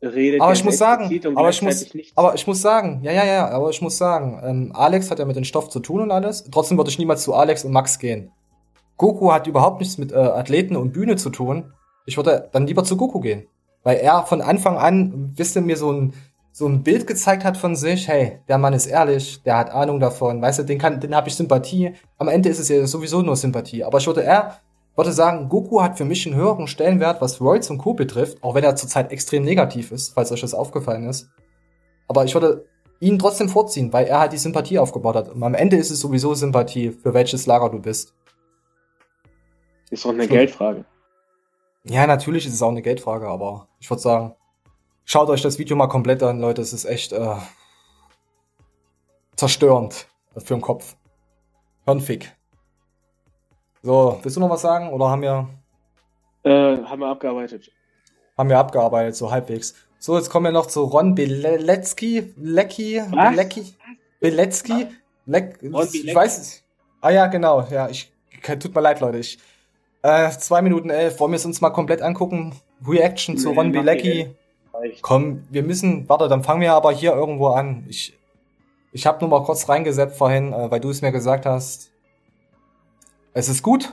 redet 0.01 0.41
Aber 0.41 0.53
ich 0.53 0.63
muss 0.63 0.77
sagen, 0.77 1.05
aber 1.35 1.49
ich 1.49 1.61
muss, 1.61 1.93
nichts. 1.93 2.11
aber 2.17 2.35
ich 2.35 2.45
muss 2.47 2.61
sagen, 2.61 2.99
ja, 3.03 3.11
ja, 3.11 3.25
ja, 3.25 3.49
aber 3.49 3.69
ich 3.69 3.81
muss 3.81 3.97
sagen, 3.97 4.41
ähm, 4.45 4.71
Alex 4.75 5.09
hat 5.11 5.19
ja 5.19 5.25
mit 5.25 5.35
dem 5.35 5.43
Stoff 5.45 5.69
zu 5.69 5.79
tun 5.79 6.01
und 6.01 6.11
alles. 6.11 6.43
Trotzdem 6.51 6.77
würde 6.77 6.89
ich 6.89 6.99
niemals 6.99 7.23
zu 7.23 7.33
Alex 7.33 7.63
und 7.65 7.71
Max 7.71 7.99
gehen. 7.99 8.31
Goku 8.97 9.31
hat 9.31 9.47
überhaupt 9.47 9.79
nichts 9.79 9.97
mit 9.97 10.11
äh, 10.11 10.15
Athleten 10.15 10.75
und 10.75 10.91
Bühne 10.93 11.15
zu 11.15 11.29
tun. 11.29 11.73
Ich 12.05 12.15
würde 12.17 12.49
dann 12.51 12.67
lieber 12.67 12.83
zu 12.83 12.95
Goku 12.97 13.19
gehen. 13.21 13.47
Weil 13.83 13.97
er 13.97 14.23
von 14.23 14.41
Anfang 14.41 14.77
an, 14.77 15.33
wisst 15.35 15.55
ihr, 15.55 15.61
mir 15.61 15.77
so 15.77 15.91
ein, 15.91 16.13
so 16.51 16.67
ein 16.67 16.83
Bild 16.83 17.07
gezeigt 17.07 17.43
hat 17.43 17.57
von 17.57 17.75
sich, 17.75 18.07
hey, 18.07 18.39
der 18.47 18.57
Mann 18.57 18.73
ist 18.73 18.85
ehrlich, 18.85 19.41
der 19.43 19.57
hat 19.57 19.71
Ahnung 19.71 19.99
davon, 19.99 20.41
weißt 20.41 20.59
du, 20.59 20.63
den 20.63 20.77
kann, 20.77 20.99
den 20.99 21.15
habe 21.15 21.27
ich 21.27 21.35
Sympathie. 21.35 21.93
Am 22.17 22.27
Ende 22.27 22.49
ist 22.49 22.59
es 22.59 22.69
ja 22.69 22.85
sowieso 22.85 23.21
nur 23.21 23.35
Sympathie. 23.35 23.83
Aber 23.83 23.97
ich 23.97 24.07
würde 24.07 24.21
eher, 24.21 24.59
würde 24.95 25.11
sagen, 25.11 25.49
Goku 25.49 25.81
hat 25.81 25.97
für 25.97 26.05
mich 26.05 26.25
einen 26.25 26.35
höheren 26.35 26.67
Stellenwert, 26.67 27.21
was 27.21 27.41
Roids 27.41 27.69
und 27.69 27.79
Co. 27.79 27.93
betrifft, 27.93 28.43
auch 28.43 28.55
wenn 28.55 28.63
er 28.63 28.75
zurzeit 28.75 29.11
extrem 29.11 29.43
negativ 29.43 29.91
ist, 29.91 30.13
falls 30.13 30.31
euch 30.31 30.41
das 30.41 30.53
aufgefallen 30.53 31.09
ist. 31.09 31.29
Aber 32.07 32.23
ich 32.25 32.33
würde 32.35 32.65
ihn 32.99 33.19
trotzdem 33.19 33.49
vorziehen, 33.49 33.91
weil 33.91 34.05
er 34.05 34.19
halt 34.19 34.33
die 34.33 34.37
Sympathie 34.37 34.79
aufgebaut 34.79 35.15
hat. 35.15 35.29
Und 35.29 35.43
am 35.43 35.55
Ende 35.55 35.77
ist 35.77 35.89
es 35.89 35.99
sowieso 35.99 36.35
Sympathie, 36.35 36.91
für 36.91 37.13
welches 37.13 37.47
Lager 37.47 37.69
du 37.69 37.79
bist. 37.79 38.13
ist 39.89 40.05
doch 40.05 40.11
eine. 40.11 40.27
Geldfrage. 40.27 40.85
Ja, 41.85 42.07
natürlich 42.07 42.45
ist 42.45 42.53
es 42.53 42.61
auch 42.61 42.69
eine 42.69 42.81
Geldfrage, 42.81 43.27
aber 43.27 43.67
ich 43.79 43.89
würde 43.89 44.01
sagen, 44.01 44.35
schaut 45.03 45.29
euch 45.29 45.41
das 45.41 45.59
Video 45.59 45.75
mal 45.75 45.87
komplett 45.87 46.23
an, 46.23 46.39
Leute. 46.39 46.61
Es 46.61 46.71
ist 46.71 46.85
echt 46.85 47.11
äh, 47.11 47.35
zerstörend 49.35 50.07
für 50.37 50.53
den 50.53 50.61
Kopf. 50.61 50.95
Hirnfick. 51.85 52.33
So, 53.81 54.17
willst 54.21 54.37
du 54.37 54.41
noch 54.41 54.49
was 54.49 54.61
sagen 54.61 54.89
oder 54.89 55.09
haben 55.09 55.21
wir? 55.21 55.49
Äh, 56.43 56.83
haben 56.83 57.01
wir 57.01 57.07
abgearbeitet. 57.07 57.69
Haben 58.37 58.49
wir 58.49 58.57
abgearbeitet, 58.57 59.17
so 59.17 59.29
halbwegs. 59.29 59.75
So, 59.99 60.17
jetzt 60.17 60.29
kommen 60.29 60.45
wir 60.45 60.51
noch 60.51 60.67
zu 60.67 60.83
Ron 60.83 61.15
Bilecki. 61.15 62.33
Lecki? 62.37 63.01
Bilecki? 63.11 63.75
Bilecki? 64.21 64.87
Leck, 65.25 65.59
ich 65.61 66.15
weiß 66.15 66.37
es. 66.37 66.63
Ah 67.01 67.09
ja, 67.09 67.27
genau. 67.27 67.61
Ja, 67.69 67.89
ich 67.89 68.11
tut 68.41 68.73
mir 68.73 68.81
leid, 68.81 69.01
Leute. 69.01 69.17
Ich 69.17 69.37
äh, 70.03 70.29
zwei 70.31 70.61
Minuten 70.61 70.89
elf. 70.89 71.19
Wollen 71.19 71.31
wir 71.31 71.37
es 71.37 71.45
uns 71.45 71.59
mal 71.61 71.71
komplett 71.71 72.01
angucken? 72.01 72.53
Reaction 72.87 73.37
zu 73.37 73.49
Nee, 73.49 73.55
Ron 73.55 73.71
mach 73.71 73.79
Bilecki. 73.81 74.35
Reicht. 74.73 75.01
Komm, 75.01 75.43
wir 75.49 75.63
müssen. 75.63 76.07
Warte, 76.07 76.27
dann 76.27 76.43
fangen 76.43 76.61
wir 76.61 76.73
aber 76.73 76.91
hier 76.91 77.13
irgendwo 77.13 77.47
an. 77.47 77.85
Ich 77.87 78.13
ich 78.95 79.07
habe 79.07 79.19
nur 79.21 79.29
mal 79.29 79.43
kurz 79.43 79.67
reingesetzt 79.67 80.17
vorhin, 80.17 80.53
äh, 80.53 80.69
weil 80.69 80.79
du 80.79 80.91
es 80.91 81.01
mir 81.01 81.11
gesagt 81.11 81.47
hast. 81.47 81.91
Es 83.33 83.49
ist 83.49 83.63
gut. 83.63 83.91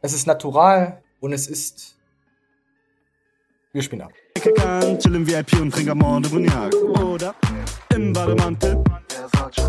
Es 0.00 0.14
ist 0.14 0.26
natural 0.26 1.02
und 1.20 1.34
es 1.34 1.46
ist. 1.46 1.96
Wir 3.72 3.82
spielen 3.82 4.02
ab. 4.02 4.12
kann, 4.56 4.98
chill 4.98 5.14
im 5.14 5.26
VIP 5.26 5.60
und 5.60 5.72
trink 5.72 5.90
am 5.90 5.98
Morgen 5.98 6.22
Cognac. 6.22 6.74
Oder 6.74 7.34
im 7.94 8.12
Bademantel 8.12 8.82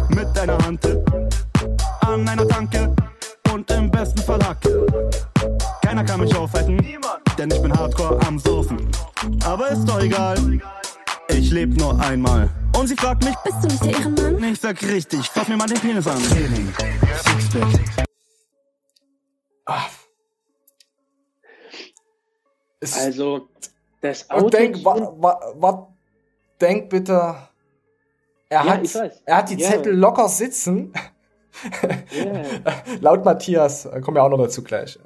mit 0.10 0.28
deiner 0.36 0.58
Hand 0.65 0.86
an 2.01 2.28
einer 2.28 2.47
Tanke 2.47 2.95
und 3.54 3.69
im 3.71 3.91
besten 3.91 4.19
Fall 4.19 4.39
Hacke. 4.45 4.88
Keiner 5.95 6.08
kann 6.10 6.19
mich 6.19 6.36
aufhalten, 6.36 6.86
denn 7.38 7.49
ich 7.51 7.62
bin 7.62 7.71
Hardcore 7.71 8.19
am 8.27 8.38
Surfen. 8.38 8.86
Aber 9.45 9.69
ist 9.69 9.86
doch 9.86 10.01
egal, 10.01 10.38
ich 11.29 11.51
leb 11.51 11.77
nur 11.77 11.97
einmal. 12.01 12.49
Und 12.77 12.88
sie 12.88 12.97
fragt 12.97 13.23
mich, 13.23 13.34
Bist 13.45 13.63
du 13.63 13.67
nicht 13.67 13.86
der 13.86 13.91
Ehrenmann? 13.91 14.43
ich 14.43 14.60
sag 14.60 14.81
richtig, 14.84 15.25
fass 15.29 15.47
mir 15.47 15.55
mal 15.55 15.67
den 15.67 15.79
Penis 15.79 16.05
an. 16.05 16.21
Training, 16.21 16.73
Sixpack, 17.23 18.05
Ah. 19.67 19.84
Es, 22.81 22.97
Also, 22.97 23.47
das 24.01 24.23
und 24.23 24.53
denk, 24.53 24.84
wa, 24.84 24.91
Auto. 24.95 25.15
wa, 25.21 25.39
wa, 25.55 25.88
denk 26.60 26.89
bitte. 26.89 27.13
Er 28.49 28.65
Ja, 28.65 28.65
hat, 28.65 28.95
er 29.25 29.38
hat 29.38 29.49
die 29.49 29.55
Ja. 29.55 29.69
Zettel 29.71 29.95
locker 29.95 30.27
sitzen. 30.27 30.91
Yeah. 32.13 32.43
Laut 32.99 33.23
Matthias, 33.23 33.86
äh, 33.86 34.01
kommen 34.01 34.17
wir 34.17 34.23
auch 34.23 34.29
noch 34.29 34.38
dazu 34.39 34.62
gleich. 34.62 34.99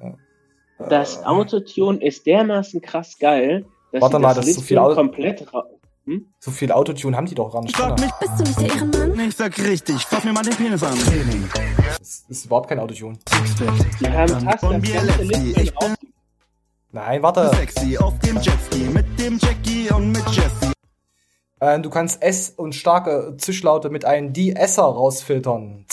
Das 0.87 1.23
Autotune 1.25 2.01
ist 2.05 2.25
dermaßen 2.25 2.81
krass 2.81 3.17
geil, 3.19 3.65
dass 3.91 4.01
Warte 4.01 4.19
mal, 4.19 4.29
das 4.29 4.37
das 4.37 4.47
ist 4.47 4.57
Lispeln 4.57 4.67
viel 4.67 4.77
Auto- 4.77 4.95
komplett 4.95 5.53
ra 5.53 5.65
So 6.39 6.51
viel 6.51 6.71
Autotune 6.71 7.17
haben 7.17 7.25
die 7.25 7.35
doch 7.35 7.51
gar 7.51 7.61
nicht. 7.61 7.77
drin. 7.77 7.93
mich, 7.99 8.11
Bist 8.19 8.33
du 8.39 8.43
nicht 8.43 8.59
der 8.61 8.75
Ehrenmann? 8.75 9.27
ich 9.27 9.35
sag 9.35 9.57
richtig, 9.59 9.97
fass 10.05 10.23
mir 10.23 10.31
mal 10.33 10.43
den 10.43 10.55
Penis 10.55 10.81
an. 10.83 10.95
Das 11.99 12.23
ist 12.29 12.45
überhaupt 12.45 12.69
kein 12.69 12.79
Autotune. 12.79 13.17
Die 13.99 14.07
haben 14.09 14.29
fast 14.29 14.63
das 14.63 14.69
ganze 14.71 15.73
raus. 15.75 15.95
Nein, 16.91 17.21
warte. 17.21 17.51
sexy 17.55 17.97
auf 17.97 18.17
dem 18.19 18.37
Jetski 18.37 18.79
mit 18.91 19.05
dem 19.19 19.37
Jackie 19.37 19.89
und 19.93 20.11
mit 20.11 20.25
Jessie. 20.29 20.71
Äh, 21.59 21.79
du 21.81 21.89
kannst 21.89 22.23
S 22.23 22.49
und 22.55 22.73
starke 22.73 23.35
Zischlaute 23.37 23.89
mit 23.89 24.05
einem 24.05 24.33
Die-Esser 24.33 24.83
rausfiltern. 24.83 25.85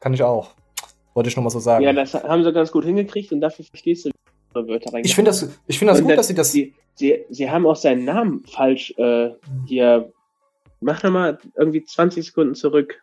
Kann 0.00 0.14
ich 0.14 0.22
auch. 0.22 0.52
Wollte 1.14 1.28
ich 1.28 1.36
nur 1.36 1.44
mal 1.44 1.50
so 1.50 1.60
sagen. 1.60 1.84
Ja, 1.84 1.92
das 1.92 2.14
haben 2.14 2.42
sie 2.44 2.52
ganz 2.52 2.70
gut 2.72 2.84
hingekriegt 2.84 3.32
und 3.32 3.40
dafür 3.40 3.64
verstehst 3.64 4.04
du 4.06 4.10
die 4.10 4.68
Wörter 4.68 4.92
rein. 4.92 5.04
ich 5.04 5.14
finde 5.14 5.30
das, 5.30 5.48
ich 5.66 5.78
finde 5.78 5.92
das 5.92 6.00
Und 6.00 6.08
gut, 6.08 6.18
dass 6.18 6.26
sie 6.28 6.34
das. 6.34 6.52
Sie, 6.52 6.74
sie, 6.94 7.24
sie 7.30 7.50
haben 7.50 7.66
auch 7.66 7.76
seinen 7.76 8.04
Namen 8.04 8.44
falsch 8.46 8.92
äh, 8.98 9.30
hier. 9.66 10.12
Mach 10.80 11.02
nochmal 11.02 11.38
irgendwie 11.56 11.84
20 11.84 12.26
Sekunden 12.26 12.54
zurück. 12.54 13.00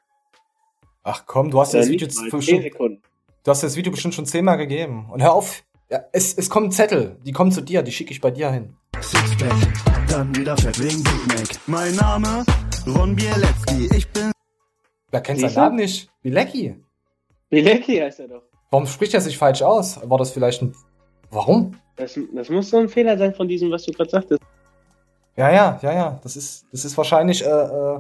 Ach 1.04 1.24
komm, 1.26 1.50
du 1.50 1.60
hast 1.60 1.74
Äh, 1.74 1.80
das 1.80 1.90
Video 1.90 2.08
10 2.08 2.30
bestimmt, 2.30 2.64
Sekunden. 2.64 3.02
du 3.44 3.52
hast 3.52 3.64
das 3.64 3.76
Video 3.76 3.92
bestimmt 3.92 4.14
schon 4.14 4.26
zehnmal 4.26 4.58
gegeben. 4.58 5.08
Und 5.12 5.24
hör 5.24 5.34
auf. 5.34 5.64
Ja, 5.90 6.00
es, 6.14 6.38
es 6.38 6.50
kommen 6.50 6.72
Zettel, 6.72 7.18
die 7.26 7.32
kommen 7.34 7.52
zu 7.52 7.60
dir, 7.62 7.82
die 7.82 7.92
schicke 7.92 8.12
ich 8.12 8.22
bei 8.22 8.32
dir 8.32 8.50
hin. 8.52 8.76
Sixpack, 9.02 9.52
dann 10.10 10.34
wieder 10.36 10.56
fett 10.56 10.80
wegen 10.80 11.04
Big 11.04 11.28
Mac. 11.28 11.60
Mein 11.68 11.96
Name, 11.96 12.46
Ron 12.88 13.14
Bielecki. 13.16 13.90
Ich 13.96 14.08
bin 14.10 14.32
Wer 15.10 15.20
kennt 15.22 15.42
seinen? 15.42 15.56
Namen 15.56 15.76
nicht? 15.78 16.10
Bilecki. 16.22 16.76
Bilecki 17.52 17.98
heißt 17.98 18.22
er 18.22 18.30
doch. 18.30 18.44
Warum 18.72 18.88
spricht 18.88 19.14
er 19.14 19.22
sich 19.22 19.38
falsch 19.38 19.62
aus? 19.62 20.00
War 20.10 20.18
das 20.18 20.32
vielleicht 20.32 20.62
ein. 20.62 20.74
Warum? 21.30 21.76
Das, 21.98 22.18
das 22.34 22.50
muss 22.50 22.70
so 22.70 22.78
ein 22.78 22.90
Fehler 22.90 23.18
sein 23.18 23.36
von 23.36 23.48
diesem, 23.48 23.70
was 23.70 23.84
du 23.84 23.92
gerade 23.92 24.10
sagtest. 24.10 24.42
Ja, 25.36 25.52
ja, 25.52 25.80
ja, 25.82 25.94
ja. 25.94 26.20
Das 26.24 26.36
ist, 26.36 26.66
das 26.72 26.86
ist 26.86 26.98
wahrscheinlich 26.98 27.46
äh, 27.46 27.50
äh, 27.50 28.00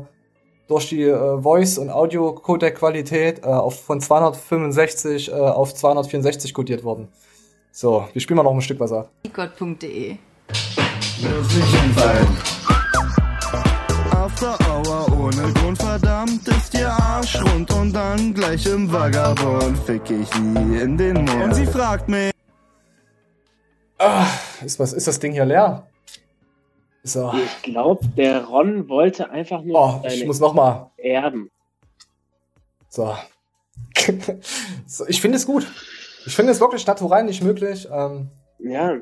durch 0.67 0.89
die 0.89 1.03
äh, 1.03 1.41
Voice- 1.41 1.77
und 1.77 1.89
Audio-Codec-Qualität 1.89 3.39
äh, 3.39 3.47
auf, 3.47 3.81
von 3.81 3.99
265 3.99 5.29
äh, 5.29 5.33
auf 5.33 5.75
264 5.75 6.53
codiert 6.53 6.83
worden. 6.83 7.09
So, 7.71 8.07
wir 8.11 8.21
spielen 8.21 8.37
mal 8.37 8.43
noch 8.43 8.53
ein 8.53 8.61
Stück 8.61 8.79
was 8.79 8.91
ab. 8.93 9.09
Gott.de 9.33 10.17
Wirf 11.21 11.55
mich 11.55 11.81
hinfallen. 11.81 12.61
Hour 14.43 15.08
ohne 15.19 15.54
Grund, 15.54 15.77
verdammt 15.77 16.47
ist 16.47 16.73
ihr 16.73 16.89
Arsch 16.89 17.39
rund 17.43 17.71
und 17.73 17.93
dann 17.93 18.34
gleich 18.34 18.65
im 18.65 18.91
Vagabond 18.91 19.77
fick 19.80 20.10
ich 20.10 20.34
nie 20.39 20.77
in 20.80 20.97
den 20.97 21.25
Mund. 21.25 21.43
Und 21.43 21.54
sie 21.54 21.65
fragt 21.65 22.10
mich, 22.10 22.32
Ah, 23.99 24.25
ist, 24.65 24.80
was, 24.80 24.93
ist 24.93 25.08
das 25.08 25.19
Ding 25.19 25.32
hier 25.34 25.45
leer? 25.45 25.88
So. 27.04 27.32
Ich 27.36 27.62
glaube, 27.62 28.08
der 28.17 28.45
Ron 28.45 28.89
wollte 28.89 29.30
einfach 29.30 29.62
nur 29.62 30.01
Oh, 30.04 30.08
ich 30.08 30.25
muss 30.25 30.39
noch 30.39 30.54
mal. 30.56 30.89
erben. 30.97 31.51
So. 32.89 33.15
so 34.88 35.06
ich 35.08 35.21
finde 35.21 35.38
es 35.38 35.45
gut. 35.45 35.67
Ich 36.25 36.36
finde 36.36 36.51
es 36.51 36.60
wirklich 36.60 36.86
natural 36.88 37.23
nicht 37.23 37.43
möglich. 37.43 37.88
Ähm, 37.91 38.30
Ja. 38.60 38.97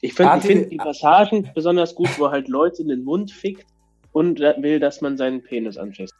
Ich 0.00 0.14
finde 0.14 0.40
find 0.40 0.72
die 0.72 0.76
Passagen 0.76 1.48
besonders 1.54 1.94
gut, 1.94 2.18
wo 2.18 2.30
halt 2.32 2.48
Leute 2.48 2.82
in 2.82 2.88
den 2.88 3.04
Mund 3.04 3.30
fickt 3.30 3.71
und 4.12 4.38
will, 4.40 4.78
dass 4.80 5.00
man 5.00 5.16
seinen 5.16 5.42
Penis 5.42 5.76
anfasst. 5.76 6.14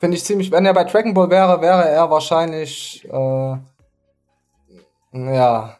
finde 0.00 0.16
ich 0.16 0.24
ziemlich. 0.24 0.50
Wenn 0.52 0.66
er 0.66 0.74
bei 0.74 0.84
Dragon 0.84 1.14
Ball 1.14 1.30
wäre, 1.30 1.60
wäre 1.60 1.88
er 1.88 2.10
wahrscheinlich. 2.10 3.04
Äh, 3.10 3.56
ja. 5.12 5.78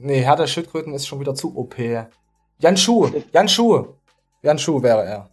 Nee, 0.00 0.20
Herr 0.20 0.36
der 0.36 0.46
Schildkröten 0.46 0.94
ist 0.94 1.06
schon 1.06 1.20
wieder 1.20 1.34
zu 1.34 1.56
OP. 1.56 1.76
Jan 2.60 2.76
Schuh. 2.76 3.10
Jan 3.32 3.48
Schuh. 3.48 3.86
Jan 4.42 4.58
Schuh 4.58 4.82
wäre 4.82 5.04
er. 5.04 5.28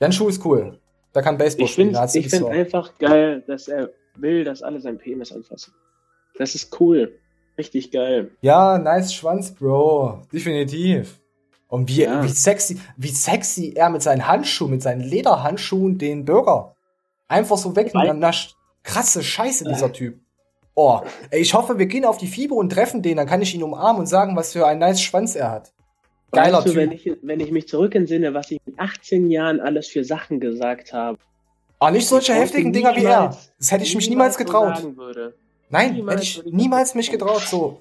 Jan 0.00 0.12
Schuh 0.12 0.28
ist 0.28 0.44
cool. 0.44 0.78
Der 1.14 1.22
kann 1.22 1.36
Baseball 1.38 1.64
Ich 1.64 1.72
spielen. 1.72 1.88
finde 1.88 2.00
hat's 2.00 2.14
ich 2.14 2.28
find 2.28 2.42
so. 2.42 2.48
einfach 2.48 2.96
geil, 2.98 3.42
dass 3.46 3.68
er 3.68 3.90
will, 4.16 4.44
dass 4.44 4.62
alle 4.62 4.80
seinen 4.80 4.98
Penis 4.98 5.32
anfassen. 5.32 5.72
Das 6.38 6.54
ist 6.54 6.78
cool. 6.80 7.18
Richtig 7.58 7.90
geil. 7.90 8.30
Ja, 8.42 8.78
nice 8.78 9.14
Schwanz, 9.14 9.50
Bro. 9.52 10.22
Definitiv. 10.32 11.18
Und 11.68 11.88
wie, 11.88 12.02
Ja. 12.02 12.22
wie 12.22 12.28
sexy, 12.28 12.78
wie 12.96 13.08
sexy 13.10 13.72
er 13.74 13.90
mit 13.90 14.02
seinen 14.02 14.26
Handschuhen, 14.26 14.70
mit 14.70 14.82
seinen 14.82 15.00
Lederhandschuhen 15.00 15.98
den 15.98 16.24
Burger 16.24 16.74
einfach 17.28 17.58
so 17.58 17.74
wegnascht. 17.74 18.54
Krasse 18.84 19.22
Scheiße, 19.22 19.64
dieser 19.64 19.92
Typ. 19.92 20.20
Oh, 20.76 21.00
ey, 21.30 21.40
ich 21.40 21.54
hoffe, 21.54 21.78
wir 21.78 21.86
gehen 21.86 22.04
auf 22.04 22.18
die 22.18 22.28
Fibo 22.28 22.54
und 22.56 22.70
treffen 22.70 23.02
den, 23.02 23.16
dann 23.16 23.26
kann 23.26 23.42
ich 23.42 23.52
ihn 23.54 23.62
umarmen 23.62 24.00
und 24.00 24.06
sagen, 24.06 24.36
was 24.36 24.52
für 24.52 24.66
ein 24.66 24.78
nice 24.78 25.00
Schwanz 25.00 25.34
er 25.34 25.50
hat. 25.50 25.72
Geiler 26.30 26.58
weißt 26.58 26.66
du, 26.66 26.70
Typ. 26.70 26.78
wenn 26.80 26.92
ich, 26.92 27.12
wenn 27.22 27.40
ich 27.40 27.50
mich 27.50 27.66
zurückentsinne, 27.66 28.34
was 28.34 28.50
ich 28.50 28.60
mit 28.66 28.78
18 28.78 29.30
Jahren 29.30 29.58
alles 29.60 29.88
für 29.88 30.04
Sachen 30.04 30.38
gesagt 30.38 30.92
habe. 30.92 31.18
Ah, 31.78 31.90
nicht 31.90 32.06
solche 32.06 32.34
heftigen 32.34 32.72
Dinger 32.72 32.94
wie 32.94 33.04
er. 33.04 33.36
Das 33.58 33.72
hätte 33.72 33.84
ich 33.84 33.94
mich 33.96 34.08
niemals 34.08 34.34
so 34.34 34.44
getraut. 34.44 34.82
würde. 34.96 35.34
Nein, 35.68 35.94
Niemals 35.94 36.20
hätte 36.36 36.48
ich 36.48 36.54
niemals 36.54 36.94
mich 36.94 37.10
getraut. 37.10 37.40
So. 37.42 37.80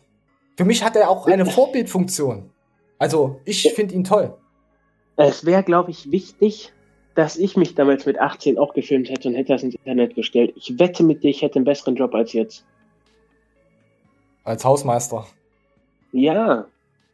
Für 0.58 0.66
mich 0.66 0.84
hat 0.84 0.96
er 0.96 1.10
auch 1.10 1.28
eine 1.28 1.46
Vorbildfunktion. 1.46 2.50
Also, 2.98 3.42
ich 3.46 3.62
finde 3.74 3.96
ihn 3.96 4.04
toll. 4.04 4.36
Es 5.18 5.46
wäre, 5.46 5.64
glaube 5.64 5.92
ich, 5.92 6.12
wichtig, 6.12 6.74
dass 7.16 7.38
ich 7.38 7.56
mich 7.56 7.76
damals 7.76 8.06
mit 8.06 8.20
18 8.20 8.58
auch 8.58 8.74
gefilmt 8.74 9.10
hätte 9.10 9.30
und 9.30 9.36
hätte 9.36 9.54
das 9.54 9.64
ins 9.64 9.76
Internet 9.76 10.16
gestellt. 10.16 10.54
Ich 10.56 10.78
wette 10.78 11.04
mit 11.04 11.24
dir, 11.24 11.30
ich 11.30 11.42
hätte 11.42 11.56
einen 11.56 11.66
besseren 11.66 11.96
Job 11.96 12.14
als 12.14 12.34
jetzt. 12.34 12.66
Als 14.44 14.64
Hausmeister. 14.64 15.26
Ja. 16.12 16.66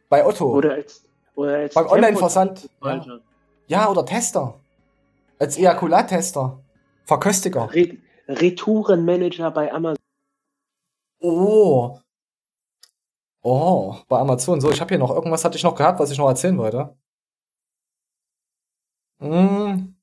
Bei 0.08 0.26
Otto. 0.26 0.52
Oder 0.52 0.74
als, 0.74 1.04
oder 1.34 1.56
als 1.56 1.74
Beim 1.74 1.86
Online-Versand. 1.86 2.68
Ja. 2.84 3.20
Ja, 3.68 3.88
oder 3.88 4.04
Tester. 4.04 4.60
Als 5.38 5.56
Ejakulattester. 5.56 6.60
Verköstiger. 7.04 7.72
Re 7.72 7.96
Retourenmanager 8.28 9.50
bei 9.50 9.72
Amazon. 9.72 9.96
Oh. 11.20 11.98
Oh, 13.42 13.96
bei 14.08 14.18
Amazon. 14.18 14.60
So, 14.60 14.70
ich 14.70 14.80
habe 14.80 14.90
hier 14.90 14.98
noch 14.98 15.10
irgendwas 15.10 15.44
hatte 15.44 15.56
ich 15.56 15.64
noch 15.64 15.74
gehabt, 15.74 15.98
was 15.98 16.10
ich 16.10 16.18
noch 16.18 16.28
erzählen 16.28 16.56
wollte. 16.58 16.96
Hm. 19.18 19.96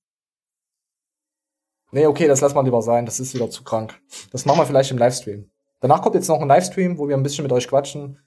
Nee, 1.91 2.05
okay, 2.05 2.27
das 2.27 2.41
lassen 2.41 2.55
wir 2.55 2.63
lieber 2.63 2.81
sein. 2.81 3.05
Das 3.05 3.19
ist 3.19 3.33
wieder 3.33 3.49
zu 3.49 3.63
krank. 3.63 3.99
Das 4.31 4.45
machen 4.45 4.59
wir 4.59 4.65
vielleicht 4.65 4.91
im 4.91 4.97
Livestream. 4.97 5.49
Danach 5.79 6.01
kommt 6.01 6.15
jetzt 6.15 6.27
noch 6.27 6.41
ein 6.41 6.47
Livestream, 6.47 6.97
wo 6.97 7.07
wir 7.07 7.15
ein 7.15 7.23
bisschen 7.23 7.43
mit 7.43 7.51
euch 7.51 7.67
quatschen. 7.67 8.19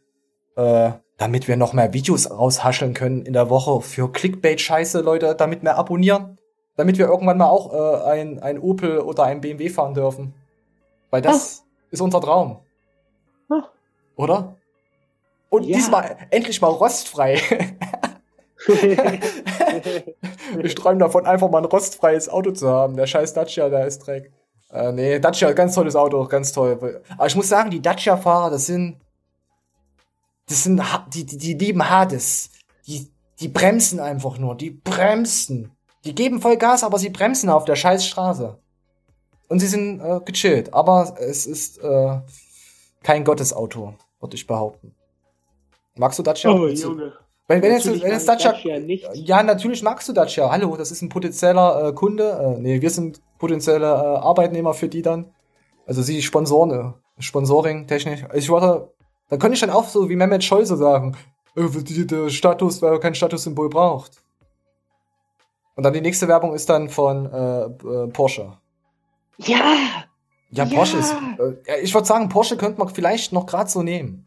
Äh, 0.57 0.93
damit 1.19 1.47
wir 1.47 1.57
noch 1.57 1.73
mehr 1.73 1.93
Videos 1.93 2.31
raushascheln 2.31 2.95
können 2.95 3.25
in 3.25 3.33
der 3.33 3.49
Woche 3.49 3.81
für 3.81 4.11
Clickbait-Scheiße, 4.11 5.03
Leute, 5.03 5.35
damit 5.35 5.63
wir 5.63 5.77
abonnieren. 5.77 6.39
Damit 6.77 6.99
wir 6.99 7.07
irgendwann 7.07 7.39
mal 7.39 7.49
auch 7.49 7.73
äh, 7.73 8.11
ein, 8.11 8.39
ein 8.41 8.59
Opel 8.59 9.01
oder 9.01 9.25
ein 9.25 9.43
BMW 9.43 9.69
fahren 9.69 9.95
dürfen. 9.95 10.35
Weil 11.11 11.21
das 11.23 11.65
ist 11.91 12.01
unser 12.01 12.21
Traum. 12.21 12.61
Ah. 13.51 13.69
Oder? 14.17 14.57
Und 15.53 15.65
Ja. 15.65 15.77
diesmal 15.77 16.17
endlich 16.31 16.63
mal 16.63 16.69
rostfrei. 16.69 17.39
ich 20.63 20.75
träume 20.75 20.99
davon, 20.99 21.27
einfach 21.27 21.51
mal 21.51 21.59
ein 21.59 21.67
rostfreies 21.67 22.31
Auto 22.31 22.53
zu 22.53 22.71
haben. 22.71 22.97
Der 22.97 23.07
scheiß 23.07 23.35
Dacia, 23.35 23.69
der 23.69 23.87
ist 23.87 23.99
Dreck. 24.07 24.33
Äh, 24.71 24.93
nee, 24.93 25.19
Dacia, 25.19 25.53
ganz 25.53 25.75
tolles 25.75 25.95
Auto, 25.95 26.25
ganz 26.27 26.53
toll. 26.53 27.03
Aber 27.19 27.27
ich 27.27 27.37
muss 27.37 27.51
sagen, 27.51 27.71
die 27.71 27.83
Dacia-Fahrer, 27.83 28.49
das 28.49 28.65
sind, 28.65 28.97
das 30.49 30.65
sind, 30.65 30.81
die, 31.13 31.27
die, 31.27 31.37
die 31.37 31.53
lieben 31.53 31.87
Hades. 31.87 32.49
Die, 32.87 33.11
die 33.39 33.49
bremsen 33.49 34.01
einfach 34.01 34.39
nur, 34.39 34.55
die 34.55 34.71
bremsen. 34.71 35.71
Die 36.07 36.15
geben 36.15 36.41
voll 36.41 36.57
Gas, 36.57 36.83
aber 36.83 36.99
sie 36.99 37.11
bremsen 37.11 37.51
auf 37.51 37.67
der 37.67 37.77
scheiß 37.77 38.07
Straße. 38.07 38.57
Und 39.49 39.59
sie 39.61 39.67
sind 39.67 40.01
äh, 40.01 40.21
gechillt, 40.25 40.73
aber 40.73 41.15
es 41.19 41.45
ist 41.45 41.77
äh, 41.77 42.21
kein 43.03 43.23
Gottesauto, 43.25 43.93
würde 44.19 44.35
ich 44.35 44.47
behaupten. 44.47 44.95
Magst 45.97 46.19
du 46.19 46.23
Dacia? 46.23 46.51
Oh, 46.51 46.67
Junge. 46.67 47.13
Wenn, 47.49 47.61
wenn 47.63 47.73
jetzt, 47.73 47.87
wenn 47.87 48.11
jetzt 48.11 48.29
Dacia, 48.29 48.53
Dacia 48.53 48.79
nicht. 48.79 49.09
ja, 49.15 49.43
natürlich 49.43 49.83
magst 49.83 50.09
du 50.09 50.13
Dacia. 50.13 50.51
Hallo, 50.51 50.77
das 50.77 50.91
ist 50.91 51.03
ein 51.03 51.09
potenzieller 51.09 51.89
äh, 51.89 51.93
Kunde. 51.93 52.31
Äh, 52.57 52.61
nee, 52.61 52.81
wir 52.81 52.91
sind 52.91 53.21
potenzielle 53.39 53.87
äh, 53.87 53.91
Arbeitnehmer 53.91 54.75
für 54.75 54.89
die 54.89 55.03
dann. 55.03 55.33
Also 55.87 56.03
sie 56.03 56.23
Sponsoren, 56.23 56.95
äh, 57.19 57.23
Sponsoring 57.23 57.87
technisch. 57.87 58.25
Ich 58.33 58.49
warte, 58.49 58.93
da 59.29 59.37
könnte 59.37 59.55
ich 59.55 59.61
dann 59.61 59.71
auch 59.71 59.89
so 59.89 60.09
wie 60.09 60.17
Mehmet 60.17 60.45
Scholze 60.45 60.77
sagen, 60.77 61.17
äh, 61.57 61.69
die, 61.69 62.07
der 62.07 62.31
Status, 62.31 62.81
weil 62.81 62.93
er 62.93 63.01
kein 63.01 63.15
Statussymbol 63.15 63.69
braucht. 63.69 64.23
Und 65.75 65.83
dann 65.85 65.93
die 65.93 66.01
nächste 66.01 66.29
Werbung 66.29 66.55
ist 66.55 66.69
dann 66.71 66.89
von 66.89 67.27
äh, 67.27 67.65
äh, 67.65 68.07
Porsche. 68.09 68.57
Ja! 69.39 69.75
Ja, 70.51 70.65
Ja. 70.65 70.77
Porsche 70.77 70.99
ist. 70.99 71.13
Äh, 71.39 71.57
ja, 71.67 71.75
ich 71.83 71.93
würde 71.93 72.07
sagen, 72.07 72.29
Porsche 72.29 72.57
könnte 72.57 72.79
man 72.79 72.89
vielleicht 72.89 73.33
noch 73.33 73.47
gerade 73.47 73.69
so 73.69 73.83
nehmen. 73.83 74.27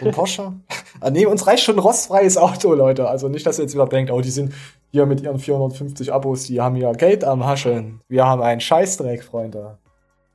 Ein 0.00 0.10
Porsche? 0.12 0.52
ah, 1.00 1.10
nee, 1.10 1.26
uns 1.26 1.46
reicht 1.46 1.64
schon 1.64 1.76
ein 1.76 1.80
rostfreies 1.80 2.36
Auto, 2.36 2.74
Leute. 2.74 3.08
Also 3.08 3.28
nicht, 3.28 3.46
dass 3.46 3.58
ihr 3.58 3.64
jetzt 3.64 3.74
wieder 3.74 3.86
denkt, 3.86 4.10
oh, 4.10 4.20
die 4.20 4.30
sind 4.30 4.54
hier 4.90 5.06
mit 5.06 5.20
ihren 5.20 5.38
450 5.38 6.12
Abos, 6.12 6.44
die 6.44 6.60
haben 6.60 6.76
ja 6.76 6.92
Geld 6.92 7.24
am 7.24 7.44
Hascheln. 7.44 8.00
Wir 8.08 8.26
haben 8.26 8.42
einen 8.42 8.60
Scheißdreck, 8.60 9.24
Freunde. 9.24 9.78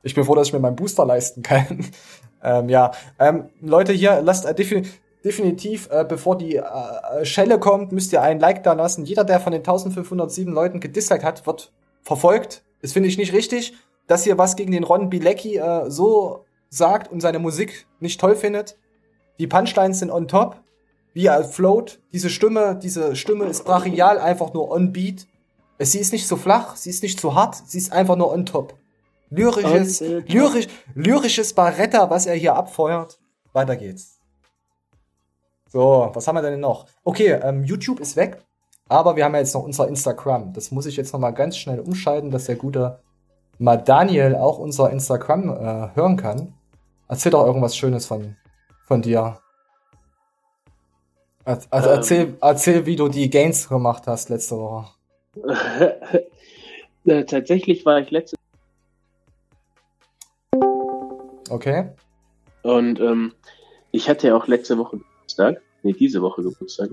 Ich 0.02 0.14
bin 0.14 0.24
froh, 0.24 0.34
dass 0.34 0.48
ich 0.48 0.52
mir 0.52 0.60
meinen 0.60 0.76
Booster 0.76 1.04
leisten 1.04 1.42
kann. 1.42 1.84
ähm, 2.42 2.68
ja, 2.68 2.92
ähm, 3.18 3.50
Leute, 3.60 3.92
hier, 3.92 4.20
lasst 4.22 4.46
äh, 4.46 4.54
defin 4.54 4.86
definitiv, 5.24 5.88
äh, 5.90 6.04
bevor 6.08 6.38
die 6.38 6.56
äh, 6.56 7.24
Schelle 7.24 7.58
kommt, 7.58 7.90
müsst 7.90 8.12
ihr 8.12 8.22
einen 8.22 8.38
Like 8.38 8.62
da 8.62 8.74
lassen. 8.74 9.04
Jeder, 9.04 9.24
der 9.24 9.40
von 9.40 9.52
den 9.52 9.60
1507 9.60 10.52
Leuten 10.52 10.78
gedisliked 10.78 11.24
hat, 11.24 11.44
wird 11.44 11.72
verfolgt. 12.02 12.62
Das 12.82 12.92
finde 12.92 13.08
ich 13.08 13.18
nicht 13.18 13.32
richtig, 13.32 13.74
dass 14.06 14.26
ihr 14.26 14.38
was 14.38 14.54
gegen 14.54 14.72
den 14.72 14.84
Ron 14.84 15.10
Bilecki 15.10 15.56
äh, 15.56 15.90
so 15.90 16.44
sagt 16.70 17.10
und 17.10 17.20
seine 17.20 17.40
Musik 17.40 17.86
nicht 18.00 18.20
toll 18.20 18.36
findet. 18.36 18.78
Die 19.38 19.46
Punchlines 19.46 20.00
sind 20.00 20.10
on 20.10 20.28
top. 20.28 20.56
Wie 21.14 21.26
er 21.26 21.42
float. 21.44 22.00
Diese 22.12 22.30
Stimme, 22.30 22.78
diese 22.80 23.16
Stimme 23.16 23.46
ist 23.46 23.64
brachial, 23.64 24.18
einfach 24.18 24.52
nur 24.52 24.70
on 24.70 24.92
beat. 24.92 25.26
Sie 25.78 25.98
ist 25.98 26.12
nicht 26.12 26.26
so 26.26 26.36
flach, 26.36 26.76
sie 26.76 26.90
ist 26.90 27.02
nicht 27.02 27.20
zu 27.20 27.34
hart, 27.34 27.56
sie 27.66 27.78
ist 27.78 27.92
einfach 27.92 28.16
nur 28.16 28.32
on 28.32 28.46
top. 28.46 28.74
Lyrisches, 29.30 29.98
the 29.98 30.20
top. 30.20 30.28
lyrisch, 30.28 30.66
lyrisches 30.94 31.54
Barretta, 31.54 32.10
was 32.10 32.26
er 32.26 32.34
hier 32.34 32.54
abfeuert. 32.54 33.18
Weiter 33.52 33.76
geht's. 33.76 34.18
So, 35.70 36.10
was 36.12 36.26
haben 36.26 36.36
wir 36.36 36.42
denn 36.42 36.60
noch? 36.60 36.86
Okay, 37.04 37.38
ähm, 37.42 37.62
YouTube 37.62 38.00
ist 38.00 38.16
weg, 38.16 38.42
aber 38.88 39.16
wir 39.16 39.24
haben 39.24 39.34
ja 39.34 39.40
jetzt 39.40 39.54
noch 39.54 39.62
unser 39.62 39.86
Instagram. 39.86 40.52
Das 40.52 40.70
muss 40.70 40.86
ich 40.86 40.96
jetzt 40.96 41.12
noch 41.12 41.20
mal 41.20 41.32
ganz 41.32 41.56
schnell 41.56 41.80
umschalten, 41.80 42.30
dass 42.30 42.46
der 42.46 42.56
gute 42.56 43.00
mal 43.58 43.76
Daniel 43.76 44.34
auch 44.36 44.58
unser 44.58 44.90
Instagram 44.90 45.50
äh, 45.50 45.94
hören 45.94 46.16
kann. 46.16 46.54
Erzähl 47.08 47.32
doch 47.32 47.44
irgendwas 47.44 47.76
Schönes 47.76 48.06
von, 48.06 48.36
von 48.88 49.02
dir. 49.02 49.38
Er- 51.44 51.60
Also 51.70 51.88
Ähm. 51.90 51.96
erzähl, 51.96 52.36
erzähl, 52.40 52.86
wie 52.86 52.96
du 52.96 53.08
die 53.08 53.30
Gains 53.30 53.68
gemacht 53.68 54.06
hast 54.06 54.28
letzte 54.30 54.56
Woche. 54.56 54.86
Äh, 57.06 57.24
Tatsächlich 57.24 57.86
war 57.86 58.00
ich 58.00 58.10
letzte 58.10 58.36
Okay? 61.48 61.88
und 62.62 63.00
ähm, 63.00 63.32
ich 63.92 64.10
hatte 64.10 64.26
ja 64.28 64.36
auch 64.36 64.46
letzte 64.46 64.76
Woche 64.76 64.98
Geburtstag. 64.98 65.62
Nee, 65.82 65.94
diese 65.94 66.20
Woche 66.20 66.42
Geburtstag. 66.42 66.90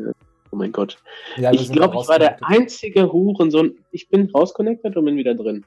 Oh 0.51 0.55
mein 0.55 0.71
Gott. 0.71 0.97
Ja, 1.35 1.51
ich 1.51 1.69
glaube, 1.69 1.97
ich 1.99 2.07
war 2.07 2.19
der 2.19 2.37
einzige 2.45 3.11
Hurensohn. 3.11 3.77
Ich 3.91 4.07
bin 4.07 4.29
rausconnected 4.29 4.95
und 4.95 5.03
bin 5.03 5.17
wieder 5.17 5.35
drin. 5.35 5.65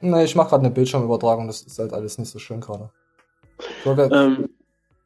Nee, 0.00 0.24
ich 0.24 0.34
mache 0.34 0.48
gerade 0.50 0.64
eine 0.64 0.74
Bildschirmübertragung, 0.74 1.46
das 1.46 1.62
ist 1.62 1.78
halt 1.78 1.92
alles 1.92 2.18
nicht 2.18 2.30
so 2.30 2.40
schön 2.40 2.60
gerade. 2.60 2.90
Ähm, 3.86 4.48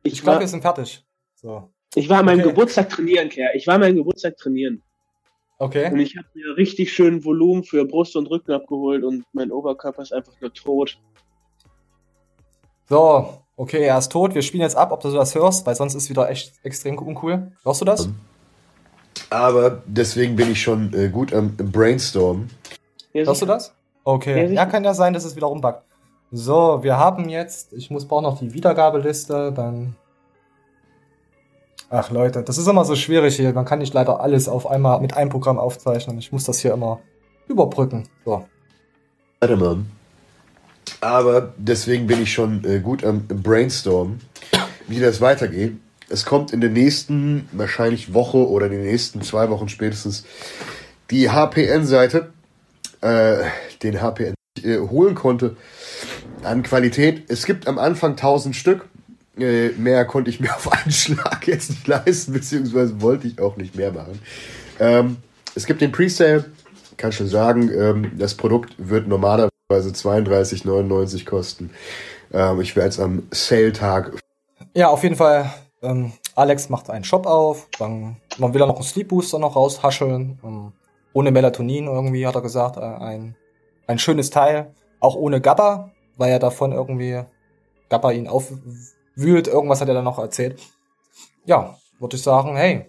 ich 0.03 0.15
ich, 0.15 0.23
glaube, 0.23 0.37
war, 0.37 0.41
wir 0.41 0.49
sind 0.49 0.63
fertig. 0.63 1.05
So. 1.35 1.71
ich 1.95 2.09
war 2.09 2.21
an 2.21 2.27
meinem 2.27 2.41
okay. 2.41 2.49
Geburtstag 2.51 2.91
trainieren, 2.91 3.29
Kerl. 3.29 3.51
Ich 3.55 3.67
war 3.67 3.75
an 3.75 3.81
meinem 3.81 3.97
Geburtstag 3.97 4.37
trainieren. 4.37 4.83
Und 5.59 5.67
Okay. 5.69 6.03
ich 6.03 6.17
habe 6.17 6.27
mir 6.35 6.57
richtig 6.57 6.93
schön 6.93 7.25
Volumen 7.25 7.63
für 7.63 7.85
Brust 7.85 8.17
und 8.17 8.27
Rücken 8.29 8.51
abgeholt 8.53 9.05
und 9.05 9.25
mein 9.33 9.53
Oberkörper 9.53 10.03
ist 10.03 10.13
einfach 10.13 10.33
nur 10.41 10.53
tot. 10.53 10.99
So, 12.89 13.39
okay, 13.57 13.85
er 13.85 13.97
ist 13.97 14.11
tot. 14.11 14.35
Wir 14.35 14.43
spielen 14.43 14.63
jetzt 14.63 14.77
ab, 14.77 14.91
ob 14.91 15.01
du 15.01 15.13
das 15.13 15.37
hörst, 15.37 15.65
weil 15.65 15.77
sonst 15.77 15.95
ist 15.95 16.11
wieder 16.11 16.29
echt 16.29 16.53
extrem 16.65 16.99
uncool. 16.99 17.53
Hörst 17.63 17.81
du 17.81 17.85
das? 17.85 18.09
Aber 19.31 19.83
deswegen 19.87 20.35
bin 20.35 20.51
ich 20.51 20.61
schon 20.61 20.93
äh, 20.95 21.09
gut 21.09 21.33
am 21.33 21.57
Brainstormen. 21.57 22.51
Ja, 23.13 23.25
Hörst 23.25 23.43
du 23.43 23.47
das? 23.47 23.73
Okay. 24.05 24.47
Ja, 24.47 24.51
Ja, 24.51 24.67
kann 24.67 24.83
ja 24.83 24.95
sein, 24.95 25.13
dass 25.13 25.25
es 25.25 25.37
wieder 25.37 25.47
rumbackt. 25.47 25.85
So, 26.35 26.83
wir 26.83 26.97
haben 26.97 27.29
jetzt, 27.29 27.75
ich 27.75 27.91
muss 27.91 28.09
brauche 28.09 28.23
noch 28.23 28.39
die 28.39 28.55
Wiedergabeliste, 28.55 29.53
dann. 29.53 29.97
Ach 31.91 32.11
Leute, 32.11 32.43
das 32.43 32.57
ist 32.57 32.67
immer 32.67 32.87
so 32.87 32.97
schwierig 32.97 33.37
hier. 33.37 33.53
Man 33.53 33.67
kann 33.67 33.81
nicht 33.81 33.93
leider 33.93 34.21
alles 34.21 34.49
auf 34.49 34.67
einmal 34.67 34.99
mit 35.03 35.15
einem 35.15 35.29
Programm 35.29 35.59
aufzeichnen. 35.59 36.17
Ich 36.17 36.33
muss 36.33 36.45
das 36.45 36.61
hier 36.61 36.73
immer 36.73 37.01
überbrücken. 37.49 38.09
So. 38.25 38.47
Warte 39.41 39.57
mal. 39.59 39.81
Aber 41.03 41.53
deswegen 41.59 42.07
bin 42.07 42.23
ich 42.23 42.33
schon 42.33 42.65
äh, 42.65 42.81
gut 42.81 43.05
am 43.05 43.27
Brainstormen, 43.27 44.23
wie 44.89 45.01
das 45.01 45.21
weitergeht. 45.21 45.75
Es 46.09 46.25
kommt 46.25 46.51
in 46.51 46.63
der 46.63 46.71
nächsten, 46.71 47.47
wahrscheinlich 47.53 48.15
Woche 48.15 48.49
oder 48.49 48.67
in 48.67 48.73
den 48.73 48.85
nächsten 48.85 49.21
zwei 49.21 49.51
Wochen 49.51 49.69
spätestens, 49.69 50.25
die 51.11 51.29
HPN-Seite, 51.29 52.33
äh, 53.03 53.45
den 53.83 54.01
HPN 54.01 54.35
äh, 54.63 54.79
holen 54.79 55.15
konnte 55.15 55.57
an 56.45 56.63
Qualität. 56.63 57.25
Es 57.29 57.47
gibt 57.47 57.67
am 57.67 57.79
Anfang 57.79 58.13
1000 58.13 58.55
Stück. 58.55 58.89
Äh, 59.39 59.71
mehr 59.71 60.05
konnte 60.05 60.31
ich 60.31 60.41
mir 60.41 60.51
auf 60.55 60.71
einen 60.71 60.93
Schlag 60.93 61.47
jetzt 61.47 61.71
nicht 61.71 61.87
leisten, 61.87 62.33
beziehungsweise 62.33 63.01
wollte 63.01 63.27
ich 63.27 63.41
auch 63.41 63.57
nicht 63.57 63.75
mehr 63.75 63.93
machen. 63.93 64.21
Ähm, 64.79 65.17
es 65.55 65.67
gibt 65.67 65.81
den 65.81 65.93
Presale, 65.93 66.45
kann 66.97 67.13
schon 67.13 67.29
sagen, 67.29 67.71
ähm, 67.73 68.13
das 68.19 68.35
Produkt 68.35 68.75
wird 68.79 69.09
normalerweise 69.09 69.91
32,99 69.91 71.25
kosten. 71.25 71.71
Ähm, 72.33 72.61
ich 72.61 72.77
werde 72.77 72.91
es 72.91 73.01
am 73.01 73.23
Sale-Tag 73.31 74.13
Ja, 74.75 74.89
auf 74.89 75.03
jeden 75.03 75.17
Fall. 75.17 75.51
Ähm, 75.83 76.13
Alex 76.35 76.69
macht 76.69 76.91
einen 76.91 77.05
Shop 77.05 77.27
auf. 77.27 77.69
Dann 77.79 78.17
man 78.39 78.55
will 78.55 78.63
er 78.63 78.67
noch 78.67 78.77
einen 78.77 78.85
Sleep 78.85 79.09
Booster 79.09 79.39
noch 79.39 79.57
raushascheln. 79.57 80.39
Ähm, 80.43 80.73
ohne 81.13 81.31
Melatonin 81.31 81.87
irgendwie, 81.87 82.27
hat 82.27 82.35
er 82.35 82.43
gesagt. 82.43 82.77
Äh, 82.77 82.81
ein, 82.81 83.37
ein 83.87 83.99
schönes 83.99 84.31
Teil. 84.31 84.73
Auch 85.01 85.17
ohne 85.17 85.41
GABA, 85.41 85.91
weil 86.17 86.31
er 86.31 86.39
davon 86.39 86.73
irgendwie 86.73 87.23
GABA 87.89 88.13
ihn 88.13 88.29
aufwühlt. 88.29 89.49
Irgendwas 89.49 89.81
hat 89.81 89.89
er 89.89 89.95
dann 89.95 90.05
noch 90.05 90.19
erzählt. 90.19 90.61
Ja, 91.45 91.77
würde 91.99 92.17
ich 92.17 92.23
sagen, 92.23 92.57
hey. 92.57 92.87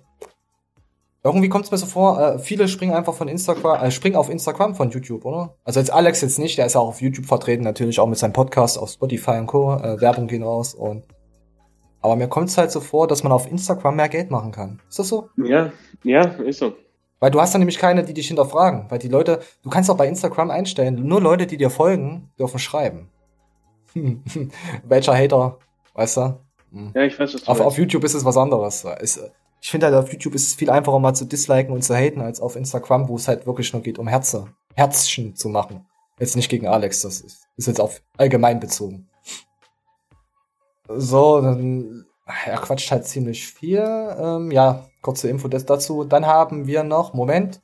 Irgendwie 1.25 1.47
kommt 1.47 1.65
es 1.65 1.71
mir 1.71 1.77
so 1.77 1.85
vor, 1.85 2.19
äh, 2.19 2.39
viele 2.39 2.67
springen 2.67 2.93
einfach 2.93 3.13
von 3.13 3.29
Instagram, 3.29 3.81
äh, 3.81 3.91
springen 3.91 4.17
auf 4.17 4.29
Instagram 4.29 4.75
von 4.75 4.89
YouTube, 4.89 5.23
oder? 5.23 5.55
Also 5.63 5.79
jetzt 5.79 5.91
Alex 5.91 6.19
jetzt 6.19 6.37
nicht, 6.37 6.57
der 6.57 6.65
ist 6.65 6.73
ja 6.73 6.81
auch 6.81 6.89
auf 6.89 7.01
YouTube 7.01 7.27
vertreten, 7.27 7.63
natürlich 7.63 8.01
auch 8.01 8.07
mit 8.07 8.17
seinem 8.17 8.33
Podcast 8.33 8.77
auf 8.77 8.89
Spotify 8.89 9.37
und 9.37 9.47
Co. 9.47 9.73
Äh, 9.75 10.01
Werbung 10.01 10.27
gehen 10.27 10.43
raus 10.43 10.73
und 10.73 11.05
aber 12.03 12.17
mir 12.17 12.27
kommt 12.27 12.49
es 12.49 12.57
halt 12.57 12.69
so 12.69 12.81
vor, 12.81 13.07
dass 13.07 13.23
man 13.23 13.31
auf 13.31 13.49
Instagram 13.49 13.95
mehr 13.95 14.09
Geld 14.09 14.29
machen 14.29 14.51
kann. 14.51 14.81
Ist 14.89 14.99
das 14.99 15.07
so? 15.07 15.29
Ja, 15.37 15.71
ja, 16.03 16.23
ist 16.23 16.59
so. 16.59 16.73
Weil 17.21 17.31
du 17.31 17.39
hast 17.39 17.53
dann 17.53 17.61
nämlich 17.61 17.77
keine, 17.77 18.03
die 18.03 18.13
dich 18.13 18.27
hinterfragen. 18.27 18.87
Weil 18.89 18.99
die 18.99 19.07
Leute, 19.07 19.39
du 19.63 19.69
kannst 19.69 19.89
auch 19.89 19.95
bei 19.95 20.09
Instagram 20.09 20.51
einstellen, 20.51 21.07
nur 21.07 21.21
Leute, 21.21 21.47
die 21.47 21.55
dir 21.55 21.69
folgen, 21.69 22.29
dürfen 22.37 22.59
schreiben. 22.59 23.09
Welcher 24.83 25.15
Hater, 25.15 25.57
weißt 25.93 26.17
du? 26.17 26.39
Hm. 26.71 26.91
Ja, 26.95 27.03
ich 27.03 27.19
weiß, 27.19 27.31
du 27.31 27.47
Auf, 27.47 27.59
auf 27.59 27.77
YouTube 27.77 28.03
ist 28.03 28.13
es 28.13 28.25
was 28.25 28.37
anderes. 28.37 28.85
Ist, 28.99 29.31
ich 29.61 29.71
finde 29.71 29.85
halt, 29.85 29.95
auf 29.95 30.11
YouTube 30.11 30.35
ist 30.35 30.47
es 30.47 30.55
viel 30.55 30.69
einfacher 30.69 30.99
mal 30.99 31.13
zu 31.13 31.25
disliken 31.25 31.73
und 31.73 31.83
zu 31.83 31.95
haten, 31.95 32.21
als 32.21 32.41
auf 32.41 32.55
Instagram, 32.55 33.07
wo 33.07 33.15
es 33.15 33.27
halt 33.27 33.45
wirklich 33.45 33.71
nur 33.73 33.81
geht, 33.81 33.99
um 33.99 34.07
Herze, 34.07 34.47
Herzchen 34.75 35.35
zu 35.35 35.49
machen. 35.49 35.85
Jetzt 36.19 36.35
nicht 36.35 36.49
gegen 36.49 36.67
Alex, 36.67 37.01
das 37.01 37.21
ist, 37.21 37.47
ist 37.57 37.67
jetzt 37.67 37.79
auf 37.79 38.01
allgemein 38.17 38.59
bezogen. 38.59 39.07
So, 40.87 41.41
dann, 41.41 42.05
er 42.45 42.57
quatscht 42.57 42.91
halt 42.91 43.05
ziemlich 43.05 43.47
viel. 43.47 43.79
Ähm, 43.79 44.51
ja, 44.51 44.85
kurze 45.01 45.29
Info 45.29 45.47
das 45.47 45.65
dazu. 45.65 46.03
Dann 46.03 46.25
haben 46.25 46.67
wir 46.67 46.83
noch, 46.83 47.13
Moment. 47.13 47.61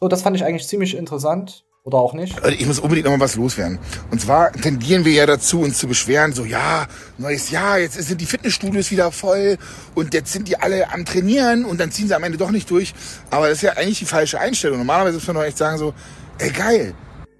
So, 0.00 0.08
das 0.08 0.22
fand 0.22 0.36
ich 0.36 0.44
eigentlich 0.44 0.68
ziemlich 0.68 0.96
interessant. 0.96 1.64
Oder 1.82 1.96
auch 1.96 2.12
nicht? 2.12 2.42
Also 2.42 2.50
Ich 2.50 2.66
muss 2.66 2.78
unbedingt 2.78 3.06
noch 3.06 3.16
mal 3.16 3.24
was 3.24 3.36
loswerden. 3.36 3.78
Und 4.10 4.20
zwar 4.20 4.52
tendieren 4.52 5.06
wir 5.06 5.12
ja 5.12 5.24
dazu, 5.24 5.60
uns 5.60 5.78
zu 5.78 5.88
beschweren, 5.88 6.32
so 6.34 6.44
ja, 6.44 6.86
neues 7.16 7.50
Jahr, 7.50 7.78
jetzt 7.78 7.94
sind 7.94 8.20
die 8.20 8.26
Fitnessstudios 8.26 8.90
wieder 8.90 9.10
voll 9.10 9.56
und 9.94 10.12
jetzt 10.12 10.30
sind 10.30 10.46
die 10.48 10.58
alle 10.58 10.92
am 10.92 11.06
Trainieren 11.06 11.64
und 11.64 11.80
dann 11.80 11.90
ziehen 11.90 12.06
sie 12.06 12.14
am 12.14 12.22
Ende 12.22 12.36
doch 12.36 12.50
nicht 12.50 12.70
durch. 12.70 12.92
Aber 13.30 13.48
das 13.48 13.58
ist 13.58 13.62
ja 13.62 13.72
eigentlich 13.72 13.98
die 13.98 14.04
falsche 14.04 14.38
Einstellung. 14.38 14.78
Normalerweise 14.78 15.14
müssen 15.14 15.28
wir 15.28 15.34
doch 15.34 15.44
echt 15.44 15.56
sagen 15.56 15.78
so, 15.78 15.94
ey 16.38 16.50
geil, 16.50 16.94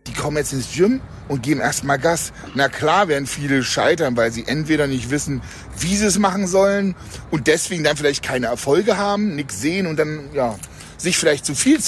die 0.06 0.14
kommen 0.14 0.38
jetzt 0.38 0.54
ins 0.54 0.72
Gym 0.72 1.02
und 1.28 1.42
geben 1.42 1.60
erstmal 1.60 1.98
Gas. 1.98 2.32
Na 2.54 2.70
klar 2.70 3.08
werden 3.08 3.26
viele 3.26 3.62
scheitern, 3.62 4.16
weil 4.16 4.32
sie 4.32 4.46
entweder 4.46 4.86
nicht 4.86 5.10
wissen, 5.10 5.42
wie 5.78 5.94
sie 5.94 6.06
es 6.06 6.18
machen 6.18 6.46
sollen 6.46 6.94
und 7.30 7.46
deswegen 7.46 7.84
dann 7.84 7.98
vielleicht 7.98 8.22
keine 8.22 8.46
Erfolge 8.46 8.96
haben, 8.96 9.36
nichts 9.36 9.60
sehen 9.60 9.86
und 9.86 9.98
dann, 9.98 10.30
ja, 10.32 10.56
sich 11.00 11.16
vielleicht 11.16 11.46
zu 11.46 11.54
viel 11.54 11.78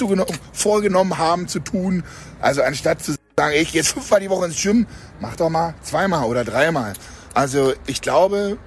vorgenommen 0.53 1.19
haben 1.19 1.49
zu 1.49 1.61
tun. 1.61 2.05
Also 2.41 2.63
anstatt 2.63 3.03
zu 3.03 3.15
sagen, 3.37 3.55
ich 3.55 3.73
gehe 3.73 3.83
jetzt 3.83 3.93
fünfmal 3.93 4.21
die 4.21 4.31
Woche 4.31 4.47
ins 4.47 4.61
Gym, 4.61 4.87
mach 5.21 5.37
doch 5.37 5.51
mal 5.51 5.75
zweimal 5.83 6.25
oder 6.25 6.45
dreimal. 6.45 6.95
Also 7.35 7.75
ich 7.87 8.01
glaube, 8.01 8.59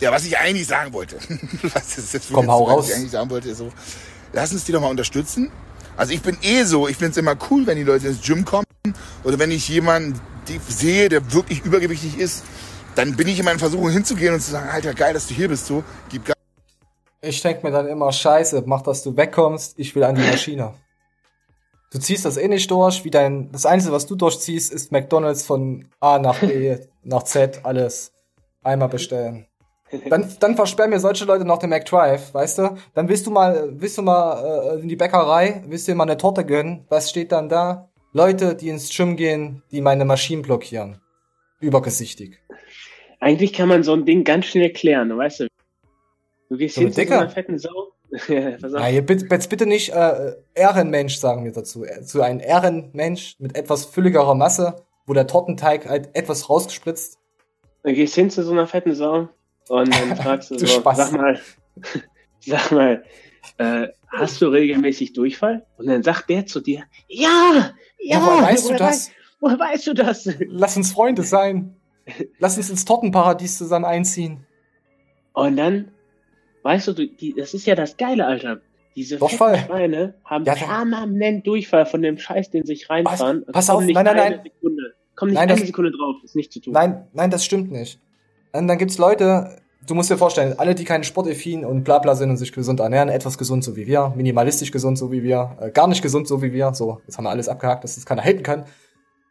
ja, 0.00 0.12
was 0.12 0.24
ich 0.24 0.38
eigentlich 0.38 0.66
sagen 0.66 0.92
wollte, 0.92 1.16
was 1.74 1.98
ist 1.98 2.14
das 2.14 2.22
Komm, 2.32 2.50
hau 2.50 2.66
was 2.66 2.72
raus. 2.72 2.88
ich 2.88 2.96
eigentlich 2.96 3.10
sagen 3.10 3.30
wollte, 3.30 3.50
ist 3.50 3.58
so, 3.58 3.72
lass 4.32 4.52
uns 4.52 4.64
die 4.64 4.72
doch 4.72 4.80
mal 4.80 4.88
unterstützen. 4.88 5.50
Also 5.96 6.12
ich 6.12 6.22
bin 6.22 6.38
eh 6.42 6.64
so, 6.64 6.88
ich 6.88 6.96
finde 6.96 7.12
es 7.12 7.16
immer 7.18 7.36
cool, 7.50 7.66
wenn 7.66 7.76
die 7.76 7.82
Leute 7.82 8.08
ins 8.08 8.22
Gym 8.22 8.44
kommen 8.44 8.64
oder 9.24 9.38
wenn 9.38 9.50
ich 9.50 9.68
jemanden 9.68 10.18
sehe, 10.68 11.08
der 11.08 11.32
wirklich 11.32 11.64
übergewichtig 11.64 12.18
ist, 12.18 12.42
dann 12.94 13.16
bin 13.16 13.28
ich 13.28 13.38
immer 13.38 13.52
in 13.52 13.58
Versuchung 13.58 13.90
hinzugehen 13.90 14.34
und 14.34 14.40
zu 14.40 14.50
sagen, 14.50 14.68
Alter, 14.68 14.94
geil, 14.94 15.14
dass 15.14 15.26
du 15.26 15.34
hier 15.34 15.48
bist, 15.48 15.66
so, 15.66 15.84
gib 16.08 16.24
Gas. 16.24 16.39
Ich 17.22 17.42
denk 17.42 17.62
mir 17.62 17.70
dann 17.70 17.86
immer, 17.86 18.12
scheiße, 18.12 18.62
mach, 18.66 18.82
dass 18.82 19.02
du 19.02 19.16
wegkommst, 19.16 19.78
ich 19.78 19.94
will 19.94 20.04
an 20.04 20.14
die 20.14 20.22
Maschine. 20.22 20.74
Du 21.92 21.98
ziehst 21.98 22.24
das 22.24 22.36
eh 22.36 22.48
nicht 22.48 22.70
durch, 22.70 23.04
wie 23.04 23.10
dein, 23.10 23.50
das 23.52 23.66
Einzige, 23.66 23.92
was 23.92 24.06
du 24.06 24.14
durchziehst, 24.14 24.72
ist 24.72 24.92
McDonalds 24.92 25.44
von 25.44 25.88
A 25.98 26.18
nach 26.18 26.38
B, 26.38 26.78
nach 27.02 27.24
Z, 27.24 27.60
alles 27.64 28.12
einmal 28.62 28.88
bestellen. 28.88 29.46
Dann, 30.08 30.32
dann 30.38 30.54
versperren 30.54 30.90
mir 30.90 31.00
solche 31.00 31.24
Leute 31.24 31.44
noch 31.44 31.58
den 31.58 31.70
McDrive, 31.70 32.32
weißt 32.32 32.58
du? 32.58 32.76
Dann 32.94 33.08
willst 33.08 33.26
du 33.26 33.32
mal, 33.32 33.70
willst 33.72 33.98
du 33.98 34.02
mal 34.02 34.76
äh, 34.76 34.80
in 34.80 34.88
die 34.88 34.94
Bäckerei, 34.96 35.64
willst 35.66 35.88
du 35.88 35.92
dir 35.92 35.96
mal 35.96 36.04
eine 36.04 36.16
Torte 36.16 36.46
gönnen? 36.46 36.86
Was 36.88 37.10
steht 37.10 37.32
dann 37.32 37.48
da? 37.48 37.90
Leute, 38.12 38.54
die 38.54 38.68
ins 38.68 38.88
Gym 38.96 39.16
gehen, 39.16 39.62
die 39.72 39.80
meine 39.80 40.04
Maschinen 40.04 40.42
blockieren. 40.42 41.00
Übergesichtig. 41.58 42.38
Eigentlich 43.18 43.52
kann 43.52 43.68
man 43.68 43.82
so 43.82 43.92
ein 43.92 44.06
Ding 44.06 44.22
ganz 44.22 44.46
schnell 44.46 44.72
klären, 44.72 45.16
weißt 45.16 45.40
du? 45.40 45.48
Du 46.50 46.56
gehst 46.58 46.74
So 46.74 46.82
hin 46.82 46.92
zu 46.92 47.06
so 47.06 47.14
einer 47.14 47.30
fetten 47.30 47.58
Sau. 47.58 47.92
Ja. 48.28 48.56
Ja, 48.58 48.88
jetzt 48.88 49.48
bitte 49.50 49.66
nicht 49.66 49.90
äh, 49.90 50.34
Ehrenmensch 50.54 51.16
sagen 51.18 51.44
wir 51.44 51.52
dazu. 51.52 51.84
Äh, 51.84 52.02
Zu 52.02 52.22
einem 52.22 52.40
Ehrenmensch 52.40 53.36
mit 53.38 53.56
etwas 53.56 53.84
fülligerer 53.84 54.34
Masse, 54.34 54.82
wo 55.06 55.12
der 55.14 55.28
Tortenteig 55.28 55.88
halt 55.88 56.10
etwas 56.14 56.50
rausgespritzt. 56.50 57.18
Dann 57.84 57.94
gehst 57.94 58.16
hin 58.16 58.28
zu 58.28 58.42
so 58.42 58.50
einer 58.50 58.66
fetten 58.66 58.94
Sau 58.96 59.28
und 59.68 59.94
dann 59.94 60.16
fragst 60.22 60.50
du 60.50 60.56
Du 60.56 60.66
so, 60.66 60.80
Spaß. 60.80 60.96
sag 60.96 61.12
mal, 61.12 61.40
sag 62.40 62.72
mal, 62.72 63.04
äh, 63.58 63.86
hast 64.08 64.42
du 64.42 64.48
regelmäßig 64.48 65.12
Durchfall? 65.12 65.64
Und 65.78 65.86
dann 65.86 66.02
sagt 66.02 66.28
der 66.30 66.46
zu 66.46 66.58
dir, 66.60 66.82
ja, 67.06 67.72
ja, 68.00 68.20
woher 68.26 68.42
weißt 68.42 68.64
du 68.64 68.68
woher 68.70 68.78
das? 68.78 69.08
wei- 69.08 69.12
woher 69.38 69.58
weißt 69.60 69.86
du 69.86 69.94
das? 69.94 70.28
Lass 70.48 70.76
uns 70.76 70.90
Freunde 70.90 71.22
sein. 71.22 71.76
Lass 72.40 72.56
uns 72.56 72.70
ins 72.70 72.84
Tortenparadies 72.84 73.56
zusammen 73.56 73.84
einziehen. 73.84 74.44
Und 75.32 75.56
dann, 75.56 75.92
weißt 76.62 76.88
du, 76.88 76.92
du 76.94 77.06
die, 77.08 77.34
das 77.34 77.54
ist 77.54 77.66
ja 77.66 77.74
das 77.74 77.96
Geile, 77.96 78.26
Alter. 78.26 78.60
Diese 78.96 79.18
Durchfall. 79.18 79.56
Schweine 79.58 80.14
haben 80.24 80.44
Ja, 80.44 80.54
permanent 80.54 81.46
Durchfall 81.46 81.86
von 81.86 82.02
dem 82.02 82.18
Scheiß, 82.18 82.50
den 82.50 82.66
sie 82.66 82.74
sich 82.74 82.90
reinfahren. 82.90 83.44
pass 83.46 83.68
Kommen 83.68 83.88
auf, 83.88 83.94
nein, 83.94 84.04
nein, 84.04 84.16
nein. 84.16 84.40
Sekunde. 84.42 84.94
Komm 85.14 85.28
nicht 85.28 85.34
Nein, 85.36 85.48
eine 85.48 85.58
das- 85.58 85.66
Sekunde 85.66 85.90
drauf, 85.92 86.16
ist 86.24 86.34
nicht 86.34 86.52
zu 86.52 86.60
tun. 86.60 86.72
Nein, 86.72 87.06
nein, 87.12 87.30
das 87.30 87.44
stimmt 87.44 87.70
nicht. 87.70 88.00
Und 88.52 88.66
dann 88.66 88.78
gibt's 88.78 88.98
Leute, 88.98 89.60
du 89.86 89.94
musst 89.94 90.10
dir 90.10 90.16
vorstellen, 90.16 90.58
alle, 90.58 90.74
die 90.74 90.84
keine 90.84 91.04
sportaffin 91.04 91.64
und 91.64 91.84
bla 91.84 91.98
bla 92.00 92.14
sind 92.16 92.30
und 92.30 92.36
sich 92.36 92.52
gesund 92.52 92.80
ernähren, 92.80 93.08
etwas 93.08 93.38
gesund 93.38 93.62
so 93.62 93.76
wie 93.76 93.86
wir, 93.86 94.12
minimalistisch 94.16 94.72
gesund 94.72 94.98
so 94.98 95.12
wie 95.12 95.22
wir, 95.22 95.56
äh, 95.60 95.70
gar 95.70 95.86
nicht 95.86 96.02
gesund 96.02 96.26
so 96.26 96.42
wie 96.42 96.52
wir, 96.52 96.74
so, 96.74 97.00
jetzt 97.06 97.16
haben 97.16 97.24
wir 97.24 97.30
alles 97.30 97.48
abgehakt, 97.48 97.84
dass 97.84 97.94
das 97.94 98.04
keiner 98.06 98.24
halten 98.24 98.42
kann. 98.42 98.64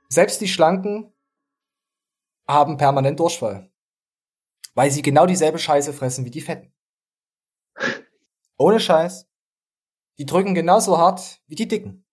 Selbst 0.07 0.39
die 0.41 0.47
Schlanken 0.47 1.11
haben 2.47 2.77
permanent 2.77 3.19
Durchfall. 3.19 3.69
Weil 4.75 4.89
sie 4.91 5.01
genau 5.01 5.25
dieselbe 5.25 5.59
Scheiße 5.59 5.91
fressen 5.91 6.23
wie 6.25 6.31
die 6.31 6.41
Fetten. 6.41 6.71
Ohne 8.57 8.79
Scheiß. 8.79 9.27
Die 10.17 10.25
drücken 10.25 10.53
genauso 10.53 10.97
hart 10.97 11.41
wie 11.47 11.55
die 11.55 11.67
Dicken. 11.67 12.05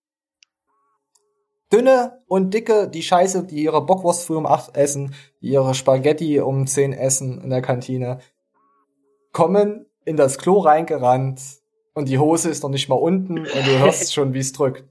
Dünne 1.72 2.22
und 2.28 2.54
dicke, 2.54 2.88
die 2.88 3.02
Scheiße, 3.02 3.44
die 3.44 3.64
ihre 3.64 3.84
Bockwurst 3.84 4.24
früh 4.24 4.36
um 4.36 4.46
8 4.46 4.76
essen, 4.76 5.14
die 5.40 5.48
ihre 5.48 5.74
Spaghetti 5.74 6.40
um 6.40 6.66
10 6.66 6.92
essen 6.92 7.40
in 7.40 7.50
der 7.50 7.62
Kantine, 7.62 8.20
kommen 9.32 9.86
in 10.04 10.16
das 10.16 10.38
Klo 10.38 10.60
reingerannt 10.60 11.40
und 11.94 12.08
die 12.08 12.18
Hose 12.18 12.48
ist 12.50 12.62
noch 12.62 12.70
nicht 12.70 12.88
mal 12.88 12.94
unten 12.94 13.40
und 13.40 13.66
du 13.66 13.78
hörst 13.78 14.12
schon, 14.14 14.32
wie 14.32 14.38
es 14.38 14.52
drückt. 14.52 14.84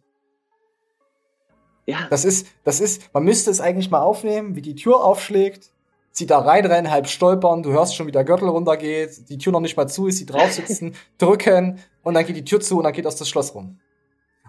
Ja. 1.86 2.08
Das 2.10 2.26
ist, 2.26 2.48
das 2.64 2.82
ist, 2.82 3.14
man 3.14 3.24
müsste 3.24 3.52
es 3.52 3.62
eigentlich 3.62 3.90
mal 3.90 4.02
aufnehmen, 4.02 4.56
wie 4.56 4.62
die 4.62 4.76
Tür 4.76 5.04
aufschlägt, 5.04 5.72
sie 6.18 6.26
da 6.26 6.40
reinrennen, 6.40 6.90
halb 6.92 7.08
stolpern, 7.08 7.62
du 7.62 7.72
hörst 7.72 7.96
schon, 7.96 8.08
wie 8.08 8.12
der 8.12 8.24
Gürtel 8.24 8.48
runtergeht, 8.48 9.30
die 9.30 9.38
Tür 9.38 9.52
noch 9.52 9.60
nicht 9.60 9.76
mal 9.76 9.88
zu 9.88 10.08
ist, 10.08 10.18
sie 10.18 10.26
drauf 10.26 10.52
sitzen, 10.54 10.96
drücken 11.18 11.80
und 12.04 12.14
dann 12.14 12.26
geht 12.26 12.38
die 12.38 12.46
Tür 12.46 12.62
zu 12.62 12.78
und 12.78 12.86
dann 12.86 12.94
geht 12.94 13.06
aus 13.06 13.18
das 13.18 13.28
Schloss 13.30 13.54
rum. 13.54 13.80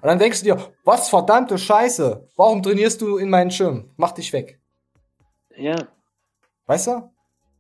Und 0.01 0.05
dann 0.09 0.19
denkst 0.19 0.41
du 0.41 0.45
dir, 0.45 0.73
was 0.85 1.09
verdammte 1.09 1.59
Scheiße, 1.59 2.29
warum 2.37 2.63
trainierst 2.63 3.01
du 3.01 3.17
in 3.17 3.31
meinen 3.31 3.51
Schirm? 3.51 3.91
Mach 3.97 4.13
dich 4.13 4.33
weg. 4.33 4.61
Ja. 5.57 5.89
Weißt 6.67 6.87
du? 6.87 7.11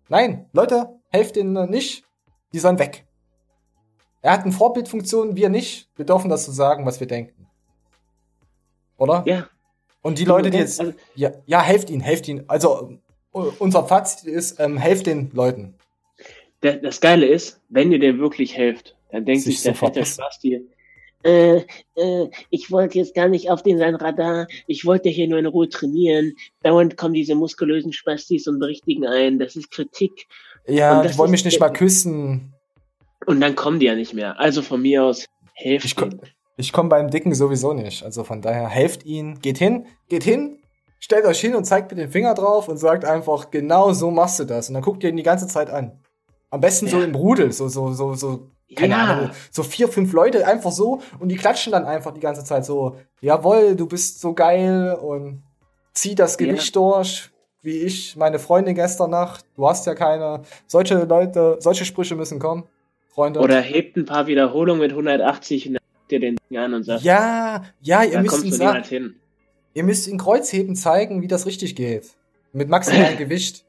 Nein, 0.08 0.48
Leute, 0.52 1.00
helft 1.08 1.36
ihnen 1.36 1.56
äh, 1.56 1.66
nicht, 1.66 2.04
die 2.52 2.58
sollen 2.60 2.78
weg. 2.78 3.06
Er 4.22 4.32
hat 4.32 4.42
eine 4.42 4.52
Vorbildfunktion, 4.52 5.34
wir 5.34 5.48
nicht. 5.48 5.90
Wir 5.96 6.04
dürfen 6.04 6.28
das 6.30 6.44
so 6.44 6.52
sagen, 6.52 6.86
was 6.86 7.00
wir 7.00 7.06
denken. 7.06 7.48
Oder? 8.98 9.22
Ja. 9.26 9.48
Und 10.02 10.18
die 10.18 10.24
Leute, 10.24 10.50
die 10.50 10.58
jetzt, 10.58 10.78
Also- 10.80 10.92
ja, 11.14 11.30
ja, 11.46 11.60
helft 11.60 11.90
ihnen, 11.90 12.00
helft 12.00 12.28
ihnen. 12.28 12.48
Also, 12.48 12.98
unser 13.36 13.84
Fazit 13.84 14.26
ist, 14.26 14.58
ähm, 14.60 14.76
helft 14.76 15.06
den 15.06 15.30
Leuten. 15.32 15.74
Das 16.60 17.00
Geile 17.00 17.26
ist, 17.26 17.60
wenn 17.68 17.92
ihr 17.92 17.98
dir 17.98 18.18
wirklich 18.18 18.56
helft, 18.56 18.96
dann 19.12 19.24
denkt 19.24 19.44
Sich 19.44 19.62
der 19.62 19.74
fette 19.74 20.04
Spasti, 20.04 20.66
äh, 21.26 21.64
äh, 21.96 22.30
ich 22.50 22.70
wollte 22.70 22.98
jetzt 22.98 23.14
gar 23.14 23.28
nicht 23.28 23.50
auf 23.50 23.62
den 23.62 23.78
sein 23.78 23.96
Radar, 23.96 24.46
ich 24.68 24.84
wollte 24.84 25.08
hier 25.08 25.26
nur 25.26 25.38
in 25.38 25.46
Ruhe 25.46 25.68
trainieren. 25.68 26.34
Dauernd 26.62 26.96
kommen 26.96 27.14
diese 27.14 27.34
muskulösen 27.34 27.92
Spastis 27.92 28.46
und 28.46 28.60
berichtigen 28.60 29.06
ein, 29.06 29.38
das 29.38 29.56
ist 29.56 29.70
Kritik. 29.72 30.26
Ja, 30.68 31.02
die 31.02 31.18
wollen 31.18 31.32
mich 31.32 31.44
nicht 31.44 31.58
mal 31.58 31.70
küssen. 31.70 32.54
Und 33.26 33.40
dann 33.40 33.56
kommen 33.56 33.80
die 33.80 33.86
ja 33.86 33.96
nicht 33.96 34.14
mehr. 34.14 34.38
Also 34.38 34.62
von 34.62 34.82
mir 34.82 35.02
aus, 35.04 35.26
helft 35.54 35.86
Ich, 35.86 35.96
denen. 35.96 36.18
ko 36.18 36.26
ich 36.56 36.72
komme 36.72 36.88
beim 36.88 37.10
Dicken 37.10 37.34
sowieso 37.34 37.72
nicht. 37.72 38.04
Also 38.04 38.22
von 38.22 38.40
daher, 38.40 38.68
helft 38.68 39.04
ihnen, 39.04 39.40
geht 39.40 39.58
hin, 39.58 39.86
geht 40.08 40.22
hin, 40.22 40.58
stellt 40.98 41.24
euch 41.26 41.40
hin 41.40 41.54
und 41.54 41.64
zeigt 41.64 41.90
mit 41.90 41.98
dem 42.00 42.10
Finger 42.10 42.34
drauf 42.34 42.68
und 42.68 42.78
sagt 42.78 43.04
einfach, 43.04 43.50
genau 43.50 43.92
so 43.92 44.10
machst 44.10 44.38
du 44.40 44.44
das. 44.44 44.68
Und 44.68 44.74
dann 44.74 44.82
guckt 44.82 45.02
ihr 45.04 45.10
ihn 45.10 45.16
die 45.16 45.22
ganze 45.22 45.46
Zeit 45.46 45.70
an. 45.70 45.92
Am 46.50 46.60
besten 46.60 46.88
so 46.88 46.98
Ja. 46.98 47.04
im 47.04 47.14
Rudel, 47.14 47.52
so, 47.52 47.68
so, 47.68 47.92
so, 47.92 48.14
so, 48.14 48.50
keine 48.74 48.94
Ja. 48.94 49.04
Ahnung, 49.04 49.30
so 49.50 49.62
vier, 49.62 49.88
fünf 49.88 50.12
Leute 50.12 50.46
einfach 50.46 50.72
so 50.72 51.00
und 51.18 51.28
die 51.28 51.36
klatschen 51.36 51.72
dann 51.72 51.84
einfach 51.84 52.12
die 52.12 52.20
ganze 52.20 52.44
Zeit 52.44 52.64
so, 52.64 52.96
jawohl, 53.20 53.76
du 53.76 53.86
bist 53.86 54.20
so 54.20 54.32
geil 54.34 54.94
und 54.94 55.42
zieh 55.92 56.14
das 56.14 56.36
Ja. 56.38 56.46
Gewicht 56.46 56.74
durch, 56.76 57.30
wie 57.62 57.78
ich, 57.82 58.16
meine 58.16 58.38
Freundin 58.38 58.74
gestern 58.74 59.10
Nacht, 59.10 59.44
du 59.56 59.68
hast 59.68 59.86
ja 59.86 59.94
keine, 59.94 60.42
solche 60.66 61.04
Leute, 61.04 61.56
solche 61.60 61.84
Sprüche 61.84 62.14
müssen 62.14 62.38
kommen, 62.38 62.64
Freunde. 63.08 63.40
Oder 63.40 63.60
hebt 63.60 63.96
ein 63.96 64.04
paar 64.04 64.26
Wiederholungen 64.26 64.80
mit 64.80 64.92
180 64.92 65.68
und 65.68 65.74
dann 65.74 65.82
ihr 66.10 66.20
den 66.20 66.36
Ding 66.50 66.58
an 66.58 66.74
und 66.74 66.84
sagt, 66.84 67.02
Ja, 67.02 67.64
ja, 67.80 68.04
ihr 68.04 68.20
müsst 68.20 68.44
ihn 68.44 68.52
sagen. 68.52 69.16
Ihr 69.76 69.84
müsst 69.84 70.08
ihn 70.08 70.16
Kreuzheben 70.16 70.74
zeigen, 70.74 71.20
wie 71.20 71.28
das 71.28 71.44
richtig 71.44 71.76
geht. 71.76 72.16
Mit 72.52 72.70
maximalem 72.70 73.18
Gewicht. 73.18 73.66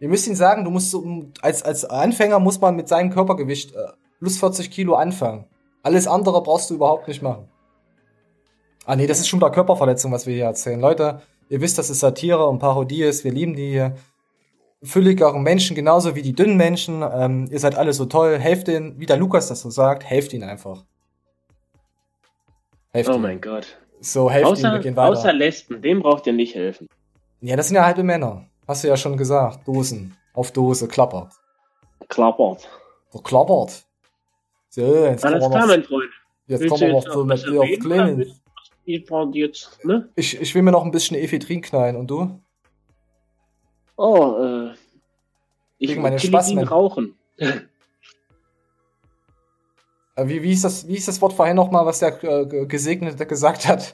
Ihr 0.00 0.10
müsst 0.10 0.26
ihn 0.26 0.36
sagen, 0.36 0.64
du 0.64 0.70
musst 0.70 0.90
so, 0.90 1.02
als, 1.40 1.62
als 1.62 1.86
Anfänger 1.86 2.38
muss 2.38 2.60
man 2.60 2.76
mit 2.76 2.88
seinem 2.88 3.08
Körpergewicht 3.10 3.74
äh, 3.74 3.78
plus 4.18 4.36
40 4.36 4.70
Kilo 4.70 4.94
anfangen. 4.96 5.46
Alles 5.82 6.06
andere 6.06 6.42
brauchst 6.42 6.68
du 6.68 6.74
überhaupt 6.74 7.08
nicht 7.08 7.22
machen. 7.22 7.48
Ah 8.84 8.96
nee, 8.96 9.06
das 9.06 9.18
ist 9.20 9.28
schon 9.28 9.40
wieder 9.40 9.50
Körperverletzung, 9.50 10.12
was 10.12 10.26
wir 10.26 10.34
hier 10.34 10.44
erzählen. 10.44 10.78
Leute, 10.78 11.22
ihr 11.48 11.62
wisst, 11.62 11.78
dass 11.78 11.88
es 11.88 12.00
Satire 12.00 12.46
und 12.46 12.58
Parodie 12.58 13.02
ist. 13.04 13.24
Wir 13.24 13.32
lieben 13.32 13.56
die 13.56 13.88
fülligeren 14.82 15.42
Menschen 15.42 15.74
genauso 15.74 16.14
wie 16.14 16.22
die 16.22 16.34
dünnen 16.34 16.58
Menschen. 16.58 17.02
Ähm, 17.02 17.48
ihr 17.50 17.58
seid 17.60 17.76
alle 17.76 17.94
so 17.94 18.04
toll. 18.04 18.38
Helft 18.38 18.68
ihnen, 18.68 19.00
wie 19.00 19.06
der 19.06 19.16
Lukas 19.16 19.48
das 19.48 19.62
so 19.62 19.70
sagt, 19.70 20.04
helft 20.04 20.34
ihnen 20.34 20.46
einfach. 20.46 20.84
Helft 22.92 23.08
Oh 23.08 23.14
ihnen. 23.14 23.22
mein 23.22 23.40
Gott. 23.40 23.78
So, 24.00 24.30
helft 24.30 24.50
ihnen, 24.58 24.62
wir 24.62 24.70
Außer, 24.70 24.78
gehen 24.80 24.96
weiter. 24.96 25.10
außer 25.12 25.32
Lesben, 25.32 25.82
dem 25.82 26.00
braucht 26.00 26.26
ihr 26.26 26.32
nicht 26.32 26.54
helfen. 26.54 26.88
Ja, 27.40 27.56
das 27.56 27.68
sind 27.68 27.76
ja 27.76 27.84
halbe 27.84 28.02
Männer. 28.02 28.46
Hast 28.66 28.84
du 28.84 28.88
ja 28.88 28.96
schon 28.96 29.16
gesagt. 29.16 29.66
Dosen. 29.66 30.16
Auf 30.34 30.52
Dose, 30.52 30.86
klappert. 30.88 31.32
Klappert. 32.08 32.68
So, 33.10 33.18
klappert. 33.20 33.86
So, 34.68 34.82
jetzt 35.06 35.24
Alles 35.24 35.40
kommen 35.42 35.52
wir 35.54 35.58
klar, 35.58 35.60
noch, 35.60 35.66
mein 35.68 35.84
Freund. 35.84 36.10
jetzt 36.46 36.60
Willst 36.60 36.70
kommen 36.70 36.80
wir 36.82 36.92
noch 36.92 37.06
noch 37.06 37.24
mit 37.24 37.46
dir 37.46 37.60
auf 37.62 37.68
jetzt, 39.34 39.84
ne? 39.84 40.08
Ich, 40.16 40.40
ich 40.40 40.54
will 40.54 40.62
mir 40.62 40.72
noch 40.72 40.84
ein 40.84 40.90
bisschen 40.90 41.16
Ephedrin 41.16 41.62
knallen. 41.62 41.96
Und 41.96 42.08
du? 42.10 42.38
Oh, 43.96 44.36
äh. 44.42 44.74
Ich 45.78 45.88
Gegen 45.88 46.02
meine 46.02 46.16
will 46.16 46.20
Spasmen. 46.28 46.64
rauchen. 46.68 47.16
Äh, 50.16 50.26
Wie, 50.28 50.42
wie, 50.42 50.52
ist 50.52 50.64
das, 50.64 50.88
wie 50.88 50.96
ist 50.96 51.08
das 51.08 51.20
Wort 51.20 51.32
vorhin 51.34 51.56
nochmal, 51.56 51.86
was 51.86 51.98
der 52.00 52.22
äh, 52.24 52.46
Ge- 52.46 52.66
Gesegnete 52.66 53.26
gesagt 53.26 53.68
hat? 53.68 53.92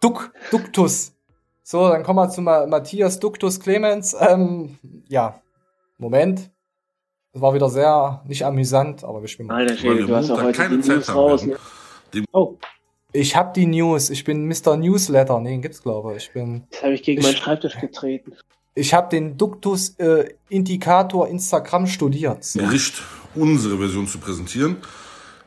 Duck, 0.00 0.32
Duktus. 0.50 1.12
So, 1.62 1.88
dann 1.88 2.02
kommen 2.02 2.18
wir 2.18 2.30
zu 2.30 2.40
Ma 2.40 2.66
Matthias 2.66 3.18
Duktus 3.20 3.60
Clemens. 3.60 4.16
Ähm, 4.18 4.78
ja, 5.08 5.40
Moment. 5.98 6.50
Das 7.32 7.42
war 7.42 7.52
wieder 7.52 7.68
sehr 7.68 8.22
nicht 8.26 8.44
amüsant, 8.44 9.04
aber 9.04 9.20
wir 9.20 9.28
spielen 9.28 9.48
mal. 9.48 9.56
Alter 9.58 9.76
Schwede, 9.76 10.06
du 10.06 10.16
hast 10.16 10.30
auch 10.30 10.42
heute 10.42 10.68
die 10.70 10.76
News 10.88 11.14
raus, 11.14 11.44
ne? 11.44 11.56
Oh, 12.32 12.56
Ich 13.12 13.36
hab 13.36 13.52
die 13.52 13.66
News. 13.66 14.08
Ich 14.08 14.24
bin 14.24 14.46
Mr. 14.48 14.76
Newsletter. 14.78 15.38
Nee, 15.40 15.50
den 15.50 15.62
gibt's 15.62 15.82
glaube 15.82 16.12
ich. 16.16 16.24
Ich 16.28 16.32
bin. 16.32 16.64
jetzt 16.70 16.82
habe 16.82 16.94
ich 16.94 17.02
gegen 17.02 17.20
Ich- 17.20 17.26
meinen 17.26 17.36
Schreibtisch 17.36 17.78
getreten. 17.78 18.32
Ich 18.74 18.94
habe 18.94 19.08
den 19.10 19.36
Duktus 19.36 19.90
äh, 19.98 20.30
Indikator 20.48 21.26
Instagram 21.28 21.86
studiert. 21.88 22.44
So. 22.44 22.60
Gericht 22.60 23.02
unsere 23.34 23.76
Version 23.76 24.06
zu 24.06 24.18
präsentieren, 24.18 24.76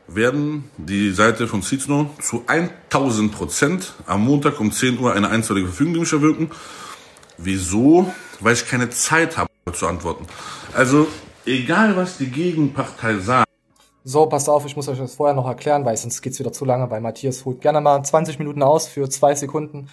werden 0.08 0.70
die 0.76 1.10
Seite 1.10 1.48
von 1.48 1.62
Cizno 1.62 2.10
zu 2.20 2.44
1000 2.46 3.32
Prozent 3.32 3.94
am 4.06 4.24
Montag 4.24 4.60
um 4.60 4.72
10 4.72 4.98
Uhr 4.98 5.12
eine 5.14 5.28
einstweilige 5.28 5.68
Verfügung 5.68 6.04
erwirken. 6.04 6.50
Wieso? 7.38 8.12
Weil 8.40 8.54
ich 8.54 8.66
keine 8.66 8.90
Zeit 8.90 9.36
habe 9.36 9.48
zu 9.72 9.86
antworten. 9.86 10.26
Also, 10.74 11.06
egal 11.46 11.96
was 11.96 12.18
die 12.18 12.30
Gegenpartei 12.30 13.18
sagt, 13.18 13.48
So, 14.04 14.26
passt 14.26 14.48
auf, 14.48 14.66
ich 14.66 14.74
muss 14.76 14.88
euch 14.88 14.98
das 14.98 15.14
vorher 15.14 15.34
noch 15.34 15.46
erklären, 15.46 15.84
weil 15.84 15.96
sonst 15.96 16.22
geht's 16.22 16.38
wieder 16.40 16.52
zu 16.52 16.64
lange 16.64 16.88
bei 16.88 17.00
Matthias 17.00 17.44
holt 17.44 17.60
gerne 17.60 17.80
mal 17.80 18.02
20 18.02 18.38
Minuten 18.38 18.62
aus 18.62 18.88
für 18.88 19.08
zwei 19.08 19.34
Sekunden. 19.34 19.88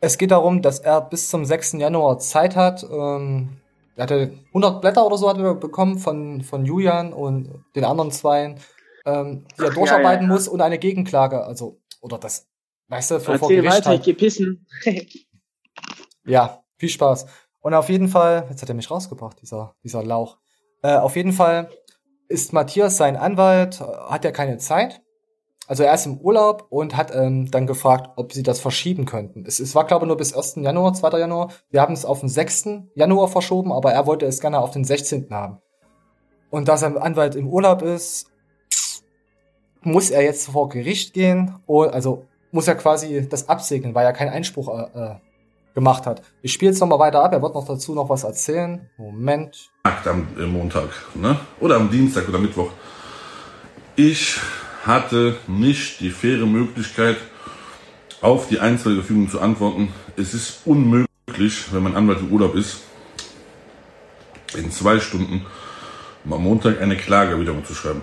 Es 0.00 0.18
geht 0.18 0.32
darum, 0.32 0.62
dass 0.62 0.80
er 0.80 1.00
bis 1.00 1.28
zum 1.28 1.44
6. 1.44 1.74
Januar 1.74 2.18
Zeit 2.18 2.56
hat. 2.56 2.84
Ähm, 2.90 3.48
er 3.94 4.02
hatte 4.02 4.32
100 4.48 4.80
Blätter 4.80 5.06
oder 5.06 5.16
so 5.16 5.28
hat 5.28 5.38
er 5.38 5.54
bekommen 5.54 5.98
von, 5.98 6.42
von 6.42 6.66
Julian 6.66 7.12
und 7.12 7.48
den 7.74 7.84
anderen 7.84 8.10
zweien, 8.10 8.56
ähm, 9.06 9.46
die 9.56 9.62
er 9.62 9.70
Ach, 9.70 9.74
durcharbeiten 9.74 10.24
ja, 10.24 10.28
ja. 10.28 10.34
muss 10.34 10.48
und 10.48 10.60
eine 10.60 10.78
Gegenklage, 10.78 11.44
also, 11.44 11.80
oder 12.00 12.18
das, 12.18 12.48
weißt 12.88 13.12
du, 13.12 13.20
für 13.20 13.38
vor 13.38 13.48
Gericht 13.48 13.72
weiter, 13.72 13.78
ich 13.78 13.98
halt. 13.98 14.04
geh 14.04 14.12
pissen. 14.12 14.66
Ja, 16.28 16.64
viel 16.76 16.88
Spaß. 16.88 17.26
Und 17.60 17.74
auf 17.74 17.88
jeden 17.88 18.08
Fall, 18.08 18.46
jetzt 18.50 18.60
hat 18.60 18.68
er 18.68 18.74
mich 18.74 18.90
rausgebracht, 18.90 19.40
dieser, 19.40 19.76
dieser 19.84 20.02
Lauch. 20.02 20.38
Äh, 20.82 20.96
auf 20.96 21.14
jeden 21.14 21.32
Fall 21.32 21.70
ist 22.28 22.52
Matthias 22.52 22.96
sein 22.96 23.16
Anwalt, 23.16 23.80
hat 23.80 24.24
ja 24.24 24.32
keine 24.32 24.58
Zeit. 24.58 25.02
Also 25.68 25.82
er 25.82 25.94
ist 25.94 26.06
im 26.06 26.18
Urlaub 26.18 26.66
und 26.68 26.96
hat 26.96 27.14
ähm, 27.14 27.50
dann 27.50 27.66
gefragt, 27.66 28.10
ob 28.16 28.32
sie 28.32 28.42
das 28.42 28.60
verschieben 28.60 29.04
könnten. 29.04 29.44
Es, 29.46 29.58
es 29.58 29.74
war, 29.74 29.84
glaube 29.84 30.04
ich, 30.04 30.08
nur 30.08 30.16
bis 30.16 30.34
1. 30.34 30.56
Januar, 30.56 30.94
2. 30.94 31.18
Januar. 31.18 31.52
Wir 31.70 31.80
haben 31.80 31.94
es 31.94 32.04
auf 32.04 32.20
den 32.20 32.28
6. 32.28 32.68
Januar 32.94 33.28
verschoben, 33.28 33.72
aber 33.72 33.92
er 33.92 34.06
wollte 34.06 34.26
es 34.26 34.40
gerne 34.40 34.60
auf 34.60 34.70
den 34.70 34.84
16. 34.84 35.28
haben. 35.30 35.58
Und 36.50 36.68
da 36.68 36.76
sein 36.76 36.96
Anwalt 36.96 37.34
im 37.34 37.48
Urlaub 37.48 37.82
ist, 37.82 38.30
muss 39.82 40.10
er 40.10 40.22
jetzt 40.22 40.48
vor 40.50 40.68
Gericht 40.68 41.14
gehen. 41.14 41.54
Und, 41.66 41.90
also 41.90 42.26
muss 42.52 42.68
er 42.68 42.74
quasi 42.74 43.28
das 43.28 43.48
absegnen, 43.48 43.94
weil 43.94 44.04
er 44.04 44.12
keinen 44.12 44.30
Einspruch 44.30 44.68
äh, 44.68 44.98
äh, 44.98 45.14
gemacht 45.74 46.06
hat. 46.06 46.22
Ich 46.42 46.52
spiele 46.52 46.72
jetzt 46.72 46.80
nochmal 46.80 46.98
weiter 46.98 47.22
ab. 47.22 47.32
Er 47.32 47.42
wird 47.42 47.54
noch 47.54 47.66
dazu 47.66 47.94
noch 47.94 48.08
was 48.08 48.24
erzählen. 48.24 48.88
Moment. 48.96 49.70
am 49.84 50.26
äh, 50.38 50.46
Montag, 50.46 50.88
ne? 51.14 51.38
Oder 51.60 51.76
am 51.76 51.90
Dienstag 51.90 52.28
oder 52.28 52.38
Mittwoch. 52.38 52.70
Ich 53.94 54.38
hatte 54.84 55.36
nicht 55.46 56.00
die 56.00 56.10
faire 56.10 56.46
Möglichkeit, 56.46 57.16
auf 58.20 58.48
die 58.48 58.58
einzelne 58.60 58.96
Verfügung 58.96 59.28
zu 59.28 59.40
antworten. 59.40 59.92
Es 60.16 60.34
ist 60.34 60.66
unmöglich, 60.66 61.72
wenn 61.72 61.82
mein 61.82 61.96
Anwalt 61.96 62.20
im 62.20 62.32
Urlaub 62.32 62.54
ist, 62.54 62.80
in 64.56 64.70
zwei 64.70 64.98
Stunden 65.00 65.44
am 66.28 66.42
Montag 66.42 66.80
eine 66.80 66.96
Klage 66.96 67.38
wiederum 67.38 67.64
zu 67.64 67.74
schreiben. 67.74 68.02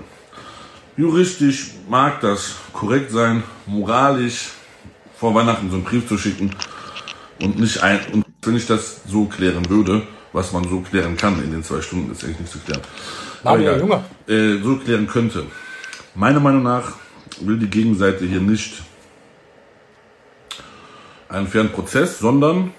Juristisch 0.96 1.72
mag 1.90 2.22
das 2.22 2.56
korrekt 2.72 3.10
sein, 3.10 3.44
moralisch 3.66 4.50
vor 5.18 5.34
Weihnachten 5.34 5.70
so 5.70 5.78
einen 5.78 5.84
Brief 5.84 6.08
zu 6.08 6.18
schicken 6.18 6.52
und 7.42 7.60
nicht 7.60 7.82
ein, 7.82 8.00
und 8.12 8.26
wenn 8.44 8.56
ich 8.56 8.68
das 8.68 9.02
so 9.08 9.26
klären 9.26 9.68
würde, 9.70 10.06
was 10.34 10.52
man 10.52 10.68
so 10.70 10.82
klären 10.82 11.18
kann 11.18 11.44
in 11.44 11.52
den 11.52 11.64
zwei 11.64 11.82
Stunden, 11.82 12.12
ist 12.12 12.24
eigentlich 12.24 12.42
nicht 12.42 12.52
zu 12.52 12.60
klären. 12.60 12.82
Aber 13.44 13.60
egal. 13.60 13.80
Junge. 13.80 14.04
Äh, 14.28 14.62
so 14.62 14.78
klären 14.78 15.08
könnte. 15.08 15.46
Meiner 16.14 16.40
Meinung 16.40 16.62
nach 16.62 16.94
will 17.42 17.58
die 17.58 17.70
Gegenseite 17.70 18.26
hier 18.26 18.42
nicht 18.42 18.84
einen 21.28 21.48
fairen 21.48 21.72
Prozess, 21.72 22.20
sondern, 22.20 22.72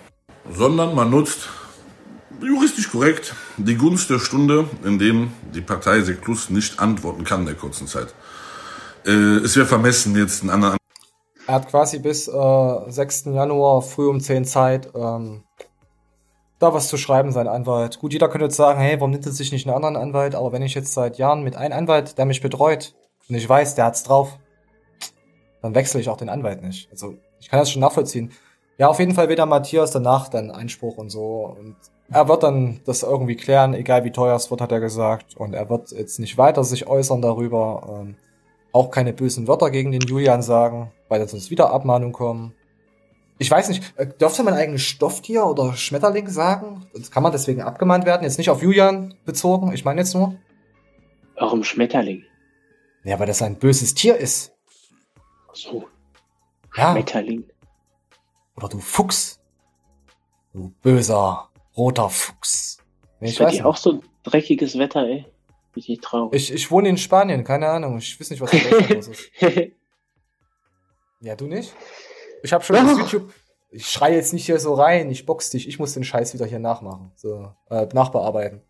sondern 0.48 0.94
man 0.94 1.10
nutzt 1.10 1.48
juristisch 2.40 2.90
korrekt 2.90 3.34
die 3.57 3.76
Gunst 3.76 4.11
der 4.11 4.18
Stunde, 4.18 4.68
in 4.84 4.98
dem 4.98 5.32
die 5.55 5.61
Partei 5.61 6.00
Seklus 6.00 6.50
nicht 6.50 6.80
antworten 6.80 7.24
kann 7.24 7.40
in 7.40 7.46
der 7.46 7.55
kurzen 7.55 7.86
Zeit. 7.86 8.14
Äh, 9.07 9.11
es 9.44 9.57
wäre 9.57 9.66
vermessen, 9.66 10.16
jetzt 10.16 10.42
einen 10.42 10.50
anderen 10.50 10.76
Er 11.46 11.55
hat 11.55 11.68
quasi 11.68 11.98
bis 11.98 12.26
äh, 12.28 12.90
6. 12.90 13.26
Januar 13.26 13.82
früh 13.82 14.09
um 14.09 14.20
10 14.20 14.44
Zeit, 14.44 14.90
ähm, 14.94 15.44
da 16.59 16.72
was 16.72 16.88
zu 16.88 16.96
schreiben, 16.96 17.32
sein 17.32 17.48
Anwalt. 17.48 17.98
Gut, 17.98 18.12
jeder 18.12 18.28
könnte 18.28 18.46
jetzt 18.46 18.57
sagen, 18.57 18.80
hey, 18.80 18.96
warum 18.98 19.11
nimmt 19.11 19.26
er 19.26 19.32
sich 19.32 19.52
nicht 19.52 19.66
einen 19.66 19.76
anderen 19.76 19.96
Anwalt? 19.96 20.34
Aber 20.34 20.52
wenn 20.52 20.62
ich 20.62 20.74
jetzt 20.74 20.94
seit 20.94 21.18
Jahren 21.18 21.42
mit 21.42 21.57
einem 21.57 21.76
Anwalt, 21.76 22.16
der 22.16 22.24
mich 22.24 22.40
betreut, 22.40 22.94
und 23.28 23.34
ich 23.34 23.48
weiß, 23.48 23.74
der 23.74 23.86
hat's 23.86 24.02
drauf, 24.02 24.38
dann 25.62 25.74
wechsle 25.74 26.00
ich 26.00 26.09
auch 26.09 26.16
den 26.16 26.28
Anwalt 26.28 26.62
nicht. 26.62 26.90
Also, 26.90 27.16
ich 27.40 27.48
kann 27.48 27.59
das 27.59 27.70
schon 27.70 27.80
nachvollziehen. 27.80 28.32
Ja, 28.76 28.88
auf 28.88 28.98
jeden 28.98 29.14
Fall 29.14 29.28
wird 29.28 29.38
der 29.38 29.46
Matthias 29.46 29.92
danach 29.92 30.28
dann 30.28 30.50
Einspruch 30.50 30.96
und 30.98 31.11
so. 31.11 31.57
Und 31.59 31.76
er 32.11 32.28
wird 32.28 32.42
dann 32.42 32.80
das 32.84 33.02
irgendwie 33.02 33.36
klären, 33.36 33.74
egal 33.74 34.05
wie 34.05 34.12
teuer 34.12 34.36
es 34.36 34.50
wird, 34.50 34.61
hat 34.61 34.72
er 34.72 34.80
gesagt. 34.80 35.36
Und 35.36 35.55
er 35.55 35.70
wird 35.70 35.90
jetzt 35.92 36.18
nicht 36.18 36.36
weiter 36.38 36.62
sich 36.64 36.86
äußern 36.86 37.22
darüber. 37.22 38.00
Ähm, 38.02 38.16
auch 38.72 38.90
keine 38.90 39.12
bösen 39.12 39.46
Wörter 39.46 39.70
gegen 39.70 39.92
den 39.92 40.00
Julian 40.02 40.42
sagen, 40.42 40.90
weil 41.09 41.20
dann 41.20 41.28
sonst 41.28 41.50
wieder 41.50 41.70
Abmahnung 41.70 42.12
kommen. 42.12 42.55
Ich 43.38 43.50
weiß 43.50 43.68
nicht, 43.68 43.82
äh, 43.96 44.07
dürfte 44.07 44.42
man 44.42 44.55
eigentlich 44.55 44.86
Stofftier 44.86 45.46
oder 45.46 45.74
Schmetterling 45.74 46.28
sagen? 46.28 46.86
Das 46.94 47.11
kann 47.11 47.22
man 47.22 47.32
deswegen 47.32 47.62
abgemahnt 47.62 48.05
werden? 48.05 48.24
Jetzt 48.24 48.38
nicht 48.38 48.50
auf 48.50 48.62
Julian 48.62 49.14
bezogen, 49.24 49.72
ich 49.72 49.84
meine 49.84 50.00
jetzt 50.00 50.14
nur. 50.14 50.34
Warum 51.36 51.64
Schmetterling? 51.64 52.24
Ja, 53.05 53.18
weil 53.18 53.26
das 53.26 53.42
ein 53.42 53.57
böses 53.57 53.94
Tier 53.94 54.16
ist. 54.16 54.52
Ach 55.48 55.55
so, 55.55 55.84
Ja. 56.76 56.92
Schmetterling. 56.92 57.44
Oder 58.57 58.68
du 58.68 58.78
Fuchs. 58.78 59.40
Du 60.52 60.72
böser, 60.82 61.48
roter 61.77 62.11
Fuchs. 62.11 62.79
Nee, 63.20 63.31
ich 63.31 63.41
weiß 63.41 63.62
auch 63.64 63.77
so 63.77 64.03
dreckiges 64.22 64.79
Wetter, 64.79 65.07
ey? 65.07 65.27
Nicht 65.75 66.03
traurig. 66.03 66.35
Ich, 66.35 66.53
ich 66.53 66.70
wohne 66.70 66.89
in 66.89 66.99
Spanien, 66.99 67.43
keine 67.43 67.68
Ahnung. 67.68 67.99
Ich 67.99 68.18
weiß 68.20 68.31
nicht, 68.31 68.41
was 68.41 68.51
Deutschland 68.51 68.91
los 68.91 69.09
ist. 69.09 69.31
Ja, 71.20 71.35
du 71.35 71.47
nicht? 71.47 71.72
Ich 72.43 72.53
habe 72.53 72.62
schon 72.62 72.77
auf 72.77 72.99
YouTube. 72.99 73.33
Ich 73.70 73.87
schreie 73.87 74.14
jetzt 74.14 74.35
nicht 74.35 74.45
hier 74.45 74.61
so 74.61 74.75
rein, 74.75 75.11
ich 75.11 75.25
box 75.25 75.49
dich, 75.49 75.66
ich 75.66 75.79
muss 75.79 75.95
den 75.95 76.05
Scheiß 76.05 76.35
wieder 76.35 76.45
hier 76.45 76.59
nachmachen. 76.59 77.12
So, 77.16 77.51
äh, 77.70 77.87
nachbearbeiten. 77.95 78.61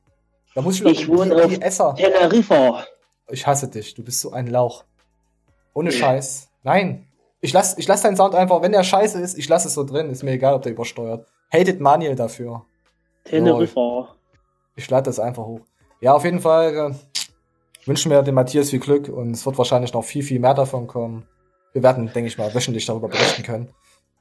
Da 0.54 0.62
muss 0.62 0.76
ich 0.80 0.86
Ich 0.86 1.08
wohne 1.08 1.34
auf 1.44 1.58
Esser. 1.60 1.96
Teneriffa. 1.96 2.86
Ich 3.28 3.44
hasse 3.44 3.68
dich, 3.68 3.94
du 3.94 4.04
bist 4.04 4.20
so 4.20 4.30
ein 4.30 4.46
Lauch. 4.46 4.84
Ohne 5.74 5.90
Scheiß. 5.90 6.48
Nein. 6.62 7.08
Ich 7.40 7.52
lass, 7.52 7.76
ich 7.76 7.88
lass 7.88 8.02
deinen 8.02 8.16
Sound 8.16 8.36
einfach, 8.36 8.62
wenn 8.62 8.72
der 8.72 8.84
scheiße 8.84 9.20
ist, 9.20 9.36
ich 9.36 9.48
lass 9.48 9.64
es 9.64 9.74
so 9.74 9.82
drin. 9.84 10.08
Ist 10.10 10.22
mir 10.22 10.30
egal, 10.32 10.54
ob 10.54 10.62
der 10.62 10.72
übersteuert. 10.72 11.26
Hated 11.52 11.80
Manuel 11.80 12.14
dafür. 12.14 12.64
Teneriffa. 13.24 14.14
Ich 14.76 14.88
lade 14.90 15.04
das 15.04 15.18
einfach 15.18 15.44
hoch. 15.44 15.60
Ja, 16.00 16.14
auf 16.14 16.24
jeden 16.24 16.40
Fall 16.40 16.74
äh, 16.74 17.86
wünschen 17.86 18.10
wir 18.10 18.22
dem 18.22 18.34
Matthias 18.34 18.70
viel 18.70 18.80
Glück 18.80 19.08
und 19.08 19.32
es 19.32 19.46
wird 19.46 19.58
wahrscheinlich 19.58 19.92
noch 19.92 20.04
viel, 20.04 20.22
viel 20.22 20.40
mehr 20.40 20.54
davon 20.54 20.86
kommen. 20.86 21.26
Wir 21.72 21.82
werden, 21.82 22.10
denke 22.12 22.28
ich 22.28 22.38
mal, 22.38 22.54
wöchentlich 22.54 22.86
darüber 22.86 23.08
berichten 23.08 23.42
können. 23.42 23.68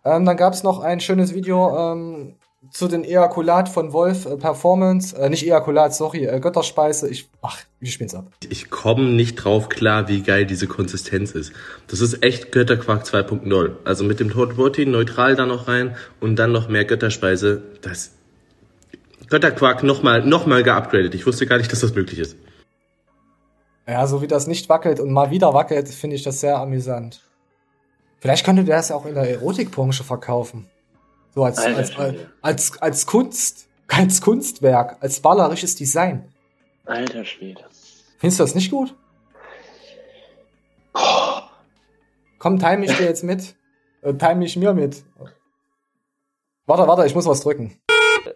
Ähm, 0.05 0.25
dann 0.25 0.37
gab 0.37 0.53
es 0.53 0.63
noch 0.63 0.79
ein 0.79 0.99
schönes 0.99 1.33
Video 1.33 1.77
ähm, 1.77 2.35
zu 2.71 2.87
den 2.87 3.03
Ejakulat 3.03 3.69
von 3.69 3.93
Wolf 3.93 4.25
äh, 4.25 4.37
Performance. 4.37 5.15
Äh, 5.15 5.29
nicht 5.29 5.45
Ejakulat, 5.45 5.93
sorry, 5.93 6.25
äh, 6.25 6.39
Götterspeise. 6.39 7.09
Ich, 7.09 7.29
ach, 7.41 7.59
wir 7.79 7.91
spielen's 7.91 8.15
ab. 8.15 8.25
Ich 8.49 8.69
komme 8.69 9.03
nicht 9.03 9.35
drauf 9.35 9.69
klar, 9.69 10.07
wie 10.07 10.21
geil 10.21 10.45
diese 10.45 10.67
Konsistenz 10.67 11.31
ist. 11.31 11.53
Das 11.87 12.01
ist 12.01 12.23
echt 12.23 12.51
Götterquark 12.51 13.03
2.0. 13.03 13.75
Also 13.85 14.03
mit 14.03 14.19
dem 14.19 14.29
Protein 14.29 14.91
neutral 14.91 15.35
da 15.35 15.45
noch 15.45 15.67
rein 15.67 15.95
und 16.19 16.37
dann 16.37 16.51
noch 16.51 16.69
mehr 16.69 16.85
Götterspeise. 16.85 17.61
Das 17.81 18.11
Götterquark 19.33 19.81
nochmal 19.81 20.23
noch 20.23 20.45
mal 20.45 20.61
geupgradet. 20.61 21.15
Ich 21.15 21.25
wusste 21.25 21.47
gar 21.47 21.57
nicht, 21.57 21.71
dass 21.71 21.79
das 21.79 21.95
möglich 21.95 22.19
ist. 22.19 22.37
Ja, 23.87 24.05
so 24.05 24.21
wie 24.21 24.27
das 24.27 24.45
nicht 24.45 24.69
wackelt 24.69 24.99
und 24.99 25.11
mal 25.11 25.31
wieder 25.31 25.55
wackelt, 25.55 25.89
finde 25.89 26.15
ich 26.15 26.21
das 26.21 26.39
sehr 26.39 26.57
amüsant. 26.57 27.19
Vielleicht 28.19 28.45
könnte 28.45 28.63
der 28.63 28.75
das 28.77 28.89
ja 28.89 28.95
auch 28.95 29.07
in 29.07 29.15
der 29.15 29.27
Erotikbranche 29.27 30.03
verkaufen. 30.03 30.69
So 31.33 31.43
als, 31.43 31.57
Alter 31.57 31.77
als, 31.79 31.97
als, 31.97 32.17
als, 32.43 32.81
als 32.83 33.05
Kunst, 33.07 33.67
als 33.87 34.21
Kunstwerk, 34.21 34.97
als 34.99 35.19
ballerisches 35.19 35.75
Design. 35.75 36.31
Alter 36.85 37.25
Schwede. 37.25 37.63
Findest 38.19 38.39
du 38.39 38.43
das 38.43 38.53
nicht 38.53 38.69
gut? 38.69 38.93
Komm, 42.37 42.59
time 42.59 42.85
ich 42.85 42.95
dir 42.95 43.05
jetzt 43.05 43.23
mit. 43.23 43.55
äh, 44.03 44.13
teile 44.13 44.35
mich 44.35 44.55
mir 44.57 44.75
mit. 44.75 45.03
Warte, 46.67 46.87
warte, 46.87 47.07
ich 47.07 47.15
muss 47.15 47.25
was 47.25 47.41
drücken. 47.41 47.79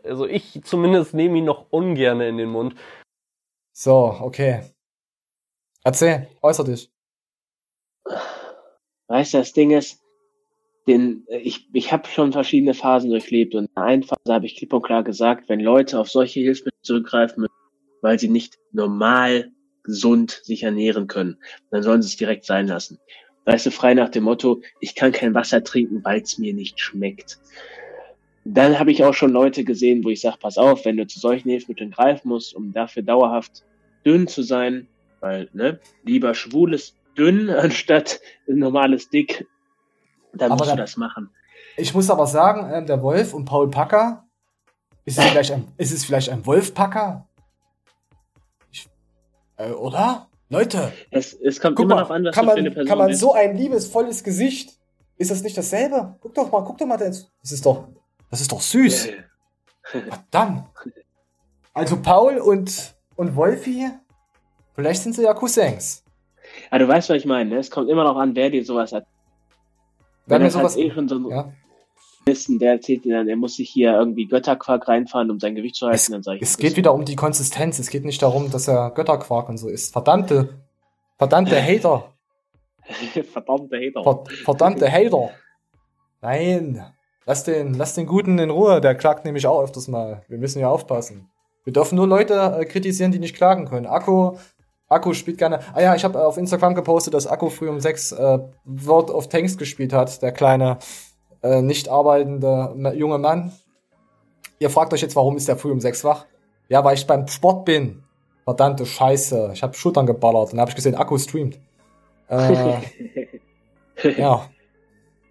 Also 0.03 0.25
ich 0.25 0.61
zumindest 0.63 1.13
nehme 1.13 1.37
ihn 1.37 1.45
noch 1.45 1.71
ungern 1.71 2.21
in 2.21 2.37
den 2.37 2.49
Mund. 2.49 2.75
So, 3.73 4.15
okay. 4.19 4.63
Erzähl, 5.83 6.27
äußer 6.41 6.63
dich. 6.63 6.91
Weißt 9.07 9.33
du, 9.33 9.37
das 9.37 9.53
Ding 9.53 9.71
ist, 9.71 10.01
den, 10.87 11.25
ich, 11.29 11.69
ich 11.73 11.91
habe 11.91 12.07
schon 12.07 12.31
verschiedene 12.31 12.73
Phasen 12.73 13.09
durchlebt 13.09 13.55
und 13.55 13.65
in 13.65 13.73
der 13.75 13.83
einen 13.83 14.03
Phase 14.03 14.33
habe 14.33 14.45
ich 14.45 14.55
klipp 14.55 14.73
und 14.73 14.83
klar 14.83 15.03
gesagt, 15.03 15.49
wenn 15.49 15.59
Leute 15.59 15.99
auf 15.99 16.09
solche 16.09 16.39
Hilfsmittel 16.39 16.79
zurückgreifen 16.81 17.41
müssen, 17.41 17.53
weil 18.01 18.17
sie 18.19 18.29
nicht 18.29 18.57
normal 18.71 19.51
gesund 19.83 20.41
sich 20.43 20.63
ernähren 20.63 21.07
können, 21.07 21.37
dann 21.71 21.83
sollen 21.83 22.01
sie 22.01 22.07
es 22.07 22.17
direkt 22.17 22.45
sein 22.45 22.67
lassen. 22.67 22.99
Weißt 23.45 23.65
du, 23.65 23.71
frei 23.71 23.93
nach 23.93 24.09
dem 24.09 24.25
Motto, 24.25 24.61
ich 24.81 24.95
kann 24.95 25.13
kein 25.13 25.33
Wasser 25.33 25.63
trinken, 25.63 26.03
weil 26.03 26.21
es 26.21 26.37
mir 26.37 26.53
nicht 26.53 26.79
schmeckt. 26.79 27.39
Dann 28.49 28.79
habe 28.79 28.91
ich 28.91 29.03
auch 29.03 29.13
schon 29.13 29.31
Leute 29.31 29.63
gesehen, 29.65 30.03
wo 30.05 30.09
ich 30.09 30.21
sage, 30.21 30.37
pass 30.39 30.57
auf, 30.57 30.85
wenn 30.85 30.95
du 30.97 31.05
zu 31.05 31.19
solchen 31.19 31.49
Hilfsmitteln 31.49 31.91
greifen 31.91 32.29
musst, 32.29 32.55
um 32.55 32.71
dafür 32.71 33.03
dauerhaft 33.03 33.63
dünn 34.05 34.27
zu 34.27 34.41
sein, 34.41 34.87
weil, 35.19 35.49
ne, 35.53 35.79
lieber 36.03 36.33
schwules 36.33 36.95
dünn 37.17 37.49
anstatt 37.65 38.21
normales 38.47 39.09
dick, 39.09 39.45
dann 40.33 40.51
Aber 40.51 40.59
musst 40.59 40.69
dann- 40.69 40.77
du 40.77 40.83
das 40.83 40.95
machen. 40.97 41.29
Ich 41.75 41.93
muss 41.93 42.09
aber 42.09 42.25
sagen, 42.25 42.71
ähm, 42.73 42.85
der 42.85 43.01
Wolf 43.03 43.33
und 43.33 43.45
Paul 43.45 43.69
Packer, 43.69 44.25
ist 45.05 45.17
es 45.19 45.25
vielleicht 45.25 45.51
ein, 45.51 45.67
ist 45.77 45.91
es 45.91 46.05
vielleicht 46.05 46.29
ein 46.29 46.45
Wolf-Packer? 46.45 47.27
Ich- 48.71 48.87
Äh, 49.57 49.71
oder? 49.71 50.27
Leute, 50.49 50.91
Es, 51.11 51.33
es 51.33 51.59
kommt 51.59 51.77
immer 51.79 51.89
mal, 51.89 51.95
darauf 51.97 52.11
an, 52.11 52.23
was 52.25 52.33
kann 52.35 52.45
du 52.45 52.51
für 52.53 52.57
eine 52.57 52.69
man, 52.69 52.73
Person 52.73 52.87
kann 52.87 52.97
man 52.97 53.07
bist. 53.07 53.19
so 53.19 53.33
ein 53.33 53.57
liebesvolles 53.57 54.23
Gesicht, 54.23 54.77
ist 55.17 55.29
das 55.31 55.43
nicht 55.43 55.57
dasselbe? 55.57 56.15
Guck 56.21 56.33
doch 56.35 56.49
mal, 56.51 56.63
guck 56.63 56.77
doch 56.77 56.85
mal, 56.85 56.97
das 56.97 57.29
ist 57.43 57.65
doch, 57.65 57.89
das 58.29 58.41
ist 58.41 58.51
doch 58.51 58.61
süß. 58.61 59.09
Verdammt. 59.83 60.65
Also 61.73 62.01
Paul 62.01 62.37
und, 62.39 62.95
und 63.15 63.35
Wolfi, 63.35 63.87
vielleicht 64.73 65.03
sind 65.03 65.13
sie 65.13 65.23
ja 65.23 65.33
Cousins. 65.33 66.03
Ja, 66.71 66.79
du 66.79 66.87
weißt, 66.87 67.09
was 67.09 67.17
ich 67.17 67.25
meine. 67.25 67.51
Ne? 67.51 67.57
Es 67.57 67.69
kommt 67.71 67.89
immer 67.89 68.03
darauf 68.03 68.17
an, 68.17 68.35
wer 68.35 68.49
dir 68.49 68.65
sowas 68.65 68.91
hat. 68.91 69.05
Wer 70.25 70.35
Wenn 70.35 70.41
mir 70.41 70.47
das 70.47 70.55
halt 70.55 70.69
sowas- 70.71 70.77
eh 70.83 70.91
schon 70.91 71.07
so 71.07 71.29
Ja. 71.29 71.53
Wissen, 72.25 72.59
der 72.59 72.73
erzählt 72.73 73.05
dir 73.05 73.15
dann, 73.15 73.29
er 73.29 73.37
muss 73.37 73.55
sich 73.55 73.69
hier 73.69 73.93
irgendwie 73.93 74.25
Götterquark 74.27 74.85
reinfahren, 74.89 75.31
um 75.31 75.39
sein 75.39 75.55
Gewicht 75.55 75.75
zu 75.75 75.87
halten, 75.87 76.11
dann 76.11 76.23
sag 76.23 76.35
ich, 76.35 76.41
Es 76.41 76.57
geht 76.57 76.75
wieder 76.75 76.93
um 76.93 77.05
die 77.05 77.15
Konsistenz. 77.15 77.79
Es 77.79 77.89
geht 77.89 78.03
nicht 78.03 78.21
darum, 78.21 78.51
dass 78.51 78.67
er 78.67 78.91
Götterquark 78.91 79.47
und 79.47 79.57
so 79.57 79.69
ist. 79.69 79.93
Verdammte, 79.93 80.61
verdammte 81.17 81.55
Hater. 81.61 82.11
verdammte 83.31 83.77
Hater. 83.77 84.03
Ver 84.03 84.23
verdammte 84.43 84.91
Hater. 84.91 85.29
Nein. 86.21 86.85
Lass 87.27 87.43
den, 87.43 87.73
lass 87.73 87.93
den 87.93 88.07
Guten 88.07 88.39
in 88.39 88.49
Ruhe. 88.49 88.79
Der 88.79 88.95
klagt 88.95 89.25
nämlich 89.25 89.45
auch 89.47 89.61
öfters 89.61 89.89
mal. 89.89 90.21
Wir 90.29 90.37
müssen 90.37 90.59
ja 90.59 90.69
aufpassen. 90.69 91.29
Wir 91.65 91.73
dürfen 91.73 91.97
nur 91.97 92.07
Leute 92.07 92.55
äh, 92.57 92.63
kritisieren, 92.63 93.11
die 93.11 93.19
nicht 93.19 93.35
klagen 93.35 93.65
können. 93.65 93.85
Akku, 93.85 94.37
Akku 94.87 95.13
spielt 95.13 95.37
gerne. 95.37 95.59
Ah 95.73 95.81
ja, 95.81 95.93
ich 95.93 96.05
habe 96.05 96.25
auf 96.25 96.37
Instagram 96.37 96.73
gepostet, 96.73 97.13
dass 97.13 97.27
Akku 97.27 97.49
früh 97.49 97.67
um 97.67 97.81
sechs 97.81 98.13
äh, 98.13 98.39
World 98.63 99.09
of 99.09 99.27
Tanks 99.27 99.57
gespielt 99.57 99.91
hat. 99.91 100.21
Der 100.21 100.31
kleine, 100.31 100.77
äh, 101.43 101.61
nicht 101.61 101.89
arbeitende 101.89 102.93
junge 102.95 103.17
Mann. 103.17 103.51
Ihr 104.59 104.69
fragt 104.69 104.93
euch 104.93 105.01
jetzt, 105.01 105.17
warum 105.17 105.35
ist 105.35 105.49
der 105.49 105.57
früh 105.57 105.73
um 105.73 105.81
sechs 105.81 106.05
wach? 106.05 106.25
Ja, 106.69 106.85
weil 106.85 106.95
ich 106.95 107.05
beim 107.05 107.27
Sport 107.27 107.65
bin. 107.65 108.03
Verdammte 108.45 108.85
Scheiße. 108.85 109.51
Ich 109.53 109.63
habe 109.63 109.73
Schultern 109.73 110.05
geballert. 110.05 110.53
Dann 110.53 110.61
habe 110.61 110.69
ich 110.69 110.75
gesehen, 110.77 110.95
Akku 110.95 111.17
streamt. 111.17 111.59
Äh, 112.29 112.77
ja. 114.17 114.47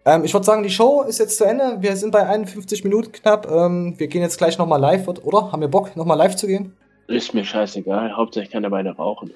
Ähm, 0.07 0.25
ich 0.25 0.33
würde 0.33 0.47
sagen, 0.47 0.63
die 0.63 0.71
Show 0.71 1.03
ist 1.03 1.19
jetzt 1.19 1.37
zu 1.37 1.45
Ende. 1.45 1.79
Wir 1.81 1.97
sind 1.97 2.13
bei 2.13 2.25
51 2.25 2.85
Minuten 2.85 3.11
knapp. 3.11 3.51
Ähm, 3.51 3.95
wir 3.99 4.07
gehen 4.07 4.23
jetzt 4.23 4.39
gleich 4.39 4.57
nochmal 4.57 4.81
live, 4.81 5.09
oder? 5.09 5.51
Haben 5.51 5.61
wir 5.61 5.69
Bock, 5.69 5.97
nochmal 5.97 6.17
live 6.17 6.37
zu 6.37 6.47
gehen? 6.47 6.77
Ist 7.09 7.35
mir 7.35 7.45
scheißegal. 7.45 8.17
Hauptsache 8.17 8.45
ich 8.45 8.51
kann 8.51 8.63
dabei 8.63 8.79
eine 8.79 8.95
rauchen. 8.95 9.35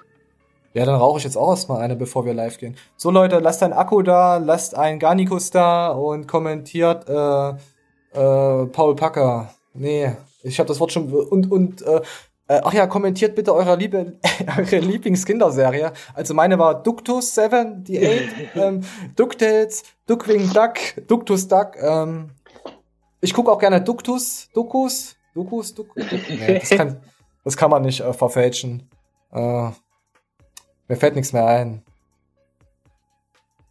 Ja, 0.72 0.84
dann 0.84 0.94
rauche 0.94 1.18
ich 1.18 1.24
jetzt 1.24 1.36
auch 1.36 1.50
erstmal 1.50 1.82
eine, 1.82 1.96
bevor 1.96 2.24
wir 2.24 2.34
live 2.34 2.56
gehen. 2.58 2.76
So, 2.96 3.10
Leute, 3.10 3.40
lasst 3.40 3.64
ein 3.64 3.72
Akku 3.72 4.02
da, 4.02 4.36
lasst 4.36 4.76
ein 4.76 5.00
Garnikus 5.00 5.50
da 5.50 5.88
und 5.88 6.28
kommentiert 6.28 7.08
äh, 7.08 7.48
äh, 7.50 8.66
Paul 8.66 8.94
Packer. 8.94 9.52
Nee, 9.74 10.12
ich 10.44 10.60
habe 10.60 10.68
das 10.68 10.78
Wort 10.78 10.92
schon. 10.92 11.12
Und, 11.12 11.50
und 11.50 11.82
äh, 11.82 12.00
äh, 12.50 12.60
ach 12.64 12.72
ja, 12.72 12.88
kommentiert 12.88 13.36
bitte 13.36 13.54
eure, 13.54 13.76
Liebe, 13.76 14.18
eure 14.58 14.78
Lieblingskinderserie. 14.78 15.92
Also 16.14 16.34
meine 16.34 16.58
war 16.58 16.82
Ductus 16.82 17.32
7, 17.36 17.84
die 17.84 18.04
8, 18.54 18.56
ähm, 18.56 18.80
DuckTales, 19.14 19.84
Duckwing 20.06 20.52
Duck, 20.52 20.74
Ductus 21.06 21.46
Duck. 21.46 21.76
Ähm, 21.80 22.32
ich 23.20 23.32
gucke 23.34 23.52
auch 23.52 23.58
gerne 23.60 23.80
Ductus, 23.80 24.48
Duckus, 24.52 25.14
Duckus, 25.32 25.74
Duck. 25.74 25.90
Nee, 25.96 26.58
das, 26.58 26.70
kann, 26.70 27.00
das 27.44 27.56
kann 27.56 27.70
man 27.70 27.82
nicht 27.82 28.00
äh, 28.00 28.12
verfälschen. 28.12 28.90
Äh, 29.32 29.70
mir 30.88 30.96
fällt 30.96 31.14
nichts 31.14 31.32
mehr 31.32 31.46
ein. 31.46 31.84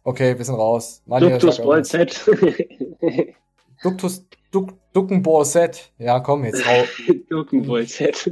Okay, 0.04 0.38
wir 0.38 0.44
sind 0.44 0.54
raus. 0.54 1.02
Duktus 1.04 1.56
sag 1.56 1.66
irgendwas. 1.66 1.90
Bolzett. 1.92 2.30
Duktus, 3.82 4.24
Duck, 4.50 4.72
Duckenball 4.94 5.44
Set. 5.44 5.92
Ja, 5.98 6.20
komm, 6.20 6.46
jetzt 6.46 6.66
rau. 6.66 6.84
Duckenbolzett. 7.28 8.30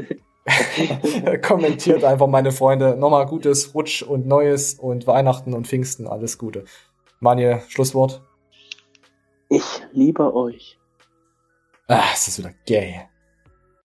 Kommentiert 1.42 2.04
einfach, 2.04 2.26
meine 2.26 2.52
Freunde. 2.52 2.96
Nochmal 2.96 3.26
gutes 3.26 3.74
Rutsch 3.74 4.02
und 4.02 4.26
Neues 4.26 4.74
und 4.74 5.06
Weihnachten 5.06 5.54
und 5.54 5.66
Pfingsten. 5.66 6.06
Alles 6.06 6.38
Gute. 6.38 6.64
Manuel, 7.20 7.62
Schlusswort. 7.68 8.22
Ich 9.48 9.64
liebe 9.92 10.34
euch. 10.34 10.78
Ah, 11.88 12.04
es 12.12 12.28
ist 12.28 12.38
wieder 12.38 12.52
gay. 12.66 13.00